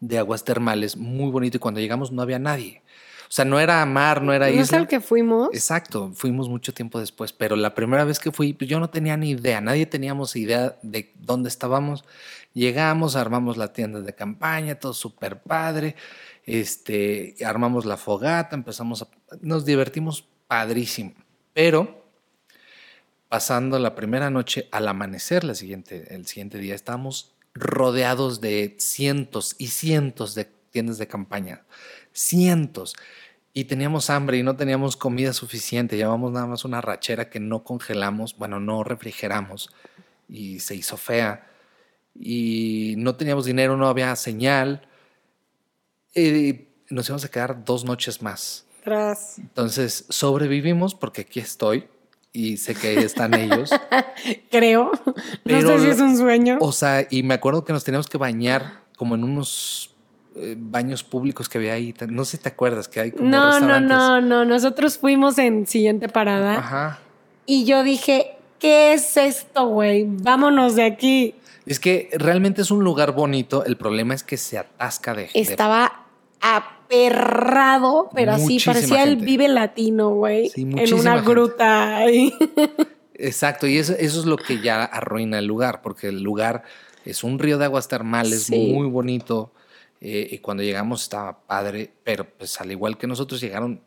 de 0.01 0.19
aguas 0.19 0.45
termales 0.45 0.95
muy 0.99 1.31
bonito 1.31 1.57
y 1.57 1.61
cuando 1.61 1.81
llegamos 1.81 2.13
no 2.13 2.21
había 2.21 2.39
nadie. 2.39 2.83
O 3.23 3.33
sea, 3.33 3.47
no 3.47 3.59
era 3.59 3.85
mar, 3.87 4.21
no 4.21 4.35
era 4.35 4.51
isla. 4.51 4.59
¿No 4.59 4.65
es 4.65 4.73
al 4.75 4.89
que 4.89 5.01
fuimos? 5.01 5.49
Exacto, 5.55 6.13
fuimos 6.13 6.51
mucho 6.51 6.75
tiempo 6.75 7.01
después, 7.01 7.33
pero 7.33 7.57
la 7.57 7.75
primera 7.75 8.05
vez 8.05 8.19
que 8.19 8.31
fui, 8.31 8.53
pues 8.53 8.69
yo 8.69 8.79
no 8.79 8.91
tenía 8.91 9.17
ni 9.17 9.31
idea, 9.31 9.63
nadie 9.63 9.87
teníamos 9.87 10.37
idea 10.37 10.77
de 10.83 11.15
dónde 11.19 11.49
estábamos. 11.49 12.05
Llegamos, 12.53 13.17
armamos 13.17 13.57
la 13.57 13.73
tienda 13.73 14.01
de 14.01 14.15
campaña, 14.15 14.75
todo 14.75 14.93
súper 14.93 15.41
padre 15.41 15.97
este, 16.47 17.35
armamos 17.45 17.85
la 17.85 17.97
fogata, 17.97 18.55
empezamos 18.55 19.03
a, 19.03 19.09
nos 19.41 19.65
divertimos 19.65 20.27
padrísimo, 20.47 21.13
pero 21.53 22.07
pasando 23.29 23.79
la 23.81 23.97
primera 23.97 24.31
noche 24.31 24.69
al 24.71 24.87
amanecer 24.87 25.43
la 25.43 25.55
siguiente, 25.55 26.15
el 26.15 26.27
siguiente 26.27 26.59
día 26.59 26.77
estábamos 26.77 27.35
rodeados 27.53 28.41
de 28.41 28.77
cientos 28.79 29.57
y 29.59 29.69
cientos 29.69 30.35
de 30.35 30.45
tiendas 30.71 30.99
de 30.99 31.09
campaña, 31.09 31.65
cientos. 32.13 32.95
Y 33.53 33.65
teníamos 33.65 34.11
hambre 34.11 34.37
y 34.37 34.43
no 34.43 34.57
teníamos 34.57 34.99
comida 34.99 35.33
suficiente. 35.33 35.97
Llevamos 35.97 36.31
nada 36.33 36.47
más 36.47 36.67
una 36.67 36.83
rachera 36.83 37.31
que 37.31 37.41
no 37.41 37.65
congelamos, 37.65 38.37
bueno, 38.37 38.61
no 38.61 38.85
refrigeramos 38.85 39.71
y 40.29 40.61
se 40.61 40.75
hizo 40.75 40.99
fea. 40.99 41.47
Y 42.15 42.95
no 42.99 43.17
teníamos 43.17 43.47
dinero, 43.47 43.79
no 43.79 43.89
había 43.89 44.15
señal 44.17 44.87
nos 46.91 47.09
íbamos 47.09 47.25
a 47.25 47.29
quedar 47.29 47.65
dos 47.65 47.85
noches 47.85 48.23
más. 48.23 48.67
Tras. 48.85 49.39
Entonces 49.39 50.07
sobrevivimos 50.09 50.95
porque 50.95 51.23
aquí 51.23 51.41
estoy 51.41 51.89
y 52.33 52.59
sé 52.59 52.75
que 52.75 52.89
ahí 52.89 52.97
están 52.99 53.35
ellos. 53.35 53.71
Creo. 54.51 54.93
no 55.45 55.61
sé 55.61 55.79
si 55.81 55.87
es 55.89 56.01
un 56.01 56.17
sueño. 56.17 56.59
O 56.61 56.71
sea, 56.71 57.07
y 57.09 57.23
me 57.23 57.35
acuerdo 57.35 57.65
que 57.65 57.73
nos 57.73 57.83
teníamos 57.83 58.09
que 58.09 58.19
bañar 58.19 58.83
como 58.97 59.15
en 59.15 59.25
unos 59.25 59.95
eh, 60.37 60.55
baños 60.59 61.03
públicos 61.03 61.49
que 61.49 61.59
había 61.59 61.73
ahí. 61.73 61.95
No 62.09 62.25
sé 62.25 62.37
si 62.37 62.43
te 62.43 62.51
acuerdas 62.51 62.89
que 62.89 63.01
hay 63.01 63.13
como 63.13 63.29
No, 63.29 63.59
no, 63.59 63.81
no, 63.81 64.21
no. 64.21 64.45
Nosotros 64.45 64.99
fuimos 64.99 65.39
en 65.39 65.67
siguiente 65.67 66.09
parada. 66.09 66.59
Ajá. 66.59 66.99
Y 67.47 67.65
yo 67.65 67.83
dije, 67.83 68.37
¿qué 68.59 68.93
es 68.93 69.17
esto, 69.17 69.69
güey? 69.69 70.05
Vámonos 70.07 70.77
de 70.77 70.85
aquí. 70.85 71.35
Es 71.65 71.81
que 71.81 72.11
realmente 72.13 72.61
es 72.61 72.71
un 72.71 72.85
lugar 72.85 73.13
bonito. 73.13 73.65
El 73.65 73.77
problema 73.77 74.15
es 74.15 74.23
que 74.23 74.37
se 74.37 74.59
atasca 74.59 75.15
de. 75.15 75.31
Estaba 75.33 76.06
aperrado, 76.55 78.09
pero 78.15 78.33
así 78.33 78.59
parecía 78.65 79.03
el 79.03 79.17
vive 79.17 79.49
latino, 79.49 80.11
güey, 80.11 80.53
en 80.55 80.95
una 80.95 81.21
gruta 81.21 81.97
ahí. 81.97 82.33
Exacto, 83.15 83.67
y 83.67 83.79
eso, 83.79 83.95
eso, 83.99 84.21
es 84.21 84.27
lo 84.27 84.37
que 84.37 84.61
ya 84.61 84.85
arruina 84.85 85.39
el 85.39 85.47
lugar, 85.47 85.81
porque 85.83 86.09
el 86.09 86.23
lugar 86.23 86.63
es 87.05 87.25
un 87.25 87.39
río 87.39 87.59
de 87.59 87.65
aguas 87.65 87.89
termales 87.89 88.51
muy 88.51 88.89
bonito. 88.89 89.53
Eh, 90.01 90.29
y 90.33 90.39
cuando 90.39 90.63
llegamos 90.63 91.03
estaba 91.03 91.41
padre, 91.47 91.91
pero 92.05 92.29
pues 92.29 92.61
al 92.61 92.71
igual 92.71 92.99
que 92.99 93.07
nosotros 93.07 93.41
llegaron 93.41 93.81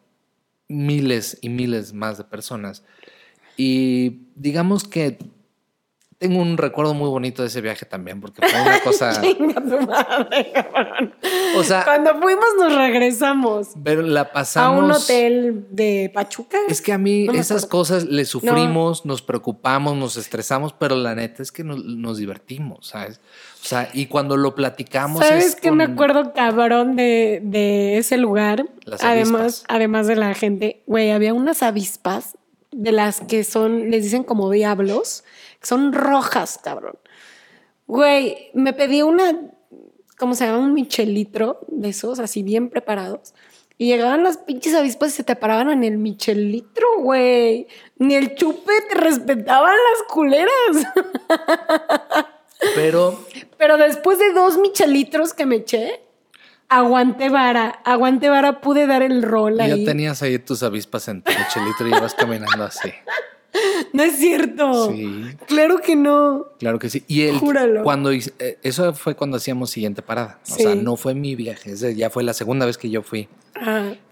miles 0.67 1.37
y 1.41 1.49
miles 1.49 1.93
más 1.93 2.17
de 2.17 2.23
personas. 2.23 2.83
Y 3.57 4.21
digamos 4.35 4.85
que 4.85 5.19
tengo 6.19 6.41
un 6.41 6.57
recuerdo 6.57 6.93
muy 6.93 7.07
bonito 7.07 7.43
de 7.43 7.47
ese 7.47 7.61
viaje 7.61 7.85
también, 7.85 8.19
porque 8.19 8.45
fue 8.45 8.61
una 8.61 8.81
cosa. 8.81 9.21
Chinga 9.21 9.61
tu 9.61 9.79
madre, 9.87 10.51
cabrón. 10.53 11.13
O 11.55 11.63
sea. 11.63 11.85
Cuando 11.85 12.13
fuimos, 12.19 12.45
nos 12.59 12.75
regresamos. 12.75 13.69
Pero 13.81 14.01
la 14.01 14.29
pasamos. 14.33 14.81
A 14.81 14.83
un 14.83 14.91
hotel 14.91 15.67
de 15.71 16.11
Pachuca. 16.13 16.57
Es 16.67 16.81
que 16.81 16.91
a 16.91 16.97
mí 16.97 17.27
esas 17.33 17.65
cosas 17.65 18.03
le 18.03 18.25
sufrimos, 18.25 19.05
nos 19.05 19.21
preocupamos, 19.21 19.95
nos 19.95 20.17
estresamos, 20.17 20.73
pero 20.73 20.97
la 20.97 21.15
neta 21.15 21.41
es 21.41 21.53
que 21.53 21.63
nos, 21.63 22.17
divertimos, 22.17 22.87
¿sabes? 22.87 23.21
O 23.63 23.65
sea, 23.65 23.89
y 23.93 24.07
cuando 24.07 24.35
lo 24.35 24.55
platicamos. 24.55 25.25
¿Sabes 25.25 25.55
qué 25.55 25.71
me 25.71 25.85
acuerdo 25.85 26.33
cabrón 26.33 26.97
de, 26.97 27.39
de 27.43 27.97
ese 27.97 28.17
lugar? 28.17 28.65
Las 28.83 29.01
además, 29.05 29.63
además 29.69 30.07
de 30.07 30.17
la 30.17 30.33
gente, 30.33 30.83
güey, 30.85 31.11
había 31.11 31.33
unas 31.33 31.63
avispas 31.63 32.37
de 32.71 32.91
las 32.91 33.21
que 33.21 33.43
son, 33.45 33.89
les 33.89 34.03
dicen 34.03 34.23
como 34.23 34.51
diablos 34.51 35.23
son 35.61 35.93
rojas, 35.93 36.59
cabrón. 36.63 36.97
Güey, 37.87 38.51
me 38.53 38.73
pedí 38.73 39.01
una, 39.01 39.35
¿cómo 40.17 40.35
se 40.35 40.45
llama? 40.45 40.59
Un 40.59 40.73
michelitro 40.73 41.59
de 41.67 41.89
esos, 41.89 42.19
así 42.19 42.43
bien 42.43 42.69
preparados. 42.69 43.33
Y 43.77 43.87
llegaban 43.87 44.23
las 44.23 44.37
pinches 44.37 44.75
avispas 44.75 45.09
y 45.09 45.15
se 45.17 45.23
te 45.23 45.35
paraban 45.37 45.69
en 45.71 45.83
el 45.85 45.97
michelitro, 45.97 46.85
güey. 46.99 47.67
Ni 47.97 48.13
el 48.15 48.35
chupe 48.35 48.73
te 48.89 48.95
respetaban 48.95 49.71
las 49.73 50.03
culeras. 50.13 50.49
Pero. 52.75 53.17
Pero 53.57 53.77
después 53.77 54.19
de 54.19 54.33
dos 54.33 54.57
michelitros 54.57 55.33
que 55.33 55.45
me 55.45 55.57
eché, 55.57 56.01
aguanté 56.67 57.29
vara, 57.29 57.69
aguanté 57.85 58.29
vara, 58.29 58.59
pude 58.61 58.85
dar 58.85 59.01
el 59.01 59.23
rol 59.23 59.57
Ya 59.57 59.63
ahí. 59.65 59.85
tenías 59.85 60.21
ahí 60.21 60.39
tus 60.39 60.61
avispas 60.63 61.07
en 61.07 61.21
tu 61.21 61.31
michelito 61.31 61.87
y 61.87 61.89
ibas 61.97 62.13
caminando 62.15 62.65
así. 62.65 62.91
No 63.93 64.03
es 64.03 64.17
cierto. 64.17 64.91
Sí, 64.91 65.25
Claro 65.47 65.79
que 65.79 65.95
no. 65.95 66.47
claro 66.59 66.77
que 66.79 66.89
sí. 66.89 67.03
Y 67.07 67.23
el, 67.23 67.37
Júralo. 67.39 67.83
cuando 67.83 68.11
hice- 68.13 68.33
eh, 68.39 68.59
eso 68.63 68.93
fue 68.93 69.15
cuando 69.15 69.37
hacíamos 69.37 69.69
siguiente 69.71 70.01
parada. 70.01 70.39
O 70.49 70.55
sea, 70.55 70.75
no 70.75 70.95
fue 70.95 71.15
mi 71.15 71.35
viaje, 71.35 71.71
ese 71.71 71.95
ya 71.95 72.09
fue 72.09 72.23
la 72.23 72.33
segunda 72.33 72.65
vez 72.65 72.77
que 72.77 72.89
yo 72.89 73.01
fui. 73.01 73.27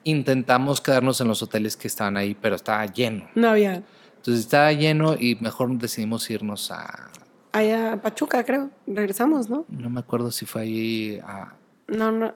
Intentamos 0.04 0.82
quedarnos 0.82 1.22
en 1.22 1.28
los 1.28 1.42
hoteles 1.44 1.78
que 1.78 1.88
estaban 1.88 2.18
ahí, 2.18 2.36
pero 2.40 2.56
estaba 2.56 2.86
lleno. 2.86 3.28
no 3.36 3.50
había. 3.50 3.84
Entonces 4.18 4.46
estaba 4.46 4.72
lleno 4.74 5.14
y 5.14 5.36
mejor 5.40 5.70
decidimos 5.78 6.30
irnos 6.30 6.72
a. 6.72 7.12
Allá 7.54 7.94
a 7.94 8.02
Pachuca, 8.02 8.44
creo. 8.44 8.70
Regresamos, 8.86 9.50
¿no? 9.50 9.66
No 9.70 9.90
me 9.90 10.00
acuerdo 10.02 10.32
si 10.32 10.46
fue 10.46 10.64
ahí 10.64 11.20
a 11.24 11.54
No, 11.88 12.12
no. 12.12 12.34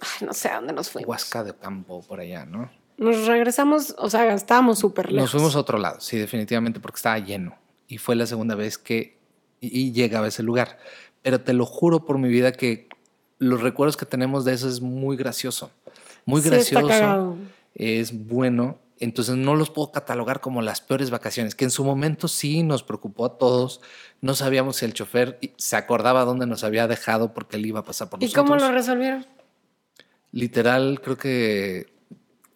Ay, 0.00 0.26
no 0.26 0.32
sé 0.32 0.48
a 0.48 0.56
dónde 0.56 0.72
nos 0.74 0.90
fuimos. 0.90 1.08
Huasca 1.08 1.42
de 1.42 1.54
Campo, 1.54 2.02
por 2.02 2.20
allá, 2.20 2.44
¿no? 2.46 2.70
Nos 2.96 3.26
regresamos, 3.26 3.94
o 3.98 4.08
sea, 4.08 4.32
estábamos 4.34 4.78
súper 4.78 5.06
lejos. 5.10 5.22
Nos 5.24 5.30
fuimos 5.32 5.56
a 5.56 5.60
otro 5.60 5.78
lado, 5.78 6.00
sí, 6.00 6.16
definitivamente, 6.16 6.80
porque 6.80 6.96
estaba 6.96 7.18
lleno. 7.18 7.56
Y 7.88 7.98
fue 7.98 8.14
la 8.16 8.26
segunda 8.26 8.54
vez 8.54 8.78
que 8.78 9.18
y, 9.60 9.78
y 9.80 9.92
llegaba 9.92 10.26
a 10.26 10.28
ese 10.28 10.42
lugar. 10.42 10.78
Pero 11.22 11.40
te 11.40 11.52
lo 11.54 11.66
juro 11.66 12.04
por 12.04 12.18
mi 12.18 12.28
vida 12.28 12.52
que 12.52 12.88
los 13.38 13.60
recuerdos 13.62 13.96
que 13.96 14.06
tenemos 14.06 14.44
de 14.44 14.52
eso 14.54 14.68
es 14.68 14.80
muy 14.80 15.16
gracioso. 15.16 15.70
Muy 16.24 16.40
Sí, 16.42 16.48
gracioso. 16.50 17.36
es 17.74 18.26
bueno. 18.26 18.78
Entonces 19.00 19.34
no 19.36 19.56
los 19.56 19.70
puedo 19.70 19.90
catalogar 19.90 20.40
como 20.40 20.62
las 20.62 20.80
peores 20.80 21.10
vacaciones, 21.10 21.54
que 21.56 21.64
en 21.64 21.70
su 21.72 21.84
momento 21.84 22.28
sí 22.28 22.62
nos 22.62 22.84
preocupó 22.84 23.26
a 23.26 23.38
todos. 23.38 23.80
No 24.20 24.34
sabíamos 24.34 24.76
si 24.76 24.84
el 24.84 24.94
chofer 24.94 25.38
se 25.56 25.76
acordaba 25.76 26.24
dónde 26.24 26.46
nos 26.46 26.62
había 26.62 26.86
dejado 26.86 27.34
porque 27.34 27.56
él 27.56 27.66
iba 27.66 27.80
a 27.80 27.84
pasar 27.84 28.08
por 28.08 28.22
¿Y 28.22 28.26
nosotros. 28.26 28.44
cómo 28.46 28.60
lo 28.60 28.70
resolvieron? 28.72 29.26
Literal, 30.30 31.00
creo 31.02 31.16
que 31.16 31.86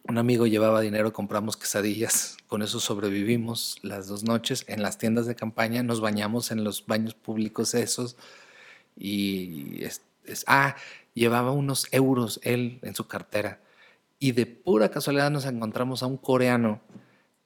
un 0.08 0.16
amigo 0.16 0.46
llevaba 0.46 0.80
dinero, 0.80 1.12
compramos 1.12 1.58
quesadillas, 1.58 2.38
con 2.46 2.62
eso 2.62 2.80
sobrevivimos 2.80 3.78
las 3.82 4.08
dos 4.08 4.24
noches 4.24 4.64
en 4.66 4.82
las 4.82 4.96
tiendas 4.96 5.26
de 5.26 5.34
campaña, 5.34 5.82
nos 5.82 6.00
bañamos 6.00 6.50
en 6.50 6.64
los 6.64 6.86
baños 6.86 7.14
públicos 7.14 7.74
esos 7.74 8.16
y 8.96 9.84
es, 9.84 10.00
ah, 10.46 10.76
llevaba 11.12 11.52
unos 11.52 11.88
euros 11.92 12.40
él 12.42 12.78
en 12.82 12.94
su 12.94 13.06
cartera 13.06 13.60
y 14.18 14.32
de 14.32 14.46
pura 14.46 14.90
casualidad 14.90 15.30
nos 15.30 15.44
encontramos 15.44 16.02
a 16.02 16.06
un 16.06 16.16
coreano 16.16 16.80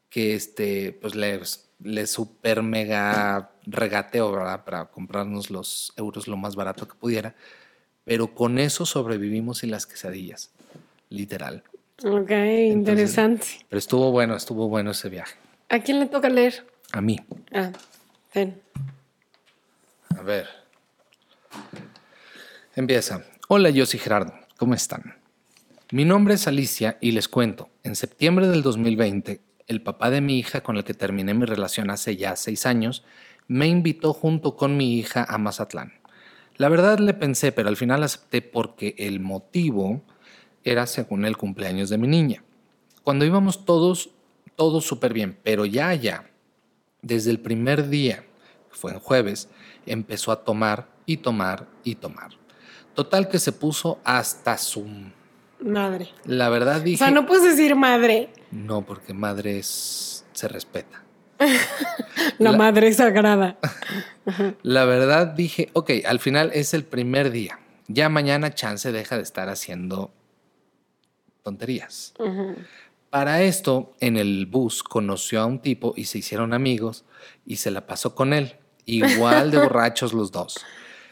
que 0.08 0.34
este, 0.34 0.92
pues 0.92 1.16
le, 1.16 1.40
le 1.80 2.06
super 2.06 2.62
mega 2.62 3.50
regateó, 3.66 4.30
¿verdad? 4.30 4.64
Para 4.64 4.86
comprarnos 4.86 5.50
los 5.50 5.92
euros 5.96 6.28
lo 6.28 6.36
más 6.36 6.54
barato 6.54 6.86
que 6.86 6.94
pudiera. 6.94 7.34
Pero 8.04 8.34
con 8.34 8.58
eso 8.58 8.84
sobrevivimos 8.84 9.64
y 9.64 9.68
las 9.68 9.86
quesadillas, 9.86 10.50
literal. 11.08 11.64
Ok, 12.04 12.30
interesante. 12.30 13.46
Pero 13.68 13.78
estuvo 13.78 14.10
bueno, 14.10 14.34
estuvo 14.34 14.68
bueno 14.68 14.90
ese 14.90 15.08
viaje. 15.08 15.36
¿A 15.68 15.78
quién 15.78 16.00
le 16.00 16.06
toca 16.06 16.28
leer? 16.28 16.66
A 16.92 17.00
mí. 17.00 17.18
Ah, 17.52 17.70
ten. 18.32 18.60
A 20.18 20.22
ver. 20.22 20.48
Empieza. 22.74 23.24
Hola, 23.48 23.70
yo 23.70 23.86
soy 23.86 24.00
Gerardo. 24.00 24.34
¿Cómo 24.56 24.74
están? 24.74 25.16
Mi 25.92 26.04
nombre 26.04 26.34
es 26.34 26.48
Alicia 26.48 26.98
y 27.00 27.12
les 27.12 27.28
cuento. 27.28 27.68
En 27.84 27.94
septiembre 27.94 28.48
del 28.48 28.62
2020, 28.62 29.40
el 29.68 29.82
papá 29.82 30.10
de 30.10 30.20
mi 30.20 30.38
hija, 30.38 30.62
con 30.62 30.76
el 30.76 30.84
que 30.84 30.94
terminé 30.94 31.34
mi 31.34 31.44
relación 31.44 31.90
hace 31.90 32.16
ya 32.16 32.34
seis 32.34 32.66
años, 32.66 33.04
me 33.46 33.66
invitó 33.66 34.12
junto 34.12 34.56
con 34.56 34.76
mi 34.76 34.98
hija 34.98 35.24
a 35.28 35.38
Mazatlán. 35.38 35.92
La 36.56 36.68
verdad 36.68 36.98
le 36.98 37.14
pensé, 37.14 37.52
pero 37.52 37.68
al 37.68 37.76
final 37.76 38.02
acepté 38.02 38.42
porque 38.42 38.94
el 38.98 39.20
motivo 39.20 40.02
era 40.64 40.86
según 40.86 41.24
el 41.24 41.36
cumpleaños 41.36 41.88
de 41.90 41.98
mi 41.98 42.08
niña. 42.08 42.42
Cuando 43.02 43.24
íbamos 43.24 43.64
todos, 43.64 44.10
todos 44.56 44.84
súper 44.86 45.12
bien, 45.12 45.38
pero 45.42 45.64
ya, 45.66 45.92
ya, 45.94 46.30
desde 47.02 47.30
el 47.30 47.40
primer 47.40 47.88
día, 47.88 48.24
fue 48.70 48.92
en 48.92 49.00
jueves, 49.00 49.48
empezó 49.86 50.30
a 50.32 50.44
tomar 50.44 50.88
y 51.06 51.16
tomar 51.18 51.66
y 51.84 51.96
tomar. 51.96 52.30
Total 52.94 53.28
que 53.28 53.38
se 53.38 53.52
puso 53.52 53.98
hasta 54.04 54.56
su... 54.58 54.86
Madre. 55.60 56.08
La 56.24 56.48
verdad 56.48 56.78
O 56.78 56.80
dije... 56.80 56.98
sea, 56.98 57.10
no 57.10 57.26
puedes 57.26 57.44
decir 57.44 57.74
madre. 57.76 58.30
No, 58.50 58.84
porque 58.84 59.14
madre 59.14 59.58
es- 59.58 60.24
se 60.32 60.48
respeta. 60.48 61.02
La, 62.38 62.52
La- 62.52 62.58
madre 62.58 62.92
sagrada. 62.92 63.58
La 64.62 64.84
verdad 64.84 65.28
dije, 65.28 65.70
ok, 65.72 65.90
al 66.06 66.18
final 66.20 66.50
es 66.54 66.74
el 66.74 66.84
primer 66.84 67.30
día. 67.30 67.58
Ya 67.88 68.08
mañana 68.08 68.54
Chance 68.54 68.92
deja 68.92 69.16
de 69.16 69.22
estar 69.22 69.48
haciendo 69.48 70.12
tonterías. 71.42 72.14
Para 73.10 73.42
esto, 73.42 73.92
en 74.00 74.16
el 74.16 74.46
bus 74.46 74.82
conoció 74.82 75.40
a 75.40 75.46
un 75.46 75.60
tipo 75.60 75.92
y 75.96 76.04
se 76.04 76.18
hicieron 76.18 76.54
amigos 76.54 77.04
y 77.44 77.56
se 77.56 77.70
la 77.70 77.86
pasó 77.86 78.14
con 78.14 78.32
él. 78.32 78.56
Igual 78.86 79.50
de 79.50 79.58
borrachos 79.62 80.12
los 80.12 80.32
dos. 80.32 80.64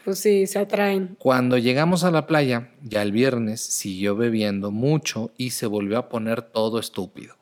Pues 0.03 0.17
sí, 0.17 0.47
se 0.47 0.57
atraen. 0.57 1.15
Cuando 1.19 1.59
llegamos 1.59 2.03
a 2.03 2.09
la 2.09 2.25
playa, 2.25 2.71
ya 2.81 3.03
el 3.03 3.11
viernes, 3.11 3.61
siguió 3.61 4.15
bebiendo 4.15 4.71
mucho 4.71 5.31
y 5.37 5.51
se 5.51 5.67
volvió 5.67 5.99
a 5.99 6.09
poner 6.09 6.41
todo 6.41 6.79
estúpido. 6.79 7.35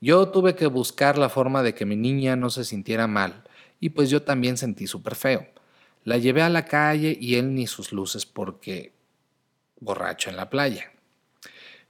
Yo 0.00 0.28
tuve 0.28 0.56
que 0.56 0.66
buscar 0.66 1.16
la 1.16 1.28
forma 1.28 1.62
de 1.62 1.74
que 1.74 1.86
mi 1.86 1.96
niña 1.96 2.34
no 2.34 2.50
se 2.50 2.64
sintiera 2.64 3.06
mal 3.06 3.44
y 3.78 3.90
pues 3.90 4.10
yo 4.10 4.22
también 4.22 4.56
sentí 4.56 4.86
súper 4.86 5.14
feo. 5.14 5.46
La 6.02 6.18
llevé 6.18 6.42
a 6.42 6.50
la 6.50 6.64
calle 6.64 7.16
y 7.18 7.36
él 7.36 7.54
ni 7.54 7.66
sus 7.66 7.92
luces 7.92 8.26
porque 8.26 8.92
borracho 9.78 10.30
en 10.30 10.36
la 10.36 10.50
playa. 10.50 10.92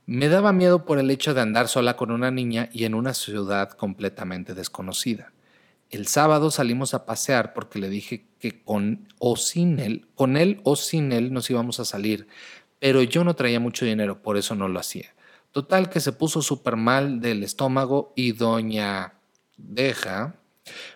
Me 0.07 0.29
daba 0.29 0.53
miedo 0.53 0.85
por 0.85 0.99
el 0.99 1.11
hecho 1.11 1.33
de 1.33 1.41
andar 1.41 1.67
sola 1.67 1.97
con 1.97 2.11
una 2.11 2.31
niña 2.31 2.69
y 2.73 2.85
en 2.85 2.95
una 2.95 3.15
ciudad 3.15 3.71
completamente 3.71 4.53
desconocida. 4.53 5.33
El 5.89 6.09
sábado 6.09 6.51
salimos 6.51 6.93
a 6.93 7.07
pasear 7.07 7.55
porque 7.55 7.79
le 7.79 7.89
dije 7.89 8.27
que 8.39 8.63
con 8.63 9.09
o 9.19 9.37
sin 9.37 9.79
él, 9.79 10.07
con 10.15 10.37
él 10.37 10.61
o 10.65 10.77
sin 10.77 11.13
él 11.13 11.33
nos 11.33 11.49
íbamos 11.49 11.81
a 11.81 11.87
salir, 11.87 12.27
pero 12.81 13.03
yo 13.03 13.25
no 13.25 13.35
traía 13.35 13.61
mucho 13.61 13.87
dinero, 13.87 14.21
por 14.21 14.37
eso 14.37 14.55
no 14.55 14.69
lo 14.69 14.79
hacía. 14.79 15.15
Total 15.53 15.89
que 15.89 16.01
se 16.01 16.13
puso 16.13 16.43
súper 16.43 16.77
mal 16.77 17.21
del 17.21 17.43
estómago 17.43 18.13
y 18.15 18.33
doña 18.33 19.15
Deja 19.57 20.35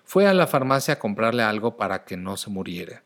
fue 0.05 0.27
a 0.27 0.35
la 0.35 0.47
farmacia 0.47 0.95
a 0.95 0.99
comprarle 0.99 1.43
algo 1.43 1.79
para 1.79 2.05
que 2.05 2.17
no 2.19 2.37
se 2.37 2.51
muriera. 2.51 3.05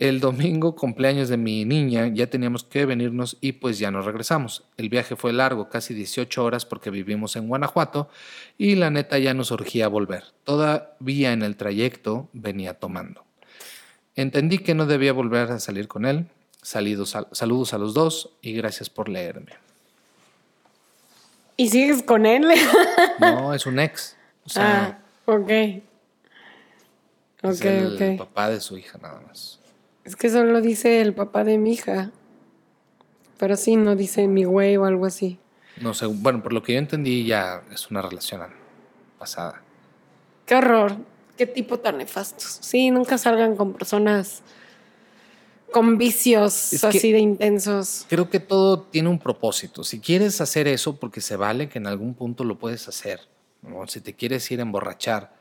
El 0.00 0.18
domingo, 0.18 0.76
cumpleaños 0.76 1.28
de 1.28 1.36
mi 1.36 1.66
niña, 1.66 2.06
ya 2.06 2.26
teníamos 2.26 2.64
que 2.64 2.86
venirnos 2.86 3.36
y 3.42 3.52
pues 3.52 3.78
ya 3.78 3.90
nos 3.90 4.06
regresamos. 4.06 4.64
El 4.78 4.88
viaje 4.88 5.14
fue 5.14 5.34
largo, 5.34 5.68
casi 5.68 5.92
18 5.92 6.42
horas 6.42 6.64
porque 6.64 6.88
vivimos 6.88 7.36
en 7.36 7.48
Guanajuato 7.48 8.08
y 8.56 8.76
la 8.76 8.88
neta 8.88 9.18
ya 9.18 9.34
nos 9.34 9.50
urgía 9.50 9.88
volver. 9.88 10.24
Todavía 10.44 11.34
en 11.34 11.42
el 11.42 11.56
trayecto 11.56 12.30
venía 12.32 12.72
tomando. 12.72 13.26
Entendí 14.16 14.60
que 14.60 14.74
no 14.74 14.86
debía 14.86 15.12
volver 15.12 15.52
a 15.52 15.60
salir 15.60 15.86
con 15.86 16.06
él. 16.06 16.28
Salidos 16.62 17.14
saludos 17.32 17.74
a 17.74 17.78
los 17.78 17.92
dos 17.92 18.30
y 18.40 18.54
gracias 18.54 18.88
por 18.88 19.10
leerme. 19.10 19.52
¿Y 21.58 21.68
sigues 21.68 22.02
con 22.02 22.24
él? 22.24 22.48
No, 23.20 23.52
es 23.52 23.66
un 23.66 23.78
ex. 23.78 24.16
O 24.46 24.48
sea, 24.48 24.98
ah, 25.26 25.30
ok. 25.30 25.50
es 27.42 27.60
el 27.60 28.16
papá 28.16 28.48
de 28.48 28.62
su 28.62 28.78
hija 28.78 28.96
nada 28.96 29.20
más. 29.26 29.59
Es 30.04 30.16
que 30.16 30.30
solo 30.30 30.60
dice 30.60 31.00
el 31.00 31.14
papá 31.14 31.44
de 31.44 31.58
mi 31.58 31.72
hija. 31.72 32.10
Pero 33.38 33.56
sí, 33.56 33.76
no 33.76 33.96
dice 33.96 34.28
mi 34.28 34.44
güey 34.44 34.76
o 34.76 34.84
algo 34.84 35.06
así. 35.06 35.38
No 35.80 35.94
sé, 35.94 36.06
bueno, 36.06 36.42
por 36.42 36.52
lo 36.52 36.62
que 36.62 36.74
yo 36.74 36.78
entendí 36.78 37.24
ya 37.24 37.62
es 37.72 37.90
una 37.90 38.02
relación 38.02 38.42
pasada. 39.18 39.62
Qué 40.46 40.54
horror. 40.54 40.96
Qué 41.38 41.46
tipo 41.46 41.78
tan 41.78 41.98
nefastos. 41.98 42.58
Sí, 42.60 42.90
nunca 42.90 43.16
salgan 43.16 43.56
con 43.56 43.72
personas 43.72 44.42
con 45.70 45.98
vicios 45.98 46.72
Es 46.72 46.84
así 46.84 47.12
de 47.12 47.18
intensos. 47.18 48.06
Creo 48.08 48.28
que 48.28 48.40
todo 48.40 48.82
tiene 48.82 49.08
un 49.08 49.18
propósito. 49.18 49.84
Si 49.84 50.00
quieres 50.00 50.40
hacer 50.40 50.68
eso, 50.68 50.96
porque 50.96 51.20
se 51.20 51.36
vale 51.36 51.68
que 51.68 51.78
en 51.78 51.86
algún 51.86 52.14
punto 52.14 52.44
lo 52.44 52.58
puedes 52.58 52.88
hacer. 52.88 53.20
¿no? 53.62 53.86
Si 53.86 54.00
te 54.00 54.14
quieres 54.14 54.50
ir 54.50 54.58
a 54.60 54.62
emborrachar, 54.62 55.34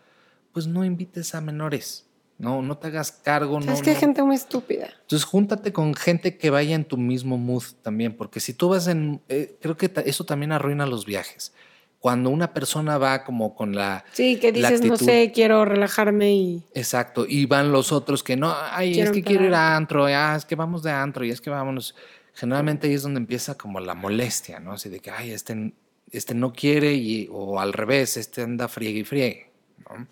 pues 0.54 0.68
no 0.68 0.86
invites 0.86 1.36
a 1.36 1.42
menores. 1.42 2.06
No, 2.40 2.62
no 2.62 2.78
te 2.78 2.88
hagas 2.88 3.12
cargo. 3.12 3.62
¿Sabes 3.62 3.80
no, 3.80 3.84
que 3.84 3.90
hay 3.92 3.96
no. 3.96 4.00
gente 4.00 4.24
muy 4.24 4.36
estúpida? 4.36 4.90
Entonces 5.02 5.26
júntate 5.26 5.74
con 5.74 5.94
gente 5.94 6.38
que 6.38 6.50
vaya 6.50 6.74
en 6.74 6.86
tu 6.86 6.98
mismo 6.98 7.38
mood 7.38 7.64
también, 7.84 8.16
porque 8.16 8.40
si 8.40 8.54
tú 8.54 8.70
vas 8.70 8.88
en, 8.88 9.22
eh, 9.28 9.58
creo 9.62 9.76
que 9.78 9.92
eso 10.06 10.26
también 10.26 10.54
arruina 10.54 10.86
los 10.88 11.06
viajes. 11.06 11.54
Cuando 12.00 12.30
una 12.30 12.54
persona 12.54 12.98
va 12.98 13.26
como 13.26 13.54
con 13.56 13.76
la, 13.76 14.06
Sí, 14.14 14.38
que 14.40 14.54
dices, 14.54 14.80
no 14.82 14.94
actitud. 14.94 15.06
sé, 15.06 15.32
quiero 15.36 15.66
relajarme 15.66 16.32
y... 16.34 16.64
exacto, 16.74 17.26
y 17.28 17.46
van 17.46 17.74
los 17.74 17.92
otros 17.92 18.24
que 18.24 18.38
no, 18.38 18.56
ay, 18.72 18.94
Quiero 18.94 19.10
es 19.12 19.16
que 19.18 19.22
quiero 19.22 19.42
ir 19.42 19.48
entrar. 19.48 19.74
a 19.74 19.76
antro, 19.76 20.06
ah, 20.06 20.36
es 20.38 20.46
que 20.46 20.56
vamos 20.56 20.82
de 20.82 20.92
antro, 20.92 21.26
y 21.26 21.32
es 21.32 21.42
que 21.42 21.50
vámonos. 21.50 21.94
Generalmente 22.36 22.88
ahí 22.88 22.94
es 22.94 23.04
donde 23.04 23.20
empieza 23.20 23.58
como 23.58 23.82
la 23.82 23.96
molestia, 23.96 24.62
¿no? 24.62 24.72
Así 24.72 24.88
de 24.88 25.02
que, 25.02 25.12
ay, 25.12 25.32
este, 25.32 25.74
este 26.10 26.34
no 26.36 26.54
quiere, 26.54 26.94
y, 26.94 27.28
o 27.34 27.60
al 27.60 27.74
revés, 27.74 28.16
este 28.16 28.44
anda 28.44 28.70
friegue 28.70 29.00
y 29.00 29.04
friegue, 29.04 29.52
¿no? 29.90 30.08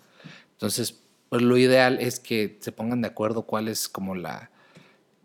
Entonces, 0.52 1.00
pues 1.28 1.42
lo 1.42 1.56
ideal 1.56 1.98
es 2.00 2.20
que 2.20 2.58
se 2.60 2.72
pongan 2.72 3.02
de 3.02 3.08
acuerdo 3.08 3.42
cuál 3.42 3.68
es 3.68 3.88
como 3.88 4.14
la, 4.14 4.50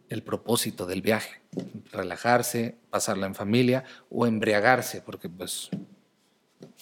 el 0.09 0.23
propósito 0.23 0.85
del 0.85 1.01
viaje. 1.01 1.41
Relajarse, 1.91 2.77
pasarla 2.89 3.27
en 3.27 3.35
familia 3.35 3.83
o 4.09 4.25
embriagarse, 4.25 5.01
porque 5.01 5.29
pues 5.29 5.69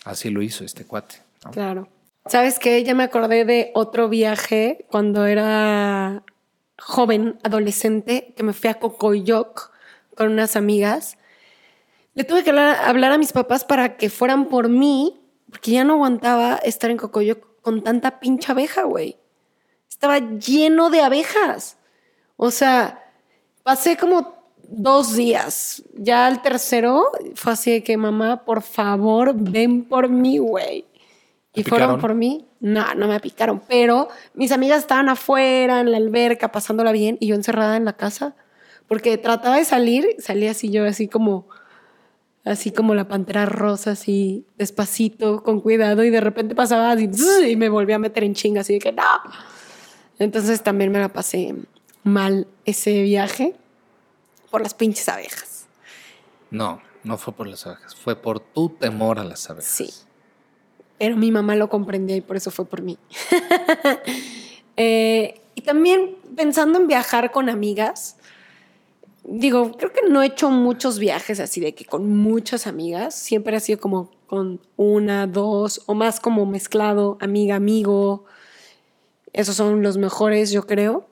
así 0.05 0.30
lo 0.30 0.41
hizo 0.41 0.63
este 0.63 0.86
cuate. 0.86 1.15
Claro. 1.51 1.89
¿Sabes 2.28 2.59
qué? 2.59 2.84
Ya 2.84 2.93
me 2.93 3.03
acordé 3.03 3.45
de 3.45 3.72
otro 3.74 4.07
viaje 4.07 4.86
cuando 4.89 5.26
era 5.26 6.24
joven, 6.78 7.39
adolescente, 7.43 8.34
que 8.36 8.43
me 8.43 8.53
fui 8.53 8.69
a 8.69 8.80
Cocoyoc 8.80 9.72
con 10.15 10.32
unas 10.32 10.55
amigas. 10.55 11.17
Le 12.13 12.24
tuve 12.24 12.43
que 12.43 12.49
hablar, 12.49 13.11
a 13.11 13.17
mis 13.17 13.32
papás 13.32 13.65
para 13.65 13.97
que 13.97 14.09
fueran 14.09 14.49
por 14.49 14.69
mí, 14.69 15.22
porque 15.49 15.72
ya 15.72 15.84
no 15.84 15.93
aguantaba 15.93 16.55
estar 16.57 16.91
en 16.91 16.97
Cocoyoc 16.97 17.51
con 17.62 17.84
tanta 17.84 18.20
pincha 18.20 18.53
abeja, 18.53 18.84
güey. 18.84 19.18
Estaba 19.89 20.20
lleno 20.20 20.89
de 20.89 21.01
abejas. 21.01 21.78
O 22.38 22.51
sea, 22.51 23.03
pasé 23.64 23.97
como 23.97 24.36
dos 24.68 25.16
días. 25.16 25.84
Ya 25.95 26.26
al 26.26 26.41
tercero 26.41 27.12
fue 27.36 27.53
así 27.53 27.72
de 27.72 27.84
que, 27.84 27.97
mamá, 27.97 28.43
por 28.45 28.62
favor, 28.62 29.34
ven 29.36 29.84
por 29.84 30.09
mí, 30.09 30.38
güey. 30.38 30.86
¿Y 31.53 31.64
fueron 31.64 31.99
por 31.99 32.16
mí? 32.16 32.47
No, 32.62 32.93
no 32.95 33.07
me 33.07 33.20
picaron, 33.20 33.62
pero 33.68 34.07
mis 34.34 34.51
amigas 34.51 34.80
estaban 34.80 35.09
afuera, 35.09 35.82
en 35.82 35.91
la 35.91 35.97
alberca, 35.97 36.51
pasándola 36.51 36.91
bien, 36.91 37.18
y 37.20 37.28
yo 37.28 37.36
encerrada 37.36 37.76
en 37.76 37.84
la 37.84 37.93
casa, 37.93 38.36
porque 38.88 39.18
trataba 39.18 39.57
de 39.57 39.66
salir, 39.66 40.16
salía 40.20 40.51
así 40.51 40.70
yo, 40.70 40.86
así 40.86 41.07
como, 41.07 41.47
así 42.46 42.72
como 42.72 42.96
la 42.96 43.08
pantera 43.08 43.46
rosa, 43.46 43.92
así 43.92 44.46
despacito, 44.58 45.44
con 45.44 45.62
cuidado, 45.62 46.04
y 46.04 46.10
de 46.10 46.22
repente 46.22 46.56
pasaba 46.56 46.92
así, 46.92 47.10
y 47.48 47.56
me 47.56 47.70
volví 47.70 47.94
a 47.94 48.00
meter 48.00 48.24
en 48.24 48.34
chinga, 48.34 48.62
así 48.62 48.74
de 48.74 48.80
que 48.80 48.92
no. 48.92 49.04
Entonces 50.20 50.62
también 50.64 50.92
me 50.92 51.00
la 51.00 51.10
pasé 51.10 51.56
mal 52.04 52.48
ese 52.66 53.02
viaje 53.04 53.56
por 54.50 54.62
las 54.62 54.74
pinches 54.74 55.08
abejas. 55.10 55.68
No, 56.50 56.82
no 57.04 57.18
fue 57.18 57.34
por 57.34 57.48
las 57.48 57.66
abejas, 57.66 57.96
fue 57.96 58.16
por 58.16 58.39
tu 58.39 58.70
temor 58.70 59.20
a 59.20 59.24
las 59.24 59.50
abejas. 59.50 59.72
Sí. 59.72 59.89
Pero 61.00 61.18
mi 61.18 61.32
mamá 61.32 61.56
lo 61.56 61.70
comprendía 61.70 62.16
y 62.16 62.22
por 62.22 62.38
eso 62.38 62.52
fue 62.52 62.66
por 62.66 62.82
mí. 62.82 62.98
Eh, 64.78 65.42
y 65.54 65.62
también 65.62 66.16
pensando 66.36 66.80
en 66.80 66.88
viajar 66.88 67.32
con 67.32 67.50
amigas, 67.50 68.16
digo, 69.24 69.72
creo 69.78 69.91
que 69.91 70.09
no 70.09 70.22
he 70.22 70.28
hecho 70.28 70.49
muchos 70.49 70.99
viajes 70.99 71.39
así 71.39 71.61
de 71.61 71.74
que 71.74 71.86
con 71.86 72.15
muchas 72.15 72.67
amigas, 72.67 73.15
siempre 73.15 73.55
ha 73.55 73.59
sido 73.59 73.80
como 73.80 74.11
con 74.28 74.61
una, 74.78 75.28
dos 75.28 75.84
o 75.86 75.93
más 75.93 76.19
como 76.19 76.45
mezclado, 76.45 77.17
amiga, 77.22 77.55
amigo. 77.55 78.26
Esos 79.34 79.55
son 79.55 79.82
los 79.84 79.97
mejores, 79.97 80.51
yo 80.51 80.65
creo. 80.65 81.07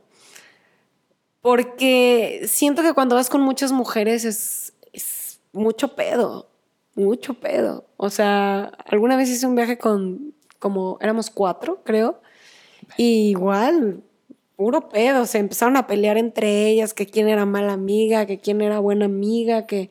Porque 1.41 2.45
siento 2.47 2.82
que 2.82 2.93
cuando 2.93 3.16
vas 3.16 3.30
con 3.30 3.41
muchas 3.41 3.72
mujeres 3.72 4.26
es, 4.26 4.74
mucho 5.51 5.95
pedo 5.95 6.49
mucho 6.95 7.34
pedo. 7.34 7.86
O 7.97 8.10
sea, 8.10 8.66
alguna 8.86 9.16
vez 9.16 9.30
hice 9.30 9.47
un 9.47 9.55
viaje 9.55 9.78
con, 9.78 10.34
como 10.60 10.97
éramos 11.01 11.30
cuatro, 11.30 11.82
creo, 11.84 12.22
y 12.97 13.30
igual, 13.30 14.03
puro 14.60 14.89
pedo. 14.89 15.26
Se 15.26 15.38
empezaron 15.38 15.78
a 15.78 15.88
pelear 15.88 16.18
entre 16.18 16.68
ellas, 16.68 16.93
que 16.93 17.05
quién 17.05 17.30
era 17.30 17.45
mala 17.45 17.72
amiga, 17.72 18.26
que 18.26 18.39
quién 18.39 18.60
era 18.60 18.80
buena 18.80 19.05
amiga, 19.05 19.66
que, 19.66 19.89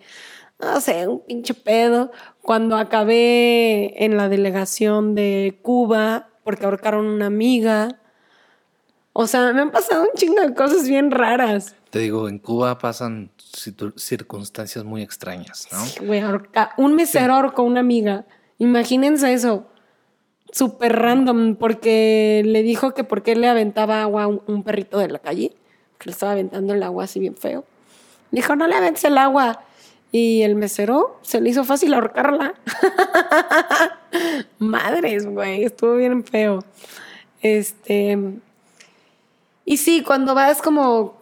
no 0.61 0.79
sé, 0.83 1.09
un 1.09 1.21
pinche 1.21 1.55
pedo. 1.55 2.11
Cuando 2.43 2.77
acabé 2.77 4.05
en 4.05 4.19
la 4.19 4.29
delegación 4.29 5.15
de 5.15 5.59
Cuba, 5.63 6.29
porque 6.45 6.67
ahorcaron 6.67 7.07
una 7.07 7.25
amiga. 7.25 7.99
O 9.15 9.27
sea, 9.27 9.55
me 9.55 9.63
han 9.63 9.71
pasado 9.71 10.03
un 10.03 10.11
chingo 10.15 10.43
de 10.43 10.53
cosas 10.53 10.87
bien 10.87 11.13
raras. 11.13 11.75
Te 11.89 12.01
digo, 12.01 12.29
en 12.29 12.39
Cuba 12.39 12.77
pasan 12.77 13.31
circunstancias 13.97 14.85
muy 14.85 15.01
extrañas, 15.01 15.67
¿no? 15.73 15.83
Sí, 15.87 16.05
güey, 16.05 16.23
un 16.77 16.95
mesero 16.95 17.55
con 17.55 17.65
una 17.65 17.81
amiga. 17.81 18.27
Imagínense 18.59 19.33
eso. 19.33 19.67
Súper 20.53 20.97
random, 20.97 21.57
porque 21.57 22.43
le 22.45 22.63
dijo 22.63 22.95
que 22.95 23.05
por 23.05 23.23
qué 23.23 23.37
le 23.37 23.49
aventaba 23.49 24.03
agua 24.03 24.25
a 24.25 24.27
un, 24.29 24.63
perrito 24.65 24.99
de 24.99 25.09
la 25.09 25.19
calle, 25.19 25.53
que 25.99 26.07
le 26.07 26.13
estaba 26.13 26.33
aventando 26.33 26.75
el 26.75 26.83
agua 26.83 27.05
así 27.05 27.21
bien 27.21 27.37
feo. 27.37 27.65
Dijo, 28.31 28.57
no 28.57 28.67
le 28.67 28.75
aventes 28.75 29.05
el 29.05 29.19
agua. 29.19 29.61
Y 30.11 30.41
el 30.41 30.55
mesero 30.55 31.19
se 31.21 31.41
le 31.41 31.51
hizo 31.51 31.65
fácil 31.65 31.93
ahorcarla. 31.93 32.55
Madres, 34.59 35.27
güey, 35.27 35.65
estuvo 35.65 35.97
bien 35.97 36.25
feo. 36.25 36.65
Este. 37.43 38.17
Y 39.67 39.77
sí, 39.77 40.03
cuando 40.03 40.35
vas 40.35 40.63
como 40.63 41.19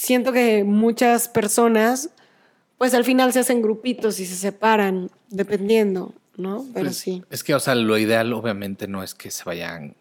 siento 0.00 0.32
que 0.32 0.64
muchas 0.64 1.28
personas, 1.28 2.08
pues 2.78 2.94
al 2.94 3.04
final 3.04 3.34
se 3.34 3.40
hacen 3.40 3.60
grupitos 3.60 4.18
y 4.18 4.24
se 4.24 4.34
separan, 4.34 5.10
dependiendo, 5.28 6.14
¿no? 6.40 6.66
Pero 6.74 6.86
pues, 6.86 6.96
sí. 6.96 7.22
Es 7.30 7.44
que, 7.44 7.54
o 7.54 7.60
sea, 7.60 7.74
lo 7.74 7.96
ideal 7.98 8.32
obviamente 8.32 8.88
no 8.88 9.02
es 9.02 9.14
que 9.14 9.30
se 9.30 9.44
vayan 9.44 9.96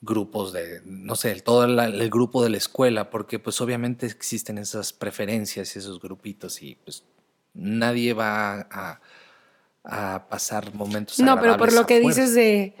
grupos 0.00 0.52
de, 0.52 0.82
no 0.84 1.16
sé, 1.16 1.34
todo 1.40 1.64
el 1.64 2.10
grupo 2.10 2.42
de 2.42 2.50
la 2.50 2.56
escuela, 2.56 3.10
porque 3.10 3.38
pues 3.38 3.60
obviamente 3.60 4.06
existen 4.06 4.58
esas 4.58 4.92
preferencias 4.92 5.74
y 5.74 5.78
esos 5.78 6.00
grupitos 6.00 6.62
y 6.62 6.76
pues 6.84 7.04
nadie 7.54 8.12
va 8.12 8.66
a, 8.70 9.00
pasar 10.28 10.74
momentos. 10.74 11.20
No, 11.20 11.40
pero 11.40 11.56
por 11.56 11.72
lo 11.72 11.86
que 11.86 12.00
dices 12.00 12.34
de 12.34 12.74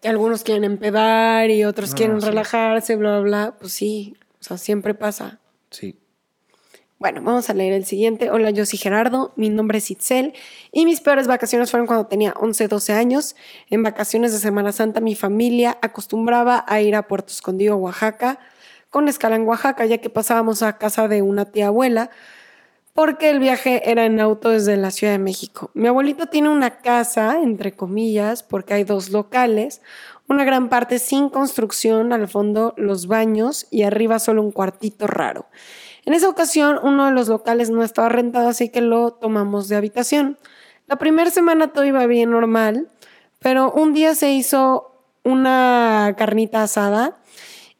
que 0.00 0.08
algunos 0.08 0.44
quieren 0.44 0.62
empedar 0.62 1.50
y 1.50 1.64
otros 1.64 1.92
quieren 1.94 2.20
relajarse, 2.20 2.94
bla, 2.94 3.18
bla, 3.18 3.20
bla, 3.20 3.56
pues 3.58 3.72
sí, 3.72 4.16
o 4.40 4.44
sea, 4.44 4.56
siempre 4.56 4.94
pasa. 4.94 5.40
Sí. 5.70 5.98
Bueno, 6.98 7.20
vamos 7.22 7.50
a 7.50 7.54
leer 7.54 7.74
el 7.74 7.84
siguiente. 7.84 8.30
Hola, 8.30 8.48
yo 8.48 8.64
soy 8.64 8.78
Gerardo, 8.78 9.34
mi 9.36 9.50
nombre 9.50 9.76
es 9.78 9.90
Itzel 9.90 10.32
y 10.72 10.86
mis 10.86 11.02
peores 11.02 11.26
vacaciones 11.26 11.70
fueron 11.70 11.86
cuando 11.86 12.06
tenía 12.06 12.32
11, 12.40 12.68
12 12.68 12.94
años. 12.94 13.36
En 13.68 13.82
vacaciones 13.82 14.32
de 14.32 14.38
Semana 14.38 14.72
Santa 14.72 15.02
mi 15.02 15.14
familia 15.14 15.76
acostumbraba 15.82 16.64
a 16.66 16.80
ir 16.80 16.96
a 16.96 17.06
Puerto 17.06 17.34
Escondido, 17.34 17.76
Oaxaca, 17.76 18.38
con 18.88 19.08
escala 19.08 19.36
en 19.36 19.46
Oaxaca, 19.46 19.84
ya 19.84 19.98
que 19.98 20.08
pasábamos 20.08 20.62
a 20.62 20.78
casa 20.78 21.06
de 21.06 21.20
una 21.20 21.44
tía 21.44 21.66
abuela, 21.66 22.08
porque 22.94 23.28
el 23.28 23.40
viaje 23.40 23.90
era 23.90 24.06
en 24.06 24.18
auto 24.18 24.48
desde 24.48 24.78
la 24.78 24.90
Ciudad 24.90 25.12
de 25.12 25.18
México. 25.18 25.70
Mi 25.74 25.88
abuelito 25.88 26.28
tiene 26.28 26.48
una 26.48 26.78
casa, 26.78 27.42
entre 27.42 27.72
comillas, 27.72 28.42
porque 28.42 28.72
hay 28.72 28.84
dos 28.84 29.10
locales, 29.10 29.82
una 30.28 30.46
gran 30.46 30.70
parte 30.70 30.98
sin 30.98 31.28
construcción, 31.28 32.14
al 32.14 32.26
fondo 32.26 32.72
los 32.78 33.06
baños 33.06 33.66
y 33.70 33.82
arriba 33.82 34.18
solo 34.18 34.40
un 34.40 34.50
cuartito 34.50 35.06
raro. 35.06 35.44
En 36.06 36.14
esa 36.14 36.28
ocasión 36.28 36.78
uno 36.82 37.06
de 37.06 37.12
los 37.12 37.28
locales 37.28 37.68
no 37.68 37.82
estaba 37.82 38.08
rentado, 38.08 38.48
así 38.48 38.70
que 38.70 38.80
lo 38.80 39.10
tomamos 39.10 39.68
de 39.68 39.76
habitación. 39.76 40.38
La 40.86 40.96
primera 40.96 41.30
semana 41.30 41.72
todo 41.72 41.84
iba 41.84 42.06
bien 42.06 42.30
normal, 42.30 42.88
pero 43.40 43.72
un 43.72 43.92
día 43.92 44.14
se 44.14 44.30
hizo 44.32 44.92
una 45.24 46.14
carnita 46.16 46.62
asada 46.62 47.18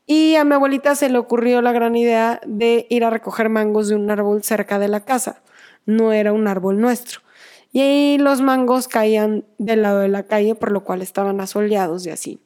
y 0.06 0.34
a 0.34 0.44
mi 0.44 0.54
abuelita 0.54 0.96
se 0.96 1.08
le 1.08 1.18
ocurrió 1.18 1.62
la 1.62 1.70
gran 1.72 1.96
idea 1.96 2.40
de 2.44 2.86
ir 2.90 3.04
a 3.04 3.10
recoger 3.10 3.48
mangos 3.48 3.88
de 3.88 3.94
un 3.94 4.10
árbol 4.10 4.42
cerca 4.42 4.78
de 4.78 4.88
la 4.88 5.04
casa. 5.04 5.42
No 5.86 6.12
era 6.12 6.32
un 6.32 6.48
árbol 6.48 6.80
nuestro 6.80 7.20
y 7.76 7.80
ahí 7.80 8.18
los 8.18 8.40
mangos 8.40 8.88
caían 8.88 9.44
del 9.58 9.82
lado 9.82 10.00
de 10.00 10.08
la 10.08 10.22
calle, 10.22 10.54
por 10.54 10.72
lo 10.72 10.82
cual 10.82 11.02
estaban 11.02 11.40
asoleados 11.40 12.06
y 12.06 12.10
así. 12.10 12.40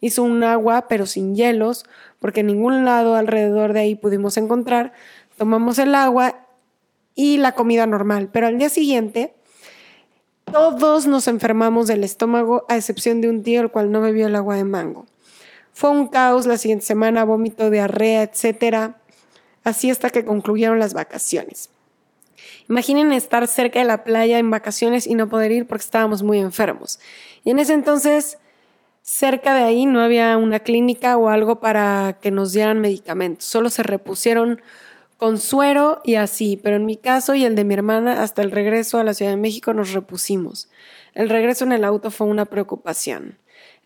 Hizo 0.00 0.22
un 0.22 0.42
agua, 0.42 0.86
pero 0.88 1.06
sin 1.06 1.34
hielos, 1.34 1.84
porque 2.18 2.40
en 2.40 2.48
ningún 2.48 2.84
lado 2.84 3.14
alrededor 3.14 3.72
de 3.72 3.80
ahí 3.80 3.94
pudimos 3.94 4.36
encontrar. 4.36 4.92
Tomamos 5.36 5.78
el 5.78 5.94
agua 5.94 6.46
y 7.14 7.38
la 7.38 7.52
comida 7.52 7.86
normal, 7.86 8.28
pero 8.32 8.46
al 8.46 8.58
día 8.58 8.68
siguiente 8.68 9.34
todos 10.50 11.06
nos 11.06 11.26
enfermamos 11.26 11.86
del 11.88 12.04
estómago, 12.04 12.64
a 12.68 12.76
excepción 12.76 13.20
de 13.20 13.28
un 13.28 13.42
tío 13.42 13.60
el 13.60 13.70
cual 13.70 13.90
no 13.90 14.00
bebió 14.00 14.26
el 14.26 14.36
agua 14.36 14.56
de 14.56 14.64
mango. 14.64 15.06
Fue 15.72 15.90
un 15.90 16.06
caos 16.06 16.46
la 16.46 16.58
siguiente 16.58 16.86
semana, 16.86 17.24
vómito, 17.24 17.70
diarrea, 17.70 18.22
etc. 18.22 18.94
Así 19.64 19.90
hasta 19.90 20.10
que 20.10 20.24
concluyeron 20.24 20.78
las 20.78 20.94
vacaciones. 20.94 21.70
Imaginen 22.68 23.12
estar 23.12 23.46
cerca 23.48 23.80
de 23.80 23.84
la 23.84 24.04
playa 24.04 24.38
en 24.38 24.50
vacaciones 24.50 25.06
y 25.06 25.14
no 25.14 25.28
poder 25.28 25.50
ir 25.50 25.66
porque 25.66 25.84
estábamos 25.84 26.22
muy 26.22 26.38
enfermos. 26.38 27.00
Y 27.42 27.50
en 27.50 27.58
ese 27.58 27.74
entonces, 27.74 28.38
cerca 29.02 29.54
de 29.54 29.64
ahí 29.64 29.86
no 29.86 30.00
había 30.00 30.36
una 30.36 30.60
clínica 30.60 31.16
o 31.16 31.28
algo 31.28 31.60
para 31.60 32.18
que 32.22 32.30
nos 32.30 32.52
dieran 32.52 32.80
medicamentos. 32.80 33.44
Solo 33.44 33.68
se 33.68 33.82
repusieron 33.82 34.62
con 35.18 35.38
suero 35.38 36.00
y 36.04 36.16
así, 36.16 36.58
pero 36.62 36.76
en 36.76 36.86
mi 36.86 36.96
caso 36.96 37.34
y 37.34 37.44
el 37.44 37.54
de 37.54 37.64
mi 37.64 37.74
hermana, 37.74 38.22
hasta 38.22 38.42
el 38.42 38.50
regreso 38.50 38.98
a 38.98 39.04
la 39.04 39.14
Ciudad 39.14 39.30
de 39.30 39.36
México 39.36 39.72
nos 39.72 39.92
repusimos. 39.92 40.68
El 41.14 41.28
regreso 41.28 41.64
en 41.64 41.72
el 41.72 41.84
auto 41.84 42.10
fue 42.10 42.26
una 42.26 42.44
preocupación. 42.44 43.38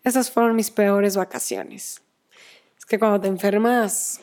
Esas 0.03 0.31
fueron 0.31 0.55
mis 0.55 0.71
peores 0.71 1.15
vacaciones. 1.15 2.01
Es 2.77 2.85
que 2.85 2.97
cuando 2.97 3.21
te 3.21 3.27
enfermas, 3.27 4.21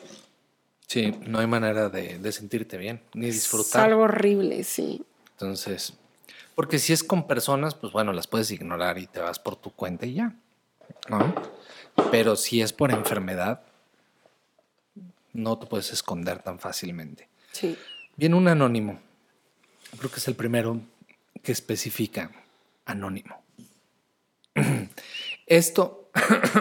Sí, 0.87 1.13
no 1.27 1.39
hay 1.39 1.47
manera 1.47 1.89
de, 1.89 2.31
sentirte 2.31 2.77
bien, 2.77 3.01
ni 3.13 3.25
disfrutar. 3.25 3.81
Es 3.81 3.91
algo 3.91 4.03
horrible, 4.03 4.63
sí. 4.63 5.03
Entonces, 5.31 5.93
porque 6.55 6.79
si 6.79 6.93
es 6.93 7.03
con 7.03 7.27
personas, 7.27 7.75
pues 7.75 7.91
bueno, 7.91 8.13
las 8.13 8.25
puedes 8.25 8.49
ignorar 8.51 8.97
y 8.97 9.05
te 9.05 9.19
vas 9.19 9.37
por 9.37 9.57
tu 9.57 9.71
cuenta 9.71 10.05
y 10.05 10.13
ya, 10.13 10.33
¿no? 11.09 11.35
Pero 12.09 12.37
si 12.37 12.61
es 12.61 12.71
por 12.71 12.91
enfermedad, 12.91 13.63
no 15.37 15.57
te 15.57 15.67
puedes 15.67 15.91
esconder 15.93 16.41
tan 16.41 16.59
fácilmente. 16.59 17.29
Sí. 17.51 17.77
Viene 18.15 18.35
un 18.35 18.47
anónimo. 18.47 18.99
Creo 19.97 20.11
que 20.11 20.17
es 20.17 20.27
el 20.27 20.35
primero 20.35 20.81
que 21.43 21.51
especifica 21.51 22.31
anónimo. 22.85 23.41
Esto, 25.45 26.09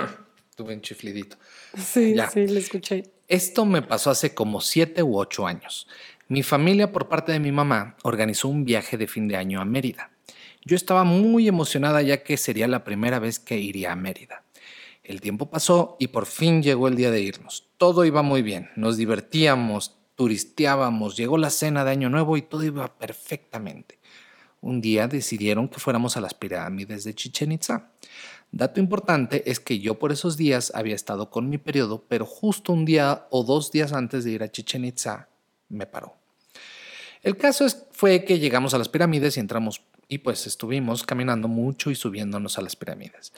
tuve 0.56 0.74
un 0.74 0.80
chiflidito. 0.82 1.36
Sí, 1.76 2.14
Ya. 2.14 2.30
sí, 2.30 2.46
lo 2.46 2.58
escuché. 2.58 3.04
Esto 3.28 3.64
me 3.64 3.82
pasó 3.82 4.10
hace 4.10 4.34
como 4.34 4.60
siete 4.60 5.02
u 5.02 5.18
ocho 5.18 5.46
años. 5.46 5.88
Mi 6.28 6.42
familia, 6.42 6.92
por 6.92 7.08
parte 7.08 7.32
de 7.32 7.40
mi 7.40 7.52
mamá, 7.52 7.96
organizó 8.02 8.48
un 8.48 8.64
viaje 8.64 8.96
de 8.96 9.06
fin 9.06 9.26
de 9.28 9.36
año 9.36 9.60
a 9.60 9.64
Mérida. 9.64 10.10
Yo 10.64 10.76
estaba 10.76 11.04
muy 11.04 11.48
emocionada 11.48 12.02
ya 12.02 12.22
que 12.22 12.36
sería 12.36 12.68
la 12.68 12.84
primera 12.84 13.18
vez 13.18 13.38
que 13.38 13.58
iría 13.58 13.92
a 13.92 13.96
Mérida. 13.96 14.42
El 15.04 15.20
tiempo 15.20 15.48
pasó 15.50 15.96
y 16.00 16.08
por 16.08 16.26
fin 16.26 16.62
llegó 16.62 16.88
el 16.88 16.96
día 16.96 17.10
de 17.12 17.20
irnos. 17.20 17.65
Todo 17.78 18.06
iba 18.06 18.22
muy 18.22 18.40
bien, 18.40 18.70
nos 18.74 18.96
divertíamos, 18.96 19.98
turisteábamos, 20.14 21.14
llegó 21.14 21.36
la 21.36 21.50
cena 21.50 21.84
de 21.84 21.90
Año 21.90 22.08
Nuevo 22.08 22.38
y 22.38 22.42
todo 22.42 22.64
iba 22.64 22.96
perfectamente. 22.96 23.98
Un 24.62 24.80
día 24.80 25.08
decidieron 25.08 25.68
que 25.68 25.78
fuéramos 25.78 26.16
a 26.16 26.22
las 26.22 26.32
pirámides 26.32 27.04
de 27.04 27.14
Chichen 27.14 27.52
Itza. 27.52 27.90
Dato 28.50 28.80
importante 28.80 29.50
es 29.50 29.60
que 29.60 29.78
yo 29.78 29.98
por 29.98 30.10
esos 30.10 30.38
días 30.38 30.72
había 30.74 30.94
estado 30.94 31.28
con 31.28 31.50
mi 31.50 31.58
periodo, 31.58 32.02
pero 32.08 32.24
justo 32.24 32.72
un 32.72 32.86
día 32.86 33.26
o 33.30 33.44
dos 33.44 33.70
días 33.70 33.92
antes 33.92 34.24
de 34.24 34.30
ir 34.30 34.42
a 34.42 34.50
Chichen 34.50 34.86
Itza 34.86 35.28
me 35.68 35.84
paró. 35.84 36.14
El 37.22 37.36
caso 37.36 37.66
fue 37.90 38.24
que 38.24 38.38
llegamos 38.38 38.72
a 38.72 38.78
las 38.78 38.88
pirámides 38.88 39.36
y 39.36 39.40
entramos 39.40 39.82
y 40.08 40.18
pues 40.18 40.46
estuvimos 40.46 41.02
caminando 41.02 41.46
mucho 41.46 41.90
y 41.90 41.94
subiéndonos 41.94 42.56
a 42.56 42.62
las 42.62 42.74
pirámides. 42.74 43.34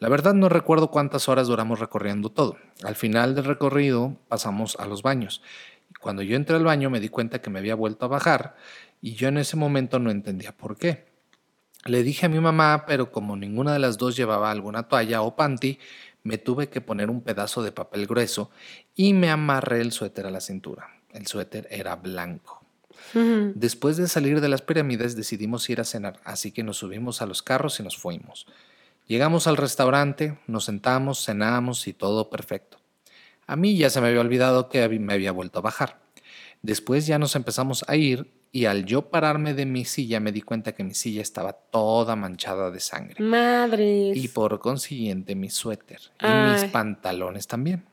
La 0.00 0.08
verdad 0.08 0.32
no 0.32 0.48
recuerdo 0.48 0.90
cuántas 0.90 1.28
horas 1.28 1.46
duramos 1.46 1.78
recorriendo 1.78 2.30
todo. 2.30 2.56
Al 2.82 2.96
final 2.96 3.34
del 3.34 3.44
recorrido 3.44 4.16
pasamos 4.28 4.76
a 4.76 4.86
los 4.86 5.02
baños. 5.02 5.42
Cuando 6.00 6.22
yo 6.22 6.36
entré 6.36 6.56
al 6.56 6.64
baño 6.64 6.88
me 6.88 7.00
di 7.00 7.10
cuenta 7.10 7.42
que 7.42 7.50
me 7.50 7.58
había 7.58 7.74
vuelto 7.74 8.06
a 8.06 8.08
bajar 8.08 8.56
y 9.02 9.12
yo 9.12 9.28
en 9.28 9.36
ese 9.36 9.58
momento 9.58 9.98
no 9.98 10.10
entendía 10.10 10.56
por 10.56 10.78
qué. 10.78 11.04
Le 11.84 12.02
dije 12.02 12.24
a 12.24 12.28
mi 12.30 12.40
mamá, 12.40 12.84
pero 12.86 13.12
como 13.12 13.36
ninguna 13.36 13.74
de 13.74 13.78
las 13.78 13.98
dos 13.98 14.16
llevaba 14.16 14.50
alguna 14.50 14.88
toalla 14.88 15.20
o 15.20 15.36
panty, 15.36 15.78
me 16.22 16.38
tuve 16.38 16.70
que 16.70 16.80
poner 16.80 17.10
un 17.10 17.20
pedazo 17.20 17.62
de 17.62 17.72
papel 17.72 18.06
grueso 18.06 18.50
y 18.94 19.12
me 19.12 19.30
amarré 19.30 19.82
el 19.82 19.92
suéter 19.92 20.24
a 20.24 20.30
la 20.30 20.40
cintura. 20.40 20.88
El 21.12 21.26
suéter 21.26 21.68
era 21.70 21.96
blanco. 21.96 22.64
Después 23.12 23.98
de 23.98 24.08
salir 24.08 24.40
de 24.40 24.48
las 24.48 24.62
pirámides 24.62 25.14
decidimos 25.14 25.68
ir 25.68 25.80
a 25.80 25.84
cenar, 25.84 26.20
así 26.24 26.52
que 26.52 26.62
nos 26.62 26.78
subimos 26.78 27.20
a 27.20 27.26
los 27.26 27.42
carros 27.42 27.80
y 27.80 27.82
nos 27.82 27.98
fuimos. 27.98 28.46
Llegamos 29.10 29.48
al 29.48 29.56
restaurante, 29.56 30.38
nos 30.46 30.66
sentamos, 30.66 31.24
cenamos 31.24 31.88
y 31.88 31.92
todo 31.92 32.30
perfecto. 32.30 32.78
A 33.44 33.56
mí 33.56 33.76
ya 33.76 33.90
se 33.90 34.00
me 34.00 34.06
había 34.06 34.20
olvidado 34.20 34.68
que 34.68 34.88
me 34.88 35.14
había 35.14 35.32
vuelto 35.32 35.58
a 35.58 35.62
bajar. 35.62 35.98
Después 36.62 37.08
ya 37.08 37.18
nos 37.18 37.34
empezamos 37.34 37.84
a 37.88 37.96
ir 37.96 38.30
y 38.52 38.66
al 38.66 38.84
yo 38.84 39.10
pararme 39.10 39.52
de 39.52 39.66
mi 39.66 39.84
silla 39.84 40.20
me 40.20 40.30
di 40.30 40.42
cuenta 40.42 40.76
que 40.76 40.84
mi 40.84 40.94
silla 40.94 41.22
estaba 41.22 41.54
toda 41.54 42.14
manchada 42.14 42.70
de 42.70 42.78
sangre. 42.78 43.20
Madres. 43.20 44.16
Y 44.16 44.28
por 44.28 44.60
consiguiente 44.60 45.34
mi 45.34 45.50
suéter 45.50 45.98
y 46.20 46.26
Ay. 46.26 46.52
mis 46.62 46.70
pantalones 46.70 47.48
también. 47.48 47.84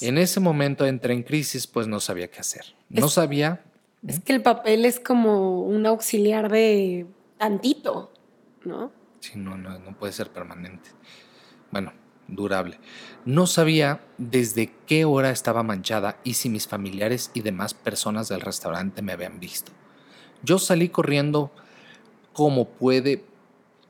En 0.00 0.18
ese 0.18 0.40
momento 0.40 0.86
entré 0.86 1.14
en 1.14 1.22
crisis 1.22 1.68
pues 1.68 1.86
no 1.86 2.00
sabía 2.00 2.28
qué 2.32 2.40
hacer. 2.40 2.64
No 2.88 3.06
Es- 3.06 3.12
sabía 3.12 3.62
Es 4.04 4.18
que 4.18 4.32
el 4.32 4.42
papel 4.42 4.86
es 4.86 4.98
como 4.98 5.62
un 5.62 5.86
auxiliar 5.86 6.50
de 6.50 7.06
tantito, 7.38 8.10
¿no? 8.64 8.90
Sí, 9.26 9.32
no, 9.40 9.56
no, 9.56 9.80
puede 9.98 10.12
ser 10.12 10.30
permanente. 10.30 10.90
Bueno, 11.72 11.92
durable. 12.28 12.78
No 13.24 13.48
sabía 13.48 14.00
desde 14.18 14.72
qué 14.86 15.04
hora 15.04 15.30
estaba 15.30 15.64
manchada 15.64 16.20
y 16.22 16.34
si 16.34 16.48
mis 16.48 16.68
familiares 16.68 17.32
y 17.34 17.40
demás 17.40 17.74
personas 17.74 18.28
del 18.28 18.40
restaurante 18.40 19.02
me 19.02 19.12
habían 19.12 19.40
visto. 19.40 19.72
Yo 20.44 20.60
salí 20.60 20.90
corriendo 20.90 21.50
como 22.32 22.68
puede. 22.68 23.24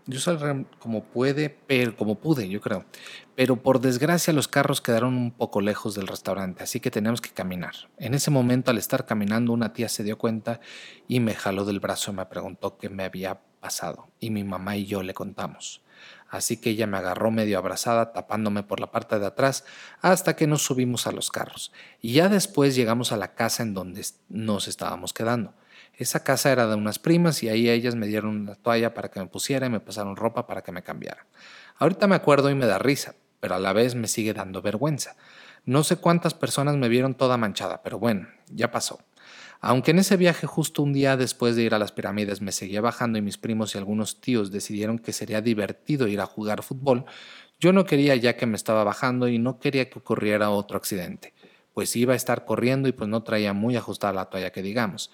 Yo 0.06 0.20
salí 0.20 0.64
como 0.78 1.04
puede, 1.04 1.50
pero 1.50 1.94
como 1.96 2.14
pude, 2.14 2.48
yo 2.48 2.62
creo. 2.62 2.86
Pero 3.34 3.56
por 3.56 3.82
desgracia 3.82 4.32
los 4.32 4.48
carros 4.48 4.80
quedaron 4.80 5.14
un 5.16 5.32
poco 5.32 5.60
lejos 5.60 5.94
del 5.94 6.06
restaurante, 6.06 6.62
así 6.62 6.80
que 6.80 6.90
teníamos 6.90 7.20
que 7.20 7.30
caminar. 7.30 7.74
En 7.98 8.14
ese 8.14 8.30
momento, 8.30 8.70
al 8.70 8.78
estar 8.78 9.04
caminando, 9.04 9.52
una 9.52 9.74
tía 9.74 9.90
se 9.90 10.02
dio 10.02 10.16
cuenta 10.16 10.60
y 11.08 11.20
me 11.20 11.34
jaló 11.34 11.66
del 11.66 11.80
brazo 11.80 12.12
y 12.12 12.14
me 12.14 12.24
preguntó 12.24 12.78
qué 12.78 12.88
me 12.88 13.04
había 13.04 13.40
pasado. 13.60 14.08
Y 14.20 14.30
mi 14.30 14.44
mamá 14.44 14.76
y 14.76 14.86
yo 14.86 15.02
le 15.02 15.14
contamos. 15.14 15.82
Así 16.28 16.56
que 16.56 16.70
ella 16.70 16.86
me 16.86 16.96
agarró 16.96 17.30
medio 17.30 17.58
abrazada, 17.58 18.12
tapándome 18.12 18.62
por 18.62 18.80
la 18.80 18.90
parte 18.90 19.18
de 19.18 19.26
atrás, 19.26 19.64
hasta 20.00 20.34
que 20.34 20.46
nos 20.46 20.62
subimos 20.62 21.06
a 21.06 21.12
los 21.12 21.30
carros. 21.30 21.72
Y 22.00 22.14
ya 22.14 22.28
después 22.28 22.74
llegamos 22.74 23.12
a 23.12 23.16
la 23.16 23.34
casa 23.34 23.62
en 23.62 23.74
donde 23.74 24.04
nos 24.28 24.68
estábamos 24.68 25.12
quedando. 25.12 25.54
Esa 25.94 26.24
casa 26.24 26.52
era 26.52 26.66
de 26.66 26.74
unas 26.74 26.98
primas 26.98 27.42
y 27.42 27.48
ahí 27.48 27.70
ellas 27.70 27.94
me 27.94 28.06
dieron 28.06 28.36
una 28.36 28.54
toalla 28.54 28.92
para 28.92 29.10
que 29.10 29.20
me 29.20 29.26
pusiera 29.26 29.66
y 29.66 29.70
me 29.70 29.80
pasaron 29.80 30.16
ropa 30.16 30.46
para 30.46 30.62
que 30.62 30.72
me 30.72 30.82
cambiara. 30.82 31.26
Ahorita 31.78 32.06
me 32.06 32.16
acuerdo 32.16 32.50
y 32.50 32.54
me 32.54 32.66
da 32.66 32.78
risa, 32.78 33.14
pero 33.40 33.54
a 33.54 33.58
la 33.58 33.72
vez 33.72 33.94
me 33.94 34.08
sigue 34.08 34.34
dando 34.34 34.60
vergüenza. 34.60 35.16
No 35.64 35.84
sé 35.84 35.96
cuántas 35.96 36.34
personas 36.34 36.76
me 36.76 36.88
vieron 36.88 37.14
toda 37.14 37.38
manchada, 37.38 37.82
pero 37.82 37.98
bueno, 37.98 38.28
ya 38.48 38.70
pasó. 38.70 39.00
Aunque 39.60 39.92
en 39.92 39.98
ese 39.98 40.16
viaje 40.16 40.46
justo 40.46 40.82
un 40.82 40.92
día 40.92 41.16
después 41.16 41.56
de 41.56 41.62
ir 41.62 41.74
a 41.74 41.78
las 41.78 41.92
pirámides 41.92 42.40
me 42.40 42.52
seguía 42.52 42.80
bajando 42.80 43.18
y 43.18 43.22
mis 43.22 43.38
primos 43.38 43.74
y 43.74 43.78
algunos 43.78 44.20
tíos 44.20 44.50
decidieron 44.50 44.98
que 44.98 45.12
sería 45.12 45.40
divertido 45.40 46.08
ir 46.08 46.20
a 46.20 46.26
jugar 46.26 46.62
fútbol, 46.62 47.04
yo 47.58 47.72
no 47.72 47.86
quería 47.86 48.14
ya 48.16 48.36
que 48.36 48.46
me 48.46 48.56
estaba 48.56 48.84
bajando 48.84 49.28
y 49.28 49.38
no 49.38 49.58
quería 49.58 49.88
que 49.88 49.98
ocurriera 49.98 50.50
otro 50.50 50.76
accidente, 50.76 51.32
pues 51.72 51.96
iba 51.96 52.12
a 52.12 52.16
estar 52.16 52.44
corriendo 52.44 52.88
y 52.88 52.92
pues 52.92 53.08
no 53.08 53.22
traía 53.22 53.54
muy 53.54 53.76
ajustada 53.76 54.12
la 54.12 54.26
toalla 54.26 54.52
que 54.52 54.62
digamos. 54.62 55.10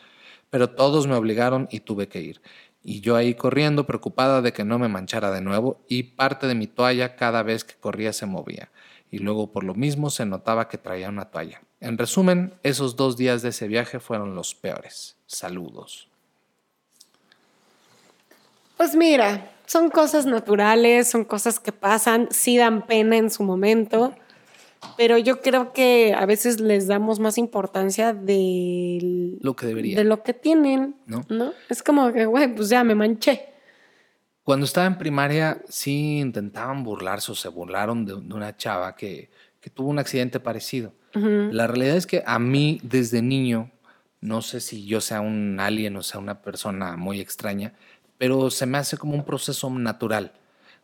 Pero 0.51 0.71
todos 0.71 1.07
me 1.07 1.15
obligaron 1.15 1.69
y 1.71 1.81
tuve 1.81 2.09
que 2.09 2.21
ir. 2.21 2.43
Y 2.83 3.01
yo 3.01 3.15
ahí 3.17 3.35
corriendo 3.35 3.87
preocupada 3.87 4.43
de 4.43 4.53
que 4.53 4.65
no 4.65 4.79
me 4.79 4.89
manchara 4.89 5.31
de 5.31 5.41
nuevo 5.41 5.85
y 5.89 6.03
parte 6.03 6.47
de 6.49 6.55
mi 6.57 6.67
toalla 6.67 7.15
cada 7.17 7.43
vez 7.45 7.65
que 7.65 7.75
corría 7.77 8.13
se 8.13 8.27
movía. 8.27 8.71
Y 9.11 9.19
luego 9.19 9.53
por 9.53 9.63
lo 9.65 9.75
mismo 9.75 10.11
se 10.11 10.27
notaba 10.27 10.69
que 10.69 10.79
traía 10.79 11.09
una 11.09 11.27
toalla. 11.31 11.63
En 11.83 11.99
resumen, 11.99 12.55
esos 12.63 12.95
dos 12.95 13.17
días 13.17 13.43
de 13.43 13.49
ese 13.49 13.67
viaje 13.67 13.99
fueron 13.99 14.37
los 14.37 14.55
peores. 14.55 15.17
Saludos. 15.27 16.09
Pues 18.77 18.95
mira, 18.95 19.51
son 19.67 19.91
cosas 19.91 20.25
naturales, 20.25 21.11
son 21.11 21.25
cosas 21.25 21.59
que 21.59 21.73
pasan, 21.73 22.29
sí 22.31 22.57
dan 22.57 22.87
pena 22.87 23.17
en 23.17 23.33
su 23.33 23.43
momento, 23.43 24.15
pero 24.97 25.19
yo 25.19 25.41
creo 25.41 25.73
que 25.73 26.15
a 26.17 26.25
veces 26.25 26.61
les 26.61 26.87
damos 26.87 27.19
más 27.19 27.37
importancia 27.37 28.13
de 28.13 29.37
Lo 29.41 29.57
que 29.57 29.67
debería. 29.67 29.97
de 29.97 30.05
lo 30.05 30.23
que 30.23 30.35
tienen, 30.35 30.95
¿No? 31.07 31.25
¿no? 31.29 31.53
Es 31.69 31.83
como 31.83 32.13
que, 32.13 32.27
güey, 32.27 32.55
pues 32.55 32.69
ya 32.69 32.85
me 32.85 32.95
manché. 32.95 33.49
Cuando 34.45 34.67
estaba 34.67 34.87
en 34.87 34.99
primaria, 34.99 35.63
sí 35.69 36.21
intentaban 36.21 36.85
burlarse 36.85 37.33
o 37.33 37.35
se 37.35 37.49
burlaron 37.49 38.05
de, 38.05 38.13
de 38.21 38.35
una 38.35 38.57
chava 38.57 38.95
que, 38.95 39.31
que 39.61 39.69
tuvo 39.69 39.89
un 39.89 39.99
accidente 39.99 40.39
parecido. 40.39 40.93
La 41.15 41.67
realidad 41.67 41.97
es 41.97 42.07
que 42.07 42.23
a 42.27 42.39
mí, 42.39 42.81
desde 42.83 43.23
niño, 43.23 43.71
no 44.21 44.41
sé 44.41 44.61
si 44.61 44.87
yo 44.87 45.01
sea 45.01 45.21
un 45.21 45.59
alien 45.61 45.97
o 45.97 46.03
sea 46.03 46.21
una 46.21 46.43
persona 46.43 46.97
muy 46.97 47.21
extraña, 47.21 47.75
pero 48.19 48.51
se 48.51 48.67
me 48.67 48.79
hace 48.79 48.97
como 48.97 49.15
un 49.15 49.25
proceso 49.25 49.69
natural. 49.71 50.33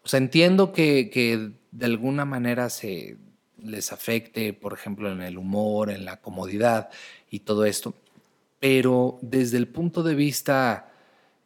O 0.04 0.08
sea, 0.08 0.18
entiendo 0.18 0.72
que, 0.72 1.10
que 1.10 1.52
de 1.70 1.86
alguna 1.86 2.24
manera 2.24 2.68
se 2.68 3.16
les 3.62 3.92
afecte, 3.92 4.52
por 4.52 4.72
ejemplo, 4.72 5.10
en 5.10 5.22
el 5.22 5.38
humor, 5.38 5.90
en 5.90 6.04
la 6.04 6.20
comodidad 6.20 6.90
y 7.30 7.40
todo 7.40 7.64
esto, 7.64 7.94
pero 8.60 9.18
desde 9.22 9.56
el 9.56 9.68
punto 9.68 10.02
de 10.02 10.14
vista 10.14 10.87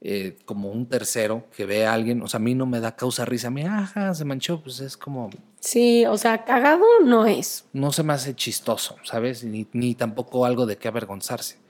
eh, 0.05 0.37
como 0.45 0.71
un 0.71 0.87
tercero 0.87 1.45
que 1.57 1.65
ve 1.65 1.87
a 1.87 1.93
alguien, 1.93 2.23
o 2.23 2.29
sea, 2.29 2.39
a 2.39 2.43
mí 2.43 2.57
no 2.57 2.67
me 2.67 2.81
da 2.81 2.97
causa 2.97 3.25
risa, 3.25 3.49
a 3.49 3.51
mí, 3.53 3.63
ajá, 3.63 4.13
se 4.15 4.25
manchó, 4.25 4.61
pues 4.61 4.81
es 4.81 4.97
como, 4.97 5.31
Sí, 5.61 6.05
o 6.07 6.19
sea, 6.19 6.45
cagado 6.45 6.85
no 7.05 7.25
es. 7.25 7.67
no 7.73 7.93
se 7.93 8.03
me 8.03 8.13
hace 8.13 8.35
chistoso, 8.35 8.97
¿sabes? 9.05 9.45
Ni, 9.45 9.69
ni 9.73 9.95
tampoco 9.95 10.45
algo 10.45 10.67
de 10.67 10.77
qué 10.77 10.89
avergonzarse. 10.89 11.63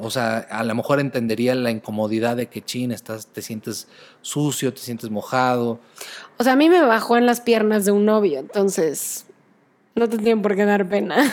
O 0.00 0.10
sea, 0.10 0.38
a 0.38 0.64
lo 0.64 0.74
mejor 0.74 0.98
entendería 0.98 1.54
la 1.54 1.70
incomodidad 1.70 2.36
de 2.36 2.48
que, 2.48 2.64
chin, 2.64 2.90
estás, 2.90 3.28
te 3.28 3.40
sientes 3.42 3.86
sucio, 4.22 4.74
te 4.74 4.80
sientes 4.80 5.10
mojado. 5.10 5.78
O 6.38 6.42
sea, 6.42 6.54
a 6.54 6.56
mí 6.56 6.68
me 6.68 6.82
bajó 6.82 7.16
en 7.16 7.26
las 7.26 7.40
piernas 7.40 7.84
de 7.84 7.92
un 7.92 8.04
novio, 8.04 8.40
entonces 8.40 9.26
no 9.94 10.08
te 10.08 10.18
tienen 10.18 10.42
por 10.42 10.56
qué 10.56 10.64
dar 10.64 10.88
pena. 10.88 11.32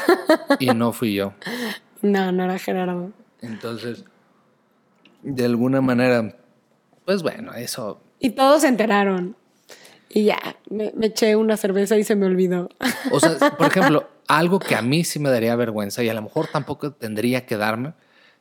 Y 0.60 0.68
no 0.68 0.94
fui 0.94 1.16
yo. 1.16 1.34
no, 2.04 2.32
no 2.32 2.44
era 2.44 2.60
Gerardo. 2.60 3.12
Entonces, 3.42 4.06
de 5.24 5.46
alguna 5.46 5.82
manera, 5.82 6.36
pues 7.06 7.24
bueno, 7.24 7.54
eso 7.54 8.02
Y 8.20 8.32
todos 8.32 8.62
se 8.62 8.68
enteraron. 8.68 9.36
Y 10.10 10.26
ya, 10.26 10.58
me, 10.70 10.92
me 10.96 11.08
eché 11.08 11.36
una 11.36 11.58
cerveza 11.58 11.98
y 11.98 12.04
se 12.04 12.16
me 12.16 12.28
olvidó. 12.28 12.70
O 13.12 13.20
sea, 13.20 13.38
por 13.58 13.68
ejemplo, 13.68 14.08
algo 14.28 14.60
que 14.60 14.76
a 14.76 14.82
mí 14.82 15.04
sí 15.04 15.20
me 15.20 15.30
daría 15.30 15.56
vergüenza 15.56 16.04
y 16.04 16.10
a 16.10 16.14
lo 16.14 16.22
mejor 16.22 16.48
tampoco 16.48 16.94
tendría 16.94 17.46
que 17.46 17.58
darme, 17.58 17.94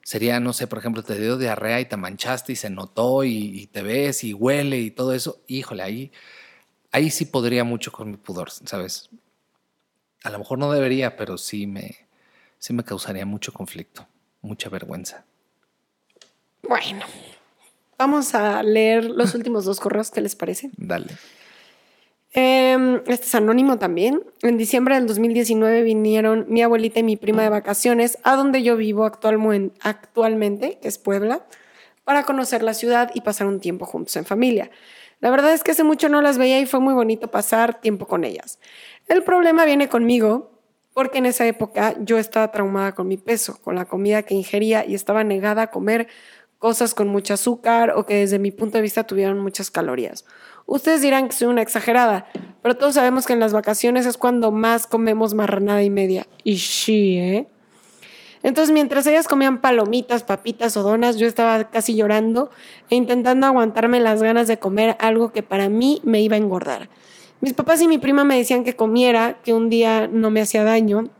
sería, 0.03 0.39
no 0.39 0.53
sé, 0.53 0.66
por 0.66 0.78
ejemplo, 0.78 1.03
te 1.03 1.18
dio 1.18 1.39
diarrea 1.39 1.80
y 1.80 1.87
te 1.87 1.97
manchaste 1.97 2.53
y 2.53 2.57
se 2.57 2.68
notó 2.68 3.24
y, 3.24 3.61
y 3.61 3.66
te 3.68 3.83
ves 3.83 4.24
y 4.24 4.35
huele 4.35 4.80
y 4.80 4.91
todo 4.91 5.14
eso. 5.14 5.41
Híjole, 5.47 5.83
ahí, 5.83 6.12
ahí 6.91 7.11
sí 7.11 7.24
podría 7.24 7.64
mucho 7.64 7.91
con 7.91 8.11
mi 8.11 8.16
pudor, 8.18 8.51
¿sabes? 8.51 9.09
A 10.24 10.30
lo 10.30 10.39
mejor 10.39 10.59
no 10.59 10.70
debería, 10.72 11.16
pero 11.16 11.39
sí 11.39 11.66
me, 11.66 11.97
sí 12.59 12.72
me 12.72 12.85
causaría 12.85 13.24
mucho 13.24 13.53
conflicto, 13.53 14.07
mucha 14.43 14.68
vergüenza. 14.68 15.24
Bueno, 16.69 17.05
vamos 17.99 18.35
a 18.35 18.63
leer 18.63 19.05
los 19.05 19.35
últimos 19.35 19.65
dos 19.65 19.81
correos, 19.81 20.11
¿qué 20.11 20.21
les 20.21 20.37
parece? 20.37 20.71
Dale. 20.77 21.09
Em, 22.35 23.03
este 23.07 23.27
es 23.27 23.35
anónimo 23.35 23.79
también. 23.79 24.23
En 24.43 24.57
diciembre 24.57 24.95
del 24.95 25.07
2019 25.07 25.83
vinieron 25.83 26.47
mi 26.49 26.63
abuelita 26.63 27.01
y 27.01 27.03
mi 27.03 27.17
prima 27.17 27.43
de 27.43 27.51
vacaciones 27.51 28.17
a 28.23 28.37
donde 28.37 28.63
yo 28.63 28.77
vivo 28.77 29.05
actualmente, 29.05 30.79
que 30.81 30.89
es 30.89 30.99
Puebla, 30.99 31.45
para 32.05 32.23
conocer 32.23 32.63
la 32.63 32.75
ciudad 32.75 33.11
y 33.15 33.21
pasar 33.21 33.49
un 33.49 33.61
tiempo 33.61 33.85
juntos 33.85 34.17
en 34.17 34.25
familia. 34.25 34.71
La 35.21 35.31
verdad 35.31 35.53
es 35.53 35.63
que 35.63 35.73
hace 35.73 35.85
mucho 35.85 36.09
no 36.09 36.23
las 36.23 36.39
veía 36.39 36.59
y 36.59 36.67
fue 36.67 36.81
muy 36.81 36.95
bonito 36.95 37.31
pasar 37.31 37.81
tiempo 37.81 38.07
con 38.07 38.25
ellas. 38.25 38.59
El 39.09 39.23
problema 39.23 39.65
viene 39.65 39.89
conmigo 39.89 40.53
porque 40.95 41.19
en 41.19 41.27
esa 41.27 41.47
época 41.47 41.95
yo 42.01 42.19
estaba 42.19 42.51
traumada 42.51 42.95
con 42.95 43.09
mi 43.09 43.17
peso, 43.17 43.59
con 43.63 43.75
la 43.75 43.85
comida 43.85 44.23
que 44.23 44.35
ingería 44.35 44.85
y 44.87 44.95
estaba 44.95 45.25
negada 45.25 45.63
a 45.63 45.71
comer 45.71 46.09
cosas 46.63 46.95
con 46.95 47.09
mucho 47.09 47.35
azúcar 47.35 47.93
o 47.97 48.07
que 48.07 48.15
desde 48.15 48.39
mi 48.39 48.53
punto 48.53 48.79
de 48.79 48.83
vista 48.83 49.03
tuvieron 49.03 49.41
muchas 49.41 49.73
calorías. 49.73 50.25
Ustedes 50.65 51.03
dirán 51.03 51.27
que 51.27 51.35
soy 51.35 51.49
una 51.49 51.61
exagerada, 51.61 52.27
pero 52.63 52.77
todos 52.77 52.95
sabemos 52.95 53.27
que 53.27 53.33
en 53.33 53.41
las 53.41 53.53
vacaciones 53.53 54.07
es 54.07 54.17
cuando 54.17 54.53
más 54.53 54.87
comemos 54.87 55.35
marranada 55.35 55.83
y 55.83 55.91
media. 55.91 56.29
Y 56.45 56.59
sí, 56.59 57.19
¿eh? 57.19 57.49
Entonces, 58.45 58.73
mientras 58.73 59.09
ellas 59.09 59.27
comían 59.27 59.61
palomitas, 59.61 60.23
papitas 60.23 60.77
o 60.77 60.85
donas, 60.85 61.17
yo 61.17 61.27
estaba 61.27 61.69
casi 61.69 61.97
llorando 61.97 62.49
e 62.91 62.95
intentando 62.95 63.49
aguantarme 63.49 63.99
las 63.99 64.23
ganas 64.23 64.47
de 64.47 64.61
comer 64.61 64.97
algo 65.01 65.33
que 65.33 65.43
para 65.43 65.69
mí 65.69 66.01
me 66.05 66.21
iba 66.21 66.37
a 66.37 66.39
engordar. 66.39 66.89
Mis 67.41 67.55
papás 67.55 67.83
y 67.83 67.89
mi 67.89 67.99
prima 67.99 68.23
me 68.23 68.39
decían 68.39 68.63
que 68.63 68.77
comiera, 68.77 69.41
que 69.43 69.53
un 69.53 69.69
día 69.69 70.07
no 70.07 70.31
me 70.31 70.41
hacía 70.41 70.63
daño. 70.63 71.11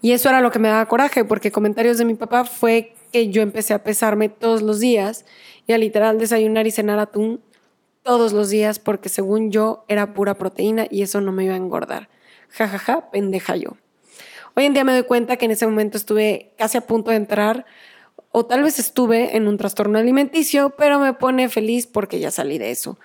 Y 0.00 0.12
eso 0.12 0.28
era 0.28 0.40
lo 0.40 0.50
que 0.50 0.58
me 0.58 0.68
daba 0.68 0.86
coraje, 0.86 1.24
porque 1.24 1.50
comentarios 1.50 1.98
de 1.98 2.04
mi 2.04 2.14
papá 2.14 2.44
fue 2.44 2.94
que 3.12 3.30
yo 3.30 3.42
empecé 3.42 3.74
a 3.74 3.82
pesarme 3.82 4.28
todos 4.28 4.62
los 4.62 4.80
días 4.80 5.24
y 5.66 5.72
a 5.72 5.78
literal 5.78 6.18
desayunar 6.18 6.66
y 6.66 6.70
cenar 6.70 6.98
atún 6.98 7.40
todos 8.02 8.32
los 8.32 8.48
días 8.48 8.78
porque 8.78 9.08
según 9.08 9.50
yo 9.50 9.84
era 9.88 10.14
pura 10.14 10.34
proteína 10.34 10.86
y 10.90 11.02
eso 11.02 11.20
no 11.20 11.32
me 11.32 11.44
iba 11.44 11.54
a 11.54 11.58
engordar. 11.58 12.08
Ja, 12.48 12.68
ja, 12.68 12.78
ja, 12.78 13.10
pendeja 13.10 13.56
yo. 13.56 13.76
Hoy 14.54 14.64
en 14.64 14.72
día 14.72 14.84
me 14.84 14.92
doy 14.92 15.02
cuenta 15.02 15.36
que 15.36 15.44
en 15.44 15.50
ese 15.50 15.66
momento 15.66 15.96
estuve 15.96 16.52
casi 16.56 16.78
a 16.78 16.80
punto 16.82 17.10
de 17.10 17.16
entrar 17.16 17.66
o 18.30 18.46
tal 18.46 18.62
vez 18.62 18.78
estuve 18.78 19.36
en 19.36 19.46
un 19.46 19.56
trastorno 19.56 19.98
alimenticio, 19.98 20.70
pero 20.70 20.98
me 20.98 21.12
pone 21.12 21.48
feliz 21.48 21.86
porque 21.86 22.18
ya 22.18 22.30
salí 22.30 22.58
de 22.58 22.70
eso. 22.70 22.98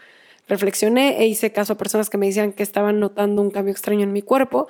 Reflexioné 0.48 1.22
e 1.22 1.28
hice 1.28 1.52
caso 1.52 1.74
a 1.74 1.78
personas 1.78 2.10
que 2.10 2.18
me 2.18 2.28
decían 2.28 2.52
que 2.52 2.64
estaban 2.64 3.00
notando 3.00 3.42
un 3.42 3.50
cambio 3.50 3.72
extraño 3.72 4.04
en 4.04 4.12
mi 4.12 4.22
cuerpo. 4.22 4.68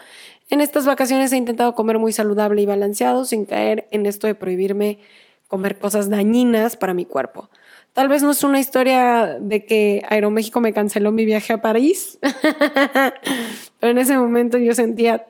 En 0.49 0.61
estas 0.61 0.85
vacaciones 0.85 1.31
he 1.31 1.37
intentado 1.37 1.73
comer 1.75 1.99
muy 1.99 2.11
saludable 2.11 2.61
y 2.61 2.65
balanceado 2.65 3.25
sin 3.25 3.45
caer 3.45 3.87
en 3.91 4.05
esto 4.05 4.27
de 4.27 4.35
prohibirme 4.35 4.99
comer 5.47 5.77
cosas 5.77 6.09
dañinas 6.09 6.75
para 6.75 6.93
mi 6.93 7.05
cuerpo. 7.05 7.49
Tal 7.93 8.07
vez 8.07 8.23
no 8.23 8.31
es 8.31 8.43
una 8.43 8.59
historia 8.59 9.37
de 9.39 9.65
que 9.65 10.03
Aeroméxico 10.09 10.59
me 10.59 10.73
canceló 10.73 11.11
mi 11.11 11.25
viaje 11.25 11.53
a 11.53 11.61
París, 11.61 12.17
pero 13.79 13.91
en 13.91 13.97
ese 13.99 14.17
momento 14.17 14.57
yo 14.57 14.73
sentía 14.73 15.27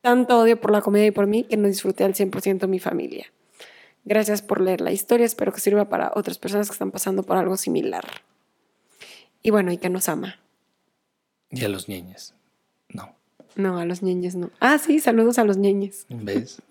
tanto 0.00 0.38
odio 0.38 0.58
por 0.58 0.70
la 0.70 0.80
comida 0.80 1.04
y 1.04 1.10
por 1.10 1.26
mí 1.26 1.44
que 1.44 1.58
no 1.58 1.68
disfruté 1.68 2.04
al 2.04 2.14
100% 2.14 2.68
mi 2.68 2.78
familia. 2.78 3.26
Gracias 4.04 4.40
por 4.40 4.60
leer 4.60 4.80
la 4.80 4.92
historia, 4.92 5.26
espero 5.26 5.52
que 5.52 5.60
sirva 5.60 5.88
para 5.88 6.12
otras 6.14 6.38
personas 6.38 6.68
que 6.68 6.72
están 6.72 6.90
pasando 6.90 7.22
por 7.22 7.36
algo 7.36 7.56
similar. 7.56 8.04
Y 9.42 9.50
bueno, 9.50 9.72
y 9.72 9.78
que 9.78 9.90
nos 9.90 10.08
ama. 10.08 10.40
Y 11.50 11.64
a 11.64 11.68
los 11.68 11.88
niños. 11.88 12.34
No. 13.56 13.72
No, 13.72 13.78
a 13.78 13.84
los 13.84 14.02
niños 14.02 14.34
no. 14.34 14.50
Ah, 14.60 14.78
sí, 14.78 15.00
saludos 15.00 15.38
a 15.38 15.44
los 15.44 15.56
niños. 15.56 16.06
¿Ves? 16.08 16.62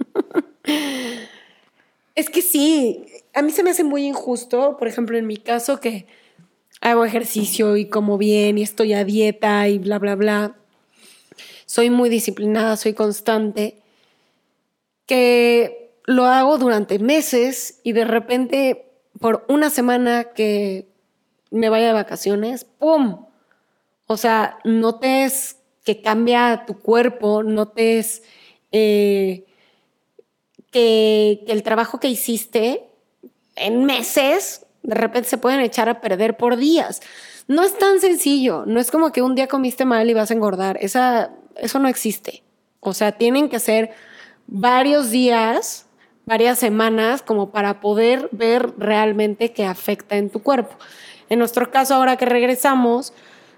Es 2.15 2.29
que 2.29 2.41
sí, 2.41 3.05
a 3.33 3.41
mí 3.41 3.51
se 3.51 3.61
me 3.61 3.71
hace 3.71 3.83
muy 3.83 4.05
injusto, 4.05 4.77
por 4.77 4.87
ejemplo, 4.87 5.17
en 5.17 5.27
mi 5.27 5.35
caso 5.35 5.81
que 5.81 6.07
hago 6.79 7.03
ejercicio 7.03 7.75
y 7.75 7.89
como 7.89 8.17
bien 8.17 8.57
y 8.57 8.61
estoy 8.61 8.93
a 8.93 9.03
dieta 9.03 9.67
y 9.67 9.79
bla, 9.79 9.99
bla, 9.99 10.15
bla. 10.15 10.55
Soy 11.65 11.89
muy 11.89 12.07
disciplinada, 12.07 12.77
soy 12.77 12.93
constante, 12.93 13.81
que 15.05 15.91
lo 16.05 16.23
hago 16.23 16.57
durante 16.57 16.99
meses 16.99 17.81
y 17.83 17.91
de 17.91 18.05
repente 18.05 18.85
por 19.19 19.45
una 19.49 19.69
semana 19.69 20.25
que 20.35 20.87
me 21.51 21.67
vaya 21.67 21.87
de 21.87 21.93
vacaciones, 21.93 22.63
¡pum! 22.63 23.25
O 24.07 24.15
sea, 24.15 24.59
notes 24.63 25.57
que 25.85 26.01
cambia 26.01 26.65
tu 26.67 26.79
cuerpo, 26.79 27.43
notes... 27.43 28.23
Eh, 28.71 29.45
que, 30.75 31.45
el 31.47 31.63
trabajo 31.63 32.01
que 32.01 32.09
hiciste 32.09 32.83
en 33.55 33.85
meses, 33.85 34.65
de 34.83 34.95
repente 34.95 35.29
se 35.29 35.37
pueden 35.37 35.61
echar 35.61 35.87
a 35.87 36.01
perder 36.01 36.35
por 36.35 36.57
días. 36.57 37.01
No 37.47 37.63
es 37.63 37.77
tan 37.77 38.01
sencillo, 38.01 38.65
no 38.65 38.81
es 38.81 38.91
como 38.91 39.13
que 39.13 39.21
un 39.21 39.35
día 39.35 39.47
comiste 39.47 39.85
mal 39.85 40.09
y 40.09 40.13
vas 40.13 40.31
a 40.31 40.33
engordar, 40.33 40.77
Esa, 40.81 41.31
eso 41.55 41.79
no 41.79 41.87
existe. 41.87 42.43
O 42.81 42.93
sea, 42.93 43.13
tienen 43.13 43.47
que 43.47 43.59
ser 43.59 43.91
varios 44.47 45.11
días, 45.11 45.85
varias 46.25 46.59
semanas, 46.59 47.21
como 47.21 47.51
para 47.51 47.79
poder 47.79 48.27
ver 48.33 48.73
realmente 48.77 49.53
qué 49.53 49.65
afecta 49.65 50.17
en 50.17 50.29
tu 50.29 50.43
cuerpo. 50.43 50.75
En 51.29 51.39
nuestro 51.39 51.71
caso, 51.71 51.95
ahora 51.95 52.17
que 52.17 52.25
regresamos, 52.25 53.13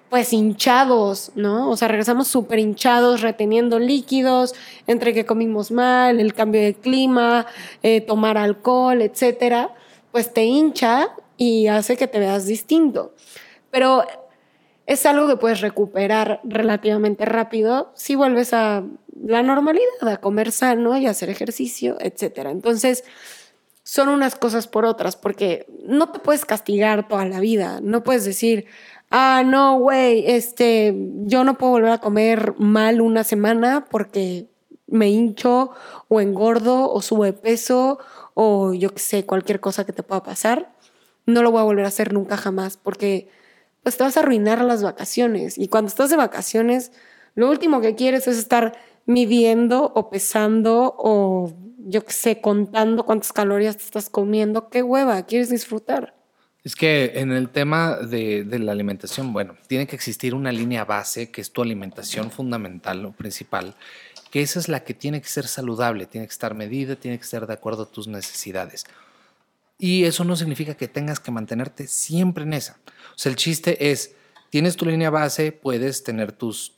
pues 0.09 0.31
hinchados, 0.31 1.31
¿no? 1.35 1.69
O 1.69 1.77
sea, 1.77 1.87
regresamos 1.87 2.27
súper 2.27 2.59
hinchados, 2.59 3.21
reteniendo 3.21 3.79
líquidos, 3.79 4.55
entre 4.87 5.13
que 5.13 5.25
comimos 5.25 5.71
mal, 5.71 6.19
el 6.19 6.33
cambio 6.33 6.61
de 6.61 6.75
clima, 6.75 7.45
eh, 7.83 8.01
tomar 8.01 8.37
alcohol, 8.37 9.01
etcétera, 9.01 9.73
pues 10.11 10.33
te 10.33 10.45
hincha 10.45 11.09
y 11.35 11.67
hace 11.67 11.97
que 11.97 12.07
te 12.07 12.19
veas 12.19 12.45
distinto. 12.45 13.13
Pero 13.69 14.05
es 14.85 15.05
algo 15.05 15.27
que 15.27 15.35
puedes 15.35 15.59
recuperar 15.59 16.39
relativamente 16.45 17.25
rápido 17.25 17.91
si 17.95 18.15
vuelves 18.15 18.53
a 18.53 18.83
la 19.21 19.43
normalidad, 19.43 20.09
a 20.09 20.17
comer 20.17 20.51
sano 20.51 20.97
y 20.97 21.07
hacer 21.07 21.29
ejercicio, 21.29 21.97
etcétera. 21.99 22.51
Entonces, 22.51 23.03
son 23.83 24.09
unas 24.09 24.35
cosas 24.35 24.67
por 24.67 24.85
otras, 24.85 25.15
porque 25.15 25.65
no 25.83 26.11
te 26.11 26.19
puedes 26.19 26.45
castigar 26.45 27.07
toda 27.07 27.25
la 27.25 27.39
vida, 27.39 27.79
no 27.81 28.03
puedes 28.03 28.25
decir, 28.25 28.65
ah, 29.11 29.43
no, 29.45 29.79
güey, 29.79 30.25
este, 30.27 30.95
yo 31.25 31.43
no 31.43 31.57
puedo 31.57 31.73
volver 31.73 31.91
a 31.91 31.97
comer 31.99 32.55
mal 32.57 33.01
una 33.01 33.23
semana 33.23 33.85
porque 33.89 34.47
me 34.87 35.09
hincho 35.09 35.71
o 36.07 36.21
engordo 36.21 36.91
o 36.91 37.01
sube 37.01 37.33
peso 37.33 37.99
o 38.33 38.73
yo 38.73 38.93
qué 38.93 38.99
sé, 38.99 39.25
cualquier 39.25 39.59
cosa 39.59 39.85
que 39.85 39.93
te 39.93 40.03
pueda 40.03 40.23
pasar. 40.23 40.73
No 41.25 41.43
lo 41.43 41.51
voy 41.51 41.61
a 41.61 41.63
volver 41.65 41.85
a 41.85 41.89
hacer 41.89 42.13
nunca 42.13 42.37
jamás 42.37 42.77
porque 42.77 43.29
pues 43.83 43.97
te 43.97 44.03
vas 44.03 44.17
a 44.17 44.21
arruinar 44.21 44.63
las 44.63 44.83
vacaciones 44.83 45.57
y 45.57 45.67
cuando 45.69 45.89
estás 45.89 46.09
de 46.09 46.17
vacaciones 46.17 46.91
lo 47.35 47.49
último 47.49 47.81
que 47.81 47.95
quieres 47.95 48.27
es 48.27 48.37
estar 48.37 48.77
midiendo 49.05 49.91
o 49.95 50.09
pesando 50.09 50.95
o 50.97 51.53
yo 51.87 52.03
qué 52.03 52.13
sé, 52.13 52.41
contando 52.41 53.05
cuántas 53.05 53.31
calorías 53.31 53.77
te 53.77 53.83
estás 53.83 54.09
comiendo. 54.09 54.69
Qué 54.69 54.83
hueva, 54.83 55.23
quieres 55.25 55.49
disfrutar. 55.49 56.16
Es 56.67 56.75
que 56.75 57.13
en 57.15 57.31
el 57.31 57.47
tema 57.47 57.95
de, 57.95 58.45
la 58.59 58.73
alimentación, 58.73 59.31
bueno, 59.31 59.55
tiene 59.67 59.87
que 59.87 59.95
existir 59.95 60.35
una 60.35 60.51
línea 60.51 60.83
base 60.83 61.31
que 61.31 61.39
es 61.39 61.53
tu 61.53 61.61
alimentación 61.61 62.29
fundamental 62.29 63.05
o 63.05 63.13
principal, 63.13 63.73
que 64.31 64.41
esa 64.41 64.59
es 64.59 64.67
la 64.67 64.83
que 64.83 64.93
tiene 64.93 65.21
que 65.21 65.29
ser 65.29 65.47
saludable, 65.47 66.07
tiene 66.07 66.27
que 66.27 66.33
estar 66.33 66.55
medida, 66.55 66.97
tiene 66.97 67.17
que 67.17 67.23
estar 67.23 67.47
de 67.47 67.53
acuerdo 67.53 67.83
a 67.83 67.89
tus 67.89 68.09
necesidades. 68.09 68.83
Y 69.79 70.03
eso 70.03 70.25
no 70.25 70.35
significa 70.35 70.75
que 70.75 70.89
tengas 70.89 71.21
que 71.21 71.31
mantenerte 71.31 71.87
siempre 71.87 72.43
en 72.43 72.51
esa. 72.51 72.77
O 73.15 73.17
sea, 73.17 73.29
el 73.29 73.37
chiste 73.37 73.89
es, 73.89 74.15
tienes 74.49 74.75
tu 74.75 74.85
línea 74.85 75.09
base, 75.09 75.53
puedes 75.53 76.03
tener 76.03 76.33
tus 76.33 76.75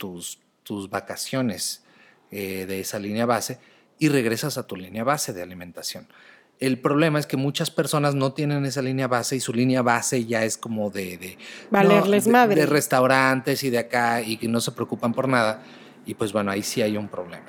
vacaciones 0.88 1.82
eh, 2.30 2.64
de 2.64 2.78
esa 2.78 3.00
línea 3.00 3.26
base 3.26 3.58
y 3.98 4.08
regresas 4.08 4.56
a 4.56 4.68
tu 4.68 4.76
línea 4.76 5.02
base 5.02 5.32
de 5.32 5.42
alimentación. 5.42 6.06
El 6.60 6.78
problema 6.78 7.18
es 7.18 7.26
que 7.26 7.38
muchas 7.38 7.70
personas 7.70 8.14
no 8.14 8.34
tienen 8.34 8.66
esa 8.66 8.82
línea 8.82 9.08
base 9.08 9.34
y 9.34 9.40
su 9.40 9.54
línea 9.54 9.80
base 9.80 10.26
ya 10.26 10.44
es 10.44 10.58
como 10.58 10.90
de... 10.90 11.16
de 11.16 11.38
Valerles 11.70 12.28
madre. 12.28 12.60
De 12.60 12.66
restaurantes 12.66 13.64
y 13.64 13.70
de 13.70 13.78
acá 13.78 14.20
y 14.20 14.36
que 14.36 14.46
no 14.46 14.60
se 14.60 14.72
preocupan 14.72 15.14
por 15.14 15.26
nada. 15.26 15.62
Y 16.04 16.14
pues 16.14 16.34
bueno, 16.34 16.50
ahí 16.50 16.62
sí 16.62 16.82
hay 16.82 16.98
un 16.98 17.08
problema. 17.08 17.46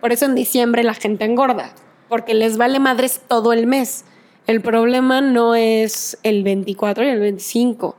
Por 0.00 0.12
eso 0.12 0.26
en 0.26 0.34
diciembre 0.34 0.82
la 0.82 0.92
gente 0.92 1.24
engorda, 1.24 1.74
porque 2.10 2.34
les 2.34 2.58
vale 2.58 2.78
madres 2.80 3.22
todo 3.26 3.54
el 3.54 3.66
mes. 3.66 4.04
El 4.46 4.60
problema 4.60 5.22
no 5.22 5.54
es 5.54 6.18
el 6.22 6.42
24 6.42 7.04
y 7.04 7.08
el 7.08 7.20
25. 7.20 7.96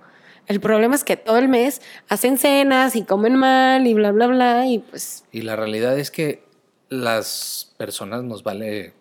El 0.47 0.59
problema 0.59 0.93
es 0.95 1.03
que 1.03 1.18
todo 1.18 1.38
el 1.38 1.47
mes 1.47 1.82
hacen 2.09 2.38
cenas 2.38 2.95
y 2.95 3.03
comen 3.03 3.36
mal 3.36 3.88
y 3.88 3.93
bla, 3.93 4.12
bla, 4.12 4.28
bla. 4.28 4.68
Y 4.68 4.80
pues. 4.80 5.24
Y 5.32 5.41
la 5.41 5.55
realidad 5.55 5.97
es 5.97 6.12
que 6.12 6.43
las 6.89 7.74
personas 7.78 8.24
nos 8.24 8.43
vale 8.43 8.93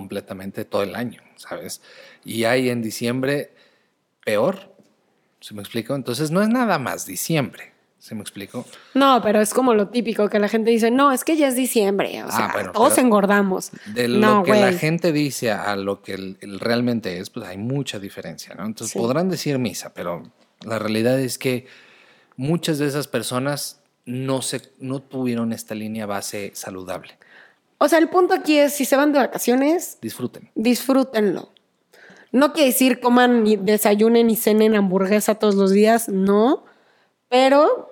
completamente 0.00 0.66
todo 0.66 0.82
el 0.82 0.94
año, 0.94 1.22
¿sabes? 1.36 1.80
Y 2.22 2.44
hay 2.44 2.68
en 2.68 2.82
diciembre 2.82 3.50
peor, 4.26 4.70
¿se 5.40 5.54
me 5.54 5.62
explico? 5.62 5.94
Entonces 5.94 6.30
no 6.30 6.42
es 6.42 6.50
nada 6.50 6.78
más 6.78 7.06
diciembre, 7.06 7.72
¿Se 7.98 8.14
me 8.14 8.20
explicó? 8.20 8.66
No, 8.94 9.20
pero 9.22 9.40
es 9.40 9.52
como 9.54 9.72
lo 9.74 9.88
típico 9.88 10.28
que 10.28 10.38
la 10.38 10.48
gente 10.48 10.70
dice, 10.70 10.90
no, 10.92 11.10
es 11.12 11.24
que 11.24 11.36
ya 11.36 11.48
es 11.48 11.56
diciembre, 11.56 12.22
o 12.22 12.26
Ah, 12.30 12.52
sea, 12.54 12.72
todos 12.72 12.98
engordamos. 12.98 13.72
De 13.86 14.06
lo 14.06 14.18
no, 14.20 14.42
que 14.44 14.52
la 14.54 14.72
gente 14.74 15.12
dice 15.12 15.50
a 15.50 15.74
lo 15.76 16.02
que 16.02 16.12
el- 16.12 16.36
el 16.42 16.60
realmente 16.60 17.18
es, 17.18 17.30
pues 17.30 17.46
hay 17.46 17.56
mucha 17.56 17.98
diferencia, 17.98 18.54
¿no? 18.54 18.64
Entonces 18.66 18.92
Sí. 18.92 18.98
podrán 18.98 19.28
decir 19.30 19.58
misa, 19.58 19.92
pero 19.94 20.30
la 20.60 20.78
realidad 20.78 21.18
es 21.18 21.36
que 21.38 21.66
muchas 22.36 22.78
de 22.78 22.86
esas 22.86 23.08
personas 23.08 23.80
no, 24.04 24.40
se, 24.42 24.60
no 24.78 25.00
tuvieron 25.00 25.52
esta 25.52 25.74
línea 25.74 26.04
base 26.06 26.52
saludable. 26.54 27.18
O 27.78 27.88
sea, 27.88 27.98
el 27.98 28.08
punto 28.08 28.34
aquí 28.34 28.58
es, 28.58 28.72
si 28.74 28.84
se 28.84 28.96
van 28.96 29.12
de 29.12 29.18
vacaciones, 29.18 29.98
Disfruten. 30.00 30.50
disfrútenlo. 30.54 31.50
No 32.32 32.52
quiere 32.52 32.68
decir 32.68 33.00
coman 33.00 33.46
y 33.46 33.56
desayunen 33.56 34.28
y 34.30 34.36
cenen 34.36 34.74
hamburguesa 34.74 35.36
todos 35.36 35.54
los 35.54 35.70
días, 35.70 36.08
no. 36.08 36.64
Pero, 37.28 37.90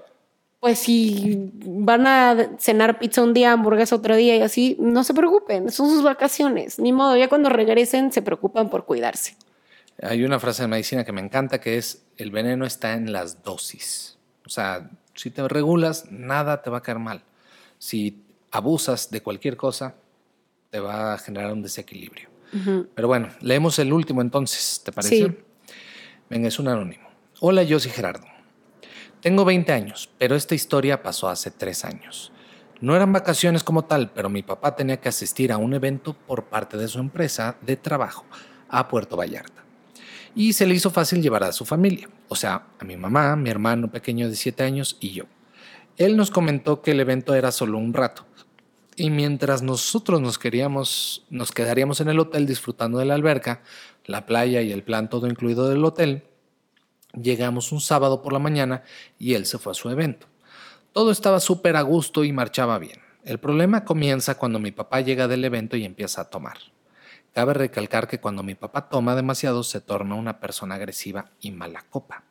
pues 0.60 0.78
si 0.78 1.50
van 1.64 2.06
a 2.06 2.50
cenar 2.58 2.98
pizza 2.98 3.22
un 3.22 3.34
día, 3.34 3.52
hamburguesa 3.52 3.96
otro 3.96 4.16
día 4.16 4.36
y 4.36 4.42
así, 4.42 4.76
no 4.80 5.04
se 5.04 5.14
preocupen, 5.14 5.70
son 5.70 5.90
sus 5.90 6.02
vacaciones. 6.02 6.78
Ni 6.78 6.92
modo, 6.92 7.16
ya 7.16 7.28
cuando 7.28 7.48
regresen 7.48 8.12
se 8.12 8.22
preocupan 8.22 8.70
por 8.70 8.84
cuidarse. 8.84 9.36
Hay 10.02 10.24
una 10.24 10.40
frase 10.40 10.62
de 10.62 10.68
medicina 10.68 11.04
que 11.04 11.12
me 11.12 11.20
encanta 11.20 11.60
que 11.60 11.76
es, 11.78 12.02
el 12.16 12.30
veneno 12.30 12.66
está 12.66 12.94
en 12.94 13.12
las 13.12 13.42
dosis. 13.42 14.18
O 14.44 14.48
sea, 14.48 14.90
si 15.14 15.30
te 15.30 15.46
regulas, 15.46 16.10
nada 16.10 16.62
te 16.62 16.70
va 16.70 16.78
a 16.78 16.82
caer 16.82 16.98
mal. 16.98 17.22
Si 17.78 18.22
abusas 18.54 19.10
de 19.10 19.22
cualquier 19.22 19.56
cosa, 19.56 19.94
te 20.70 20.80
va 20.80 21.14
a 21.14 21.18
generar 21.18 21.52
un 21.52 21.62
desequilibrio. 21.62 22.28
Pero 22.94 23.08
bueno, 23.08 23.30
leemos 23.40 23.78
el 23.80 23.92
último 23.92 24.22
entonces, 24.22 24.80
¿te 24.84 24.92
parece? 24.92 25.16
Sí. 25.16 25.38
Venga, 26.30 26.46
es 26.46 26.58
un 26.60 26.68
anónimo. 26.68 27.08
Hola, 27.40 27.64
yo 27.64 27.80
soy 27.80 27.90
Gerardo. 27.90 28.26
Tengo 29.20 29.44
20 29.44 29.72
años, 29.72 30.08
pero 30.18 30.36
esta 30.36 30.54
historia 30.54 31.02
pasó 31.02 31.28
hace 31.28 31.50
3 31.50 31.84
años. 31.84 32.30
No 32.80 32.94
eran 32.94 33.12
vacaciones 33.12 33.64
como 33.64 33.86
tal, 33.86 34.10
pero 34.12 34.28
mi 34.28 34.42
papá 34.42 34.76
tenía 34.76 35.00
que 35.00 35.08
asistir 35.08 35.50
a 35.50 35.56
un 35.56 35.74
evento 35.74 36.12
por 36.14 36.44
parte 36.44 36.76
de 36.76 36.86
su 36.86 37.00
empresa 37.00 37.56
de 37.62 37.76
trabajo 37.76 38.24
a 38.68 38.86
Puerto 38.86 39.16
Vallarta. 39.16 39.64
Y 40.34 40.52
se 40.52 40.66
le 40.66 40.74
hizo 40.74 40.90
fácil 40.90 41.22
llevar 41.22 41.44
a 41.44 41.52
su 41.52 41.64
familia, 41.64 42.08
o 42.28 42.36
sea, 42.36 42.66
a 42.78 42.84
mi 42.84 42.96
mamá, 42.96 43.34
mi 43.36 43.50
hermano 43.50 43.90
pequeño 43.90 44.28
de 44.28 44.36
7 44.36 44.62
años 44.62 44.96
y 45.00 45.10
yo. 45.10 45.24
Él 45.96 46.16
nos 46.16 46.30
comentó 46.30 46.82
que 46.82 46.90
el 46.90 47.00
evento 47.00 47.34
era 47.34 47.50
solo 47.52 47.78
un 47.78 47.94
rato. 47.94 48.26
Y 48.96 49.10
mientras 49.10 49.62
nosotros 49.62 50.20
nos 50.20 50.38
queríamos, 50.38 51.24
nos 51.28 51.50
quedaríamos 51.50 52.00
en 52.00 52.08
el 52.08 52.20
hotel 52.20 52.46
disfrutando 52.46 52.98
de 52.98 53.04
la 53.04 53.14
alberca, 53.14 53.62
la 54.06 54.26
playa 54.26 54.62
y 54.62 54.70
el 54.72 54.82
plan 54.82 55.10
todo 55.10 55.26
incluido 55.26 55.68
del 55.68 55.84
hotel, 55.84 56.24
llegamos 57.20 57.72
un 57.72 57.80
sábado 57.80 58.22
por 58.22 58.32
la 58.32 58.38
mañana 58.38 58.82
y 59.18 59.34
él 59.34 59.46
se 59.46 59.58
fue 59.58 59.72
a 59.72 59.74
su 59.74 59.90
evento. 59.90 60.26
Todo 60.92 61.10
estaba 61.10 61.40
súper 61.40 61.76
a 61.76 61.82
gusto 61.82 62.24
y 62.24 62.32
marchaba 62.32 62.78
bien. 62.78 63.00
El 63.24 63.38
problema 63.38 63.84
comienza 63.84 64.36
cuando 64.36 64.58
mi 64.58 64.70
papá 64.70 65.00
llega 65.00 65.26
del 65.26 65.44
evento 65.44 65.76
y 65.76 65.84
empieza 65.84 66.20
a 66.20 66.30
tomar. 66.30 66.58
Cabe 67.32 67.54
recalcar 67.54 68.06
que 68.06 68.20
cuando 68.20 68.44
mi 68.44 68.54
papá 68.54 68.88
toma 68.88 69.16
demasiado 69.16 69.64
se 69.64 69.80
torna 69.80 70.14
una 70.14 70.38
persona 70.38 70.76
agresiva 70.76 71.30
y 71.40 71.50
mala 71.50 71.84
copa. 71.90 72.22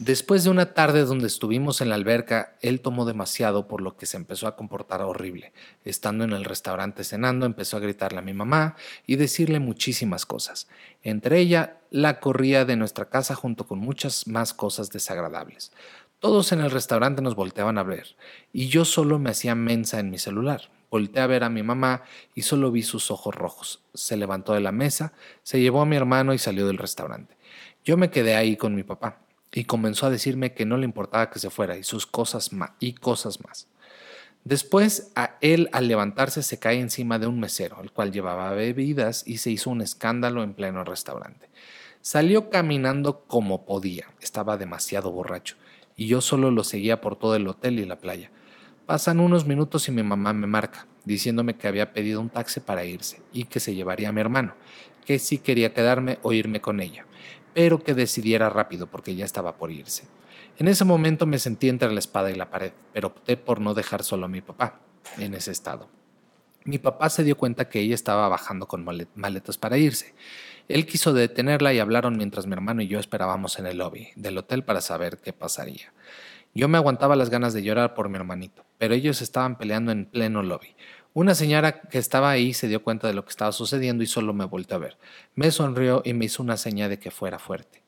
Después 0.00 0.44
de 0.44 0.50
una 0.50 0.72
tarde 0.72 1.04
donde 1.04 1.26
estuvimos 1.26 1.82
en 1.82 1.90
la 1.90 1.94
alberca, 1.94 2.56
él 2.62 2.80
tomó 2.80 3.04
demasiado 3.04 3.68
por 3.68 3.82
lo 3.82 3.98
que 3.98 4.06
se 4.06 4.16
empezó 4.16 4.46
a 4.46 4.56
comportar 4.56 5.02
horrible. 5.02 5.52
Estando 5.84 6.24
en 6.24 6.32
el 6.32 6.46
restaurante 6.46 7.04
cenando, 7.04 7.44
empezó 7.44 7.76
a 7.76 7.80
gritarle 7.80 8.20
a 8.20 8.22
mi 8.22 8.32
mamá 8.32 8.76
y 9.06 9.16
decirle 9.16 9.58
muchísimas 9.58 10.24
cosas. 10.24 10.68
Entre 11.02 11.38
ella, 11.38 11.76
la 11.90 12.18
corría 12.18 12.64
de 12.64 12.76
nuestra 12.76 13.10
casa 13.10 13.34
junto 13.34 13.66
con 13.66 13.78
muchas 13.78 14.26
más 14.26 14.54
cosas 14.54 14.88
desagradables. 14.88 15.70
Todos 16.18 16.52
en 16.52 16.60
el 16.60 16.70
restaurante 16.70 17.20
nos 17.20 17.34
volteaban 17.34 17.76
a 17.76 17.82
ver 17.82 18.16
y 18.54 18.68
yo 18.68 18.86
solo 18.86 19.18
me 19.18 19.28
hacía 19.28 19.54
mensa 19.54 20.00
en 20.00 20.08
mi 20.08 20.16
celular. 20.16 20.70
Volté 20.90 21.20
a 21.20 21.26
ver 21.26 21.44
a 21.44 21.50
mi 21.50 21.62
mamá 21.62 22.04
y 22.34 22.40
solo 22.40 22.70
vi 22.70 22.84
sus 22.84 23.10
ojos 23.10 23.34
rojos. 23.34 23.82
Se 23.92 24.16
levantó 24.16 24.54
de 24.54 24.60
la 24.60 24.72
mesa, 24.72 25.12
se 25.42 25.60
llevó 25.60 25.82
a 25.82 25.86
mi 25.86 25.96
hermano 25.96 26.32
y 26.32 26.38
salió 26.38 26.66
del 26.66 26.78
restaurante. 26.78 27.36
Yo 27.84 27.98
me 27.98 28.10
quedé 28.10 28.34
ahí 28.34 28.56
con 28.56 28.74
mi 28.74 28.82
papá 28.82 29.18
y 29.52 29.64
comenzó 29.64 30.06
a 30.06 30.10
decirme 30.10 30.54
que 30.54 30.64
no 30.64 30.76
le 30.76 30.84
importaba 30.84 31.30
que 31.30 31.38
se 31.38 31.50
fuera 31.50 31.76
y 31.76 31.82
sus 31.82 32.06
cosas 32.06 32.52
más 32.52 32.72
y 32.78 32.94
cosas 32.94 33.40
más. 33.44 33.68
Después, 34.44 35.12
a 35.16 35.36
él 35.42 35.68
al 35.72 35.86
levantarse 35.86 36.42
se 36.42 36.58
cae 36.58 36.80
encima 36.80 37.18
de 37.18 37.26
un 37.26 37.40
mesero, 37.40 37.82
el 37.82 37.92
cual 37.92 38.10
llevaba 38.10 38.52
bebidas 38.52 39.22
y 39.26 39.38
se 39.38 39.50
hizo 39.50 39.68
un 39.68 39.82
escándalo 39.82 40.42
en 40.42 40.54
pleno 40.54 40.82
restaurante. 40.82 41.50
Salió 42.00 42.48
caminando 42.48 43.24
como 43.26 43.66
podía, 43.66 44.06
estaba 44.22 44.56
demasiado 44.56 45.10
borracho, 45.10 45.56
y 45.94 46.06
yo 46.06 46.22
solo 46.22 46.50
lo 46.50 46.64
seguía 46.64 47.02
por 47.02 47.16
todo 47.16 47.34
el 47.36 47.46
hotel 47.46 47.78
y 47.78 47.84
la 47.84 47.98
playa. 47.98 48.30
Pasan 48.86 49.20
unos 49.20 49.46
minutos 49.46 49.86
y 49.88 49.92
mi 49.92 50.02
mamá 50.02 50.32
me 50.32 50.46
marca, 50.46 50.86
diciéndome 51.04 51.56
que 51.56 51.68
había 51.68 51.92
pedido 51.92 52.22
un 52.22 52.30
taxi 52.30 52.60
para 52.60 52.86
irse 52.86 53.20
y 53.34 53.44
que 53.44 53.60
se 53.60 53.74
llevaría 53.74 54.08
a 54.08 54.12
mi 54.12 54.22
hermano, 54.22 54.54
que 55.04 55.18
sí 55.18 55.36
quería 55.36 55.74
quedarme 55.74 56.18
o 56.22 56.32
irme 56.32 56.62
con 56.62 56.80
ella, 56.80 57.04
pero 57.54 57.82
que 57.82 57.94
decidiera 57.94 58.48
rápido 58.50 58.86
porque 58.86 59.14
ya 59.14 59.24
estaba 59.24 59.56
por 59.56 59.70
irse. 59.70 60.04
En 60.58 60.68
ese 60.68 60.84
momento 60.84 61.26
me 61.26 61.38
sentí 61.38 61.68
entre 61.68 61.92
la 61.92 61.98
espada 62.00 62.30
y 62.30 62.34
la 62.34 62.50
pared, 62.50 62.72
pero 62.92 63.08
opté 63.08 63.36
por 63.36 63.60
no 63.60 63.74
dejar 63.74 64.04
solo 64.04 64.26
a 64.26 64.28
mi 64.28 64.40
papá 64.40 64.80
en 65.18 65.34
ese 65.34 65.50
estado. 65.50 65.88
Mi 66.64 66.78
papá 66.78 67.08
se 67.08 67.24
dio 67.24 67.36
cuenta 67.36 67.68
que 67.68 67.80
ella 67.80 67.94
estaba 67.94 68.28
bajando 68.28 68.66
con 68.68 68.84
malet- 68.84 69.08
maletas 69.14 69.56
para 69.56 69.78
irse. 69.78 70.14
Él 70.68 70.86
quiso 70.86 71.12
detenerla 71.14 71.72
y 71.72 71.78
hablaron 71.78 72.16
mientras 72.16 72.46
mi 72.46 72.52
hermano 72.52 72.82
y 72.82 72.86
yo 72.88 72.98
esperábamos 73.00 73.58
en 73.58 73.66
el 73.66 73.78
lobby 73.78 74.08
del 74.16 74.36
hotel 74.38 74.62
para 74.62 74.80
saber 74.82 75.16
qué 75.18 75.32
pasaría. 75.32 75.92
Yo 76.54 76.68
me 76.68 76.78
aguantaba 76.78 77.16
las 77.16 77.30
ganas 77.30 77.54
de 77.54 77.62
llorar 77.62 77.94
por 77.94 78.08
mi 78.08 78.16
hermanito, 78.16 78.64
pero 78.76 78.92
ellos 78.92 79.22
estaban 79.22 79.56
peleando 79.56 79.92
en 79.92 80.04
pleno 80.04 80.42
lobby. 80.42 80.74
Una 81.12 81.34
señora 81.34 81.80
que 81.80 81.98
estaba 81.98 82.30
ahí 82.30 82.54
se 82.54 82.68
dio 82.68 82.84
cuenta 82.84 83.08
de 83.08 83.14
lo 83.14 83.24
que 83.24 83.30
estaba 83.30 83.50
sucediendo 83.50 84.04
y 84.04 84.06
solo 84.06 84.32
me 84.32 84.44
volteó 84.44 84.76
a 84.76 84.80
ver. 84.80 84.96
Me 85.34 85.50
sonrió 85.50 86.02
y 86.04 86.14
me 86.14 86.26
hizo 86.26 86.40
una 86.40 86.56
seña 86.56 86.88
de 86.88 87.00
que 87.00 87.10
fuera 87.10 87.40
fuerte. 87.40 87.82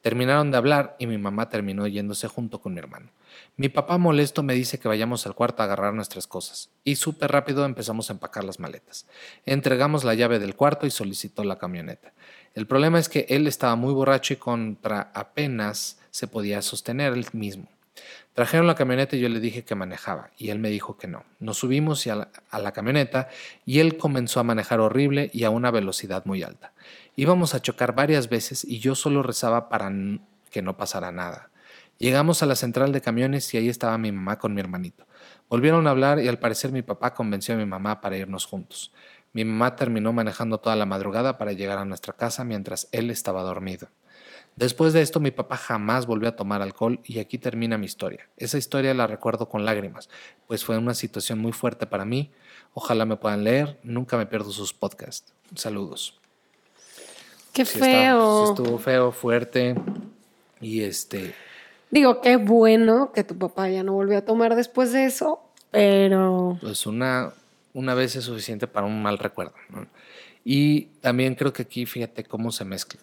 Terminaron 0.00 0.50
de 0.50 0.56
hablar 0.56 0.96
y 0.98 1.06
mi 1.06 1.18
mamá 1.18 1.50
terminó 1.50 1.86
yéndose 1.86 2.28
junto 2.28 2.62
con 2.62 2.72
mi 2.72 2.78
hermano. 2.78 3.10
Mi 3.56 3.68
papá 3.68 3.98
molesto 3.98 4.42
me 4.42 4.54
dice 4.54 4.78
que 4.78 4.88
vayamos 4.88 5.26
al 5.26 5.34
cuarto 5.34 5.62
a 5.62 5.66
agarrar 5.66 5.92
nuestras 5.92 6.26
cosas 6.26 6.70
y 6.82 6.96
súper 6.96 7.30
rápido 7.30 7.66
empezamos 7.66 8.08
a 8.08 8.14
empacar 8.14 8.42
las 8.42 8.58
maletas. 8.58 9.06
Entregamos 9.44 10.02
la 10.02 10.14
llave 10.14 10.38
del 10.38 10.56
cuarto 10.56 10.86
y 10.86 10.90
solicitó 10.90 11.44
la 11.44 11.58
camioneta. 11.58 12.14
El 12.54 12.66
problema 12.66 12.98
es 12.98 13.10
que 13.10 13.26
él 13.28 13.46
estaba 13.46 13.76
muy 13.76 13.92
borracho 13.92 14.32
y 14.32 14.38
contra 14.38 15.12
apenas 15.14 16.00
se 16.10 16.26
podía 16.26 16.62
sostener 16.62 17.12
él 17.12 17.26
mismo. 17.32 17.68
Trajeron 18.34 18.66
la 18.66 18.74
camioneta 18.74 19.14
y 19.14 19.20
yo 19.20 19.28
le 19.28 19.40
dije 19.40 19.62
que 19.62 19.74
manejaba 19.74 20.30
y 20.38 20.48
él 20.50 20.58
me 20.58 20.70
dijo 20.70 20.96
que 20.96 21.06
no. 21.06 21.24
Nos 21.38 21.58
subimos 21.58 22.06
a, 22.06 22.28
la, 22.52 22.72
camioneta 22.72 23.28
y 23.66 23.80
él 23.80 23.98
comenzó 23.98 24.40
a 24.40 24.44
manejar 24.44 24.80
horrible 24.80 25.30
y 25.34 25.44
a 25.44 25.50
una 25.50 25.70
velocidad 25.70 26.24
muy 26.24 26.42
alta. 26.42 26.72
Íbamos 27.14 27.54
a 27.54 27.60
chocar 27.60 27.94
varias 27.94 28.30
veces 28.30 28.64
y 28.64 28.78
yo 28.78 28.94
solo 28.94 29.22
rezaba 29.22 29.68
para 29.68 29.92
que 30.50 30.62
no 30.62 30.76
pasara 30.78 31.12
nada. 31.12 31.50
Llegamos 31.98 32.42
a 32.42 32.46
la 32.46 32.56
central 32.56 32.92
de 32.92 33.02
camiones 33.02 33.52
y 33.52 33.58
ahí 33.58 33.68
estaba 33.68 33.98
mi 33.98 34.10
mamá 34.10 34.38
con 34.38 34.54
mi 34.54 34.60
hermanito. 34.60 35.06
Volvieron 35.50 35.86
a 35.86 35.90
hablar 35.90 36.18
y 36.18 36.28
al 36.28 36.38
parecer 36.38 36.72
mi 36.72 36.82
papá 36.82 37.12
convenció 37.12 37.54
a 37.54 37.58
mi 37.58 37.66
mamá 37.66 38.00
para 38.00 38.16
irnos 38.16 38.46
juntos. 38.46 38.92
Mi 39.34 39.44
mamá 39.44 39.76
terminó 39.76 40.12
manejando 40.12 40.58
toda 40.58 40.74
la 40.74 40.86
madrugada 40.86 41.36
para 41.36 41.52
llegar 41.52 41.78
a 41.78 41.84
nuestra 41.84 42.14
casa 42.14 42.44
mientras 42.44 42.88
él 42.92 43.10
estaba 43.10 43.42
dormido. 43.42 43.88
Después 44.56 44.92
de 44.92 45.00
esto 45.00 45.18
mi 45.18 45.30
papá 45.30 45.56
jamás 45.56 46.06
volvió 46.06 46.28
a 46.28 46.36
tomar 46.36 46.60
alcohol 46.62 47.00
y 47.04 47.18
aquí 47.18 47.38
termina 47.38 47.78
mi 47.78 47.86
historia. 47.86 48.28
Esa 48.36 48.58
historia 48.58 48.92
la 48.94 49.06
recuerdo 49.06 49.48
con 49.48 49.64
lágrimas, 49.64 50.08
pues 50.46 50.64
fue 50.64 50.76
una 50.78 50.94
situación 50.94 51.38
muy 51.38 51.52
fuerte 51.52 51.86
para 51.86 52.04
mí. 52.04 52.30
Ojalá 52.74 53.04
me 53.06 53.16
puedan 53.16 53.44
leer, 53.44 53.78
nunca 53.82 54.16
me 54.16 54.26
pierdo 54.26 54.50
sus 54.50 54.72
podcasts. 54.74 55.32
Saludos. 55.54 56.18
Qué 57.52 57.64
Sí 57.64 57.74
está- 57.78 57.84
feo. 57.86 58.44
sí 58.46 58.50
estuvo 58.52 58.78
feo, 58.78 59.12
fuerte 59.12 59.74
y 60.60 60.82
este... 60.82 61.34
Digo, 61.90 62.22
qué 62.22 62.36
bueno 62.36 63.12
que 63.12 63.22
tu 63.24 63.36
papá 63.36 63.68
ya 63.68 63.82
no 63.82 63.92
volvió 63.92 64.16
a 64.16 64.22
tomar 64.24 64.56
después 64.56 64.92
de 64.92 65.04
eso, 65.04 65.42
pero 65.70 66.56
pues 66.62 66.86
una, 66.86 67.34
una 67.74 67.92
vez 67.94 68.16
es 68.16 68.24
suficiente 68.24 68.66
para 68.66 68.86
un 68.86 69.02
mal 69.02 69.18
recuerdo. 69.18 69.52
¿no? 69.68 69.86
Y 70.44 70.84
también 71.02 71.34
creo 71.34 71.52
que 71.52 71.62
aquí 71.62 71.84
fíjate 71.84 72.24
cómo 72.24 72.50
se 72.50 72.64
mezcla. 72.64 72.98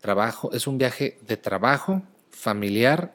Trabajo, 0.00 0.50
es 0.52 0.66
un 0.66 0.78
viaje 0.78 1.18
de 1.26 1.36
trabajo, 1.36 2.02
familiar 2.30 3.14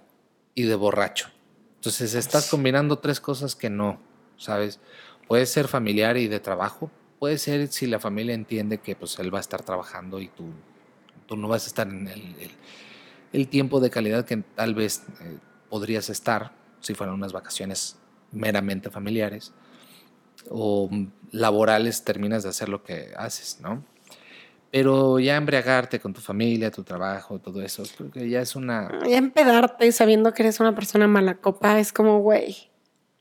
y 0.53 0.64
de 0.64 0.76
borracho. 0.76 1.30
Entonces 1.78 2.14
estás 2.14 2.49
combinando 2.49 2.99
tres 2.99 3.20
cosas 3.20 3.56
que 3.56 3.70
no, 3.70 3.99
¿sabes? 4.38 4.80
Puede 5.28 5.45
ser 5.48 5.68
familiar 5.68 6.18
y 6.18 6.28
de 6.28 6.40
trabajo. 6.40 6.91
Puede 7.20 7.38
ser 7.40 7.68
si 7.70 7.88
la 7.88 7.99
familia 7.99 8.36
entiende 8.36 8.80
que 8.80 8.95
pues 8.95 9.18
él 9.20 9.34
va 9.34 9.40
a 9.40 9.41
estar 9.41 9.64
trabajando 9.64 10.20
y 10.20 10.28
tú, 10.28 10.45
tú 11.28 11.36
no 11.38 11.48
vas 11.48 11.64
a 11.66 11.68
estar 11.68 11.88
en 11.88 12.07
el, 12.07 12.22
el- 12.40 12.52
el 13.34 13.48
tiempo 13.49 13.80
de 13.82 13.90
calidad 13.90 14.24
que 14.26 14.38
tal 14.38 14.76
vez 14.76 15.03
eh, 15.22 15.38
podrías 15.70 16.10
estar 16.10 16.53
si 16.80 16.94
fueran 16.94 17.16
unas 17.16 17.34
vacaciones 17.34 17.98
meramente 18.32 18.90
familiares 18.90 19.52
o 20.49 20.88
mm, 20.90 21.07
laborales 21.32 22.03
terminas 22.03 22.44
de 22.44 22.49
hacer 22.49 22.70
lo 22.70 22.84
que 22.84 23.14
haces, 23.18 23.60
¿no? 23.62 23.84
Pero 24.72 25.20
ya 25.20 25.38
embriagarte 25.38 26.00
con 26.00 26.14
tu 26.14 26.20
familia, 26.22 26.70
tu 26.72 26.84
trabajo, 26.84 27.40
todo 27.40 27.62
eso, 27.62 27.84
creo 27.98 28.12
que 28.12 28.30
ya 28.30 28.42
es 28.42 28.56
una... 28.56 28.92
Ya 29.08 29.18
empedarte 29.18 29.90
sabiendo 29.92 30.34
que 30.34 30.44
eres 30.44 30.60
una 30.60 30.76
persona 30.76 31.08
mala 31.08 31.36
copa 31.36 31.80
es 31.80 31.94
como, 31.94 32.20
güey, 32.20 32.56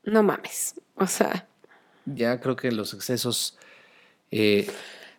no 0.03 0.21
mames. 0.23 0.75
O 0.95 1.07
sea, 1.07 1.47
Ya 2.05 2.39
creo 2.41 2.55
que 2.55 2.71
los 2.71 2.93
excesos... 2.93 3.57
eh, 4.31 4.67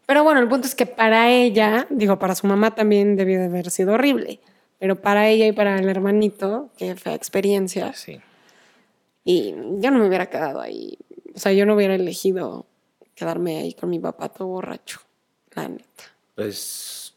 Pero 0.07 0.25
bueno, 0.25 0.41
el 0.41 0.49
punto 0.49 0.67
es 0.67 0.75
que 0.75 0.85
para 0.87 1.31
ella, 1.31 1.87
digo, 1.91 2.19
para 2.19 2.35
su 2.35 2.47
mamá 2.47 2.75
también 2.75 3.17
debió 3.17 3.39
de 3.39 3.47
haber 3.47 3.71
sido 3.71 3.95
horrible. 3.95 4.41
Pero 4.79 5.01
para 5.01 5.29
ella 5.29 5.47
y 5.47 5.53
para 5.53 5.79
el 5.79 5.89
hermanito, 5.89 6.71
qué 6.77 6.95
fea 6.97 7.15
experiencia. 7.15 7.93
sí. 7.95 8.21
Y 9.25 9.55
yo 9.81 9.91
no 9.91 9.99
me 9.99 10.07
hubiera 10.07 10.27
quedado 10.27 10.61
ahí. 10.61 10.99
O 11.35 11.39
sea, 11.39 11.53
yo 11.53 11.67
no 11.67 11.75
hubiera 11.75 11.95
elegido 11.97 12.67
quedarme 13.17 13.57
ahí 13.59 13.75
con 13.75 13.91
mi 13.91 13.99
papá 13.99 14.29
todo 14.29 14.47
borracho. 14.49 15.01
La 15.53 15.67
neta. 15.69 16.05
Pues 16.37 17.15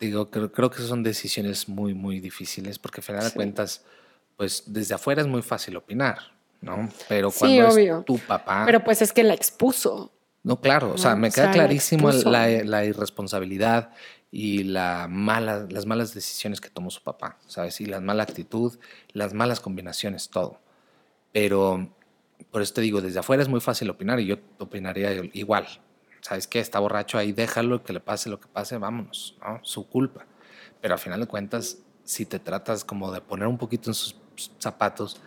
digo, 0.00 0.30
creo, 0.30 0.50
creo 0.50 0.70
que 0.70 0.82
son 0.82 1.02
decisiones 1.04 1.68
muy, 1.68 1.94
muy 1.94 2.18
difíciles 2.18 2.78
porque 2.78 3.00
al 3.00 3.04
final 3.04 3.22
de 3.24 3.28
Sí. 3.30 3.36
cuentas, 3.36 3.84
pues 4.36 4.64
desde 4.66 4.94
afuera 4.94 5.20
es 5.22 5.28
muy 5.28 5.42
fácil 5.42 5.76
opinar, 5.76 6.18
¿no? 6.62 6.88
Pero 7.08 7.30
Sí, 7.30 7.38
cuando 7.40 7.68
obvio. 7.68 7.98
es 8.00 8.04
tu 8.06 8.18
papá... 8.18 8.64
Pero 8.64 8.82
pues 8.82 9.02
es 9.02 9.12
que 9.12 9.22
la 9.22 9.34
expuso. 9.34 10.12
no, 10.42 10.60
claro, 10.60 10.92
o 10.94 10.98
sea, 10.98 11.14
me 11.14 11.28
O 11.28 11.30
queda 11.30 11.44
sea, 11.44 11.46
la 11.48 11.52
clarísimo 11.52 12.08
expuso. 12.08 12.30
la, 12.30 12.48
la 12.64 12.84
irresponsabilidad 12.86 13.90
y 14.30 14.62
la 14.64 15.06
mala, 15.10 15.66
las 15.68 15.84
malas 15.84 16.14
decisiones 16.14 16.60
que 16.60 16.70
tomó 16.70 16.90
su 16.90 17.02
papá, 17.02 17.38
¿sabes? 17.46 17.80
Y 17.82 17.86
la 17.86 18.00
mala 18.00 18.22
actitud, 18.22 18.78
las 19.12 19.34
malas 19.34 19.60
combinaciones, 19.60 20.30
todo. 20.30 20.58
Pero 21.32 21.90
por 22.50 22.62
eso 22.62 22.72
te 22.72 22.80
digo, 22.80 23.02
desde 23.02 23.18
afuera 23.18 23.42
es 23.42 23.48
muy 23.48 23.60
fácil 23.60 23.90
opinar 23.90 24.20
y 24.20 24.26
yo 24.26 24.36
opinaría 24.58 25.12
igual. 25.34 25.66
¿Sabes 26.20 26.46
qué? 26.46 26.60
Está 26.60 26.78
borracho 26.78 27.18
ahí, 27.18 27.32
déjalo, 27.32 27.82
que 27.82 27.92
le 27.92 28.00
pase 28.00 28.28
lo 28.28 28.40
que 28.40 28.48
pase, 28.48 28.78
vámonos, 28.78 29.36
¿no? 29.40 29.60
Su 29.62 29.86
culpa. 29.86 30.26
Pero 30.80 30.94
al 30.94 31.00
final 31.00 31.20
de 31.20 31.26
cuentas, 31.26 31.78
si 32.04 32.26
te 32.26 32.38
tratas 32.38 32.84
como 32.84 33.12
de 33.12 33.20
poner 33.20 33.48
un 33.48 33.58
poquito 33.58 33.90
en 33.90 33.94
sus 33.94 34.16
zapatos, 34.58 35.20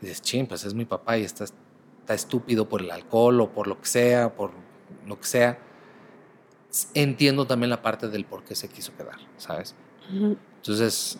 dices, 0.00 0.22
ching, 0.22 0.46
pues 0.46 0.64
es 0.64 0.74
mi 0.74 0.84
papá 0.84 1.18
y 1.18 1.24
está, 1.24 1.44
está 1.44 2.14
estúpido 2.14 2.68
por 2.68 2.80
el 2.82 2.90
alcohol 2.90 3.40
o 3.40 3.50
por 3.50 3.66
lo 3.66 3.80
que 3.80 3.86
sea, 3.86 4.34
por 4.34 4.52
lo 5.06 5.18
que 5.18 5.26
sea. 5.26 5.58
Entiendo 6.94 7.46
también 7.46 7.70
la 7.70 7.82
parte 7.82 8.08
del 8.08 8.24
por 8.24 8.44
qué 8.44 8.54
se 8.54 8.68
quiso 8.68 8.96
quedar, 8.96 9.18
¿sabes? 9.36 9.74
Entonces, 10.56 11.18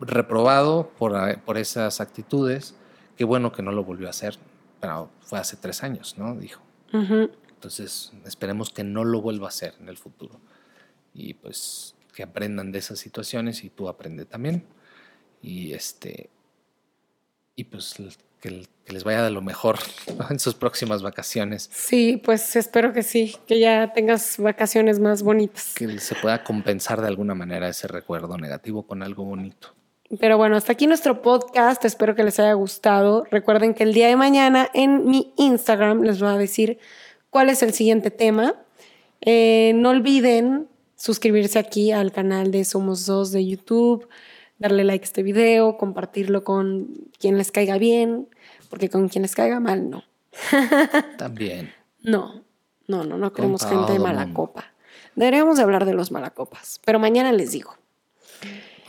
reprobado 0.00 0.90
por, 0.98 1.40
por 1.40 1.58
esas 1.58 2.00
actitudes, 2.00 2.74
qué 3.16 3.24
bueno 3.24 3.52
que 3.52 3.62
no 3.62 3.72
lo 3.72 3.84
volvió 3.84 4.06
a 4.06 4.10
hacer, 4.10 4.38
pero 4.80 5.10
fue 5.20 5.38
hace 5.38 5.56
tres 5.56 5.82
años, 5.82 6.16
¿no? 6.18 6.34
Dijo. 6.36 6.62
Ujú. 6.92 7.30
Entonces, 7.62 8.10
esperemos 8.26 8.70
que 8.70 8.82
no 8.82 9.04
lo 9.04 9.20
vuelva 9.22 9.46
a 9.46 9.50
hacer 9.50 9.74
en 9.78 9.88
el 9.88 9.96
futuro. 9.96 10.40
Y 11.14 11.34
pues 11.34 11.94
que 12.12 12.24
aprendan 12.24 12.72
de 12.72 12.80
esas 12.80 12.98
situaciones 12.98 13.62
y 13.62 13.70
tú 13.70 13.88
aprende 13.88 14.24
también. 14.24 14.64
Y 15.40 15.72
este 15.72 16.28
y 17.54 17.62
pues 17.62 17.94
que, 18.40 18.66
que 18.84 18.92
les 18.92 19.04
vaya 19.04 19.22
de 19.22 19.30
lo 19.30 19.42
mejor 19.42 19.78
¿no? 20.18 20.26
en 20.28 20.40
sus 20.40 20.56
próximas 20.56 21.04
vacaciones. 21.04 21.70
Sí, 21.72 22.20
pues 22.24 22.56
espero 22.56 22.92
que 22.92 23.04
sí, 23.04 23.36
que 23.46 23.60
ya 23.60 23.92
tengas 23.92 24.38
vacaciones 24.38 24.98
más 24.98 25.22
bonitas. 25.22 25.74
Que 25.76 26.00
se 26.00 26.16
pueda 26.16 26.42
compensar 26.42 27.00
de 27.00 27.06
alguna 27.06 27.36
manera 27.36 27.68
ese 27.68 27.86
recuerdo 27.86 28.38
negativo 28.38 28.88
con 28.88 29.04
algo 29.04 29.22
bonito. 29.22 29.68
Pero 30.18 30.36
bueno, 30.36 30.56
hasta 30.56 30.72
aquí 30.72 30.88
nuestro 30.88 31.22
podcast. 31.22 31.84
Espero 31.84 32.16
que 32.16 32.24
les 32.24 32.40
haya 32.40 32.54
gustado. 32.54 33.24
Recuerden 33.30 33.72
que 33.72 33.84
el 33.84 33.94
día 33.94 34.08
de 34.08 34.16
mañana 34.16 34.68
en 34.74 35.06
mi 35.06 35.32
Instagram 35.36 36.02
les 36.02 36.18
voy 36.18 36.30
a 36.30 36.36
decir 36.36 36.80
cuál 37.32 37.48
es 37.48 37.62
el 37.62 37.72
siguiente 37.72 38.10
tema. 38.10 38.54
Eh, 39.22 39.72
no 39.74 39.88
olviden 39.88 40.68
suscribirse 40.96 41.58
aquí 41.58 41.90
al 41.90 42.12
canal 42.12 42.50
de 42.52 42.64
Somos 42.64 43.06
Dos 43.06 43.32
de 43.32 43.44
YouTube, 43.44 44.06
darle 44.58 44.84
like 44.84 45.02
a 45.02 45.06
este 45.06 45.22
video, 45.22 45.78
compartirlo 45.78 46.44
con 46.44 46.88
quien 47.18 47.38
les 47.38 47.50
caiga 47.50 47.78
bien, 47.78 48.28
porque 48.68 48.90
con 48.90 49.08
quien 49.08 49.22
les 49.22 49.34
caiga 49.34 49.60
mal, 49.60 49.88
no. 49.88 50.04
También. 51.18 51.72
No, 52.02 52.44
no, 52.86 53.02
no, 53.02 53.16
no 53.16 53.32
queremos 53.32 53.64
gente 53.64 53.94
de 53.94 53.98
mala 53.98 54.26
mundo. 54.26 54.34
copa. 54.34 54.66
Deberíamos 55.16 55.56
de 55.56 55.62
hablar 55.62 55.86
de 55.86 55.94
los 55.94 56.12
malacopas, 56.12 56.80
pero 56.84 56.98
mañana 56.98 57.32
les 57.32 57.52
digo. 57.52 57.74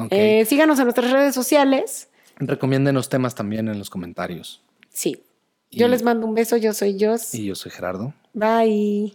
Eh, 0.10 0.44
síganos 0.46 0.80
en 0.80 0.86
nuestras 0.86 1.12
redes 1.12 1.34
sociales. 1.34 2.10
Recomiéndenos 2.36 3.08
temas 3.08 3.36
también 3.36 3.70
en 3.70 3.80
los 3.80 3.90
comentarios. 3.90 4.62
Sí. 4.90 5.24
Yo 5.72 5.88
les 5.88 6.04
mando 6.04 6.28
un 6.28 6.36
beso, 6.36 6.58
yo 6.58 6.74
soy 6.74 6.98
Jos. 7.00 7.34
Y 7.34 7.46
yo 7.46 7.56
soy 7.56 7.72
Gerardo. 7.72 8.14
Bye. 8.36 9.14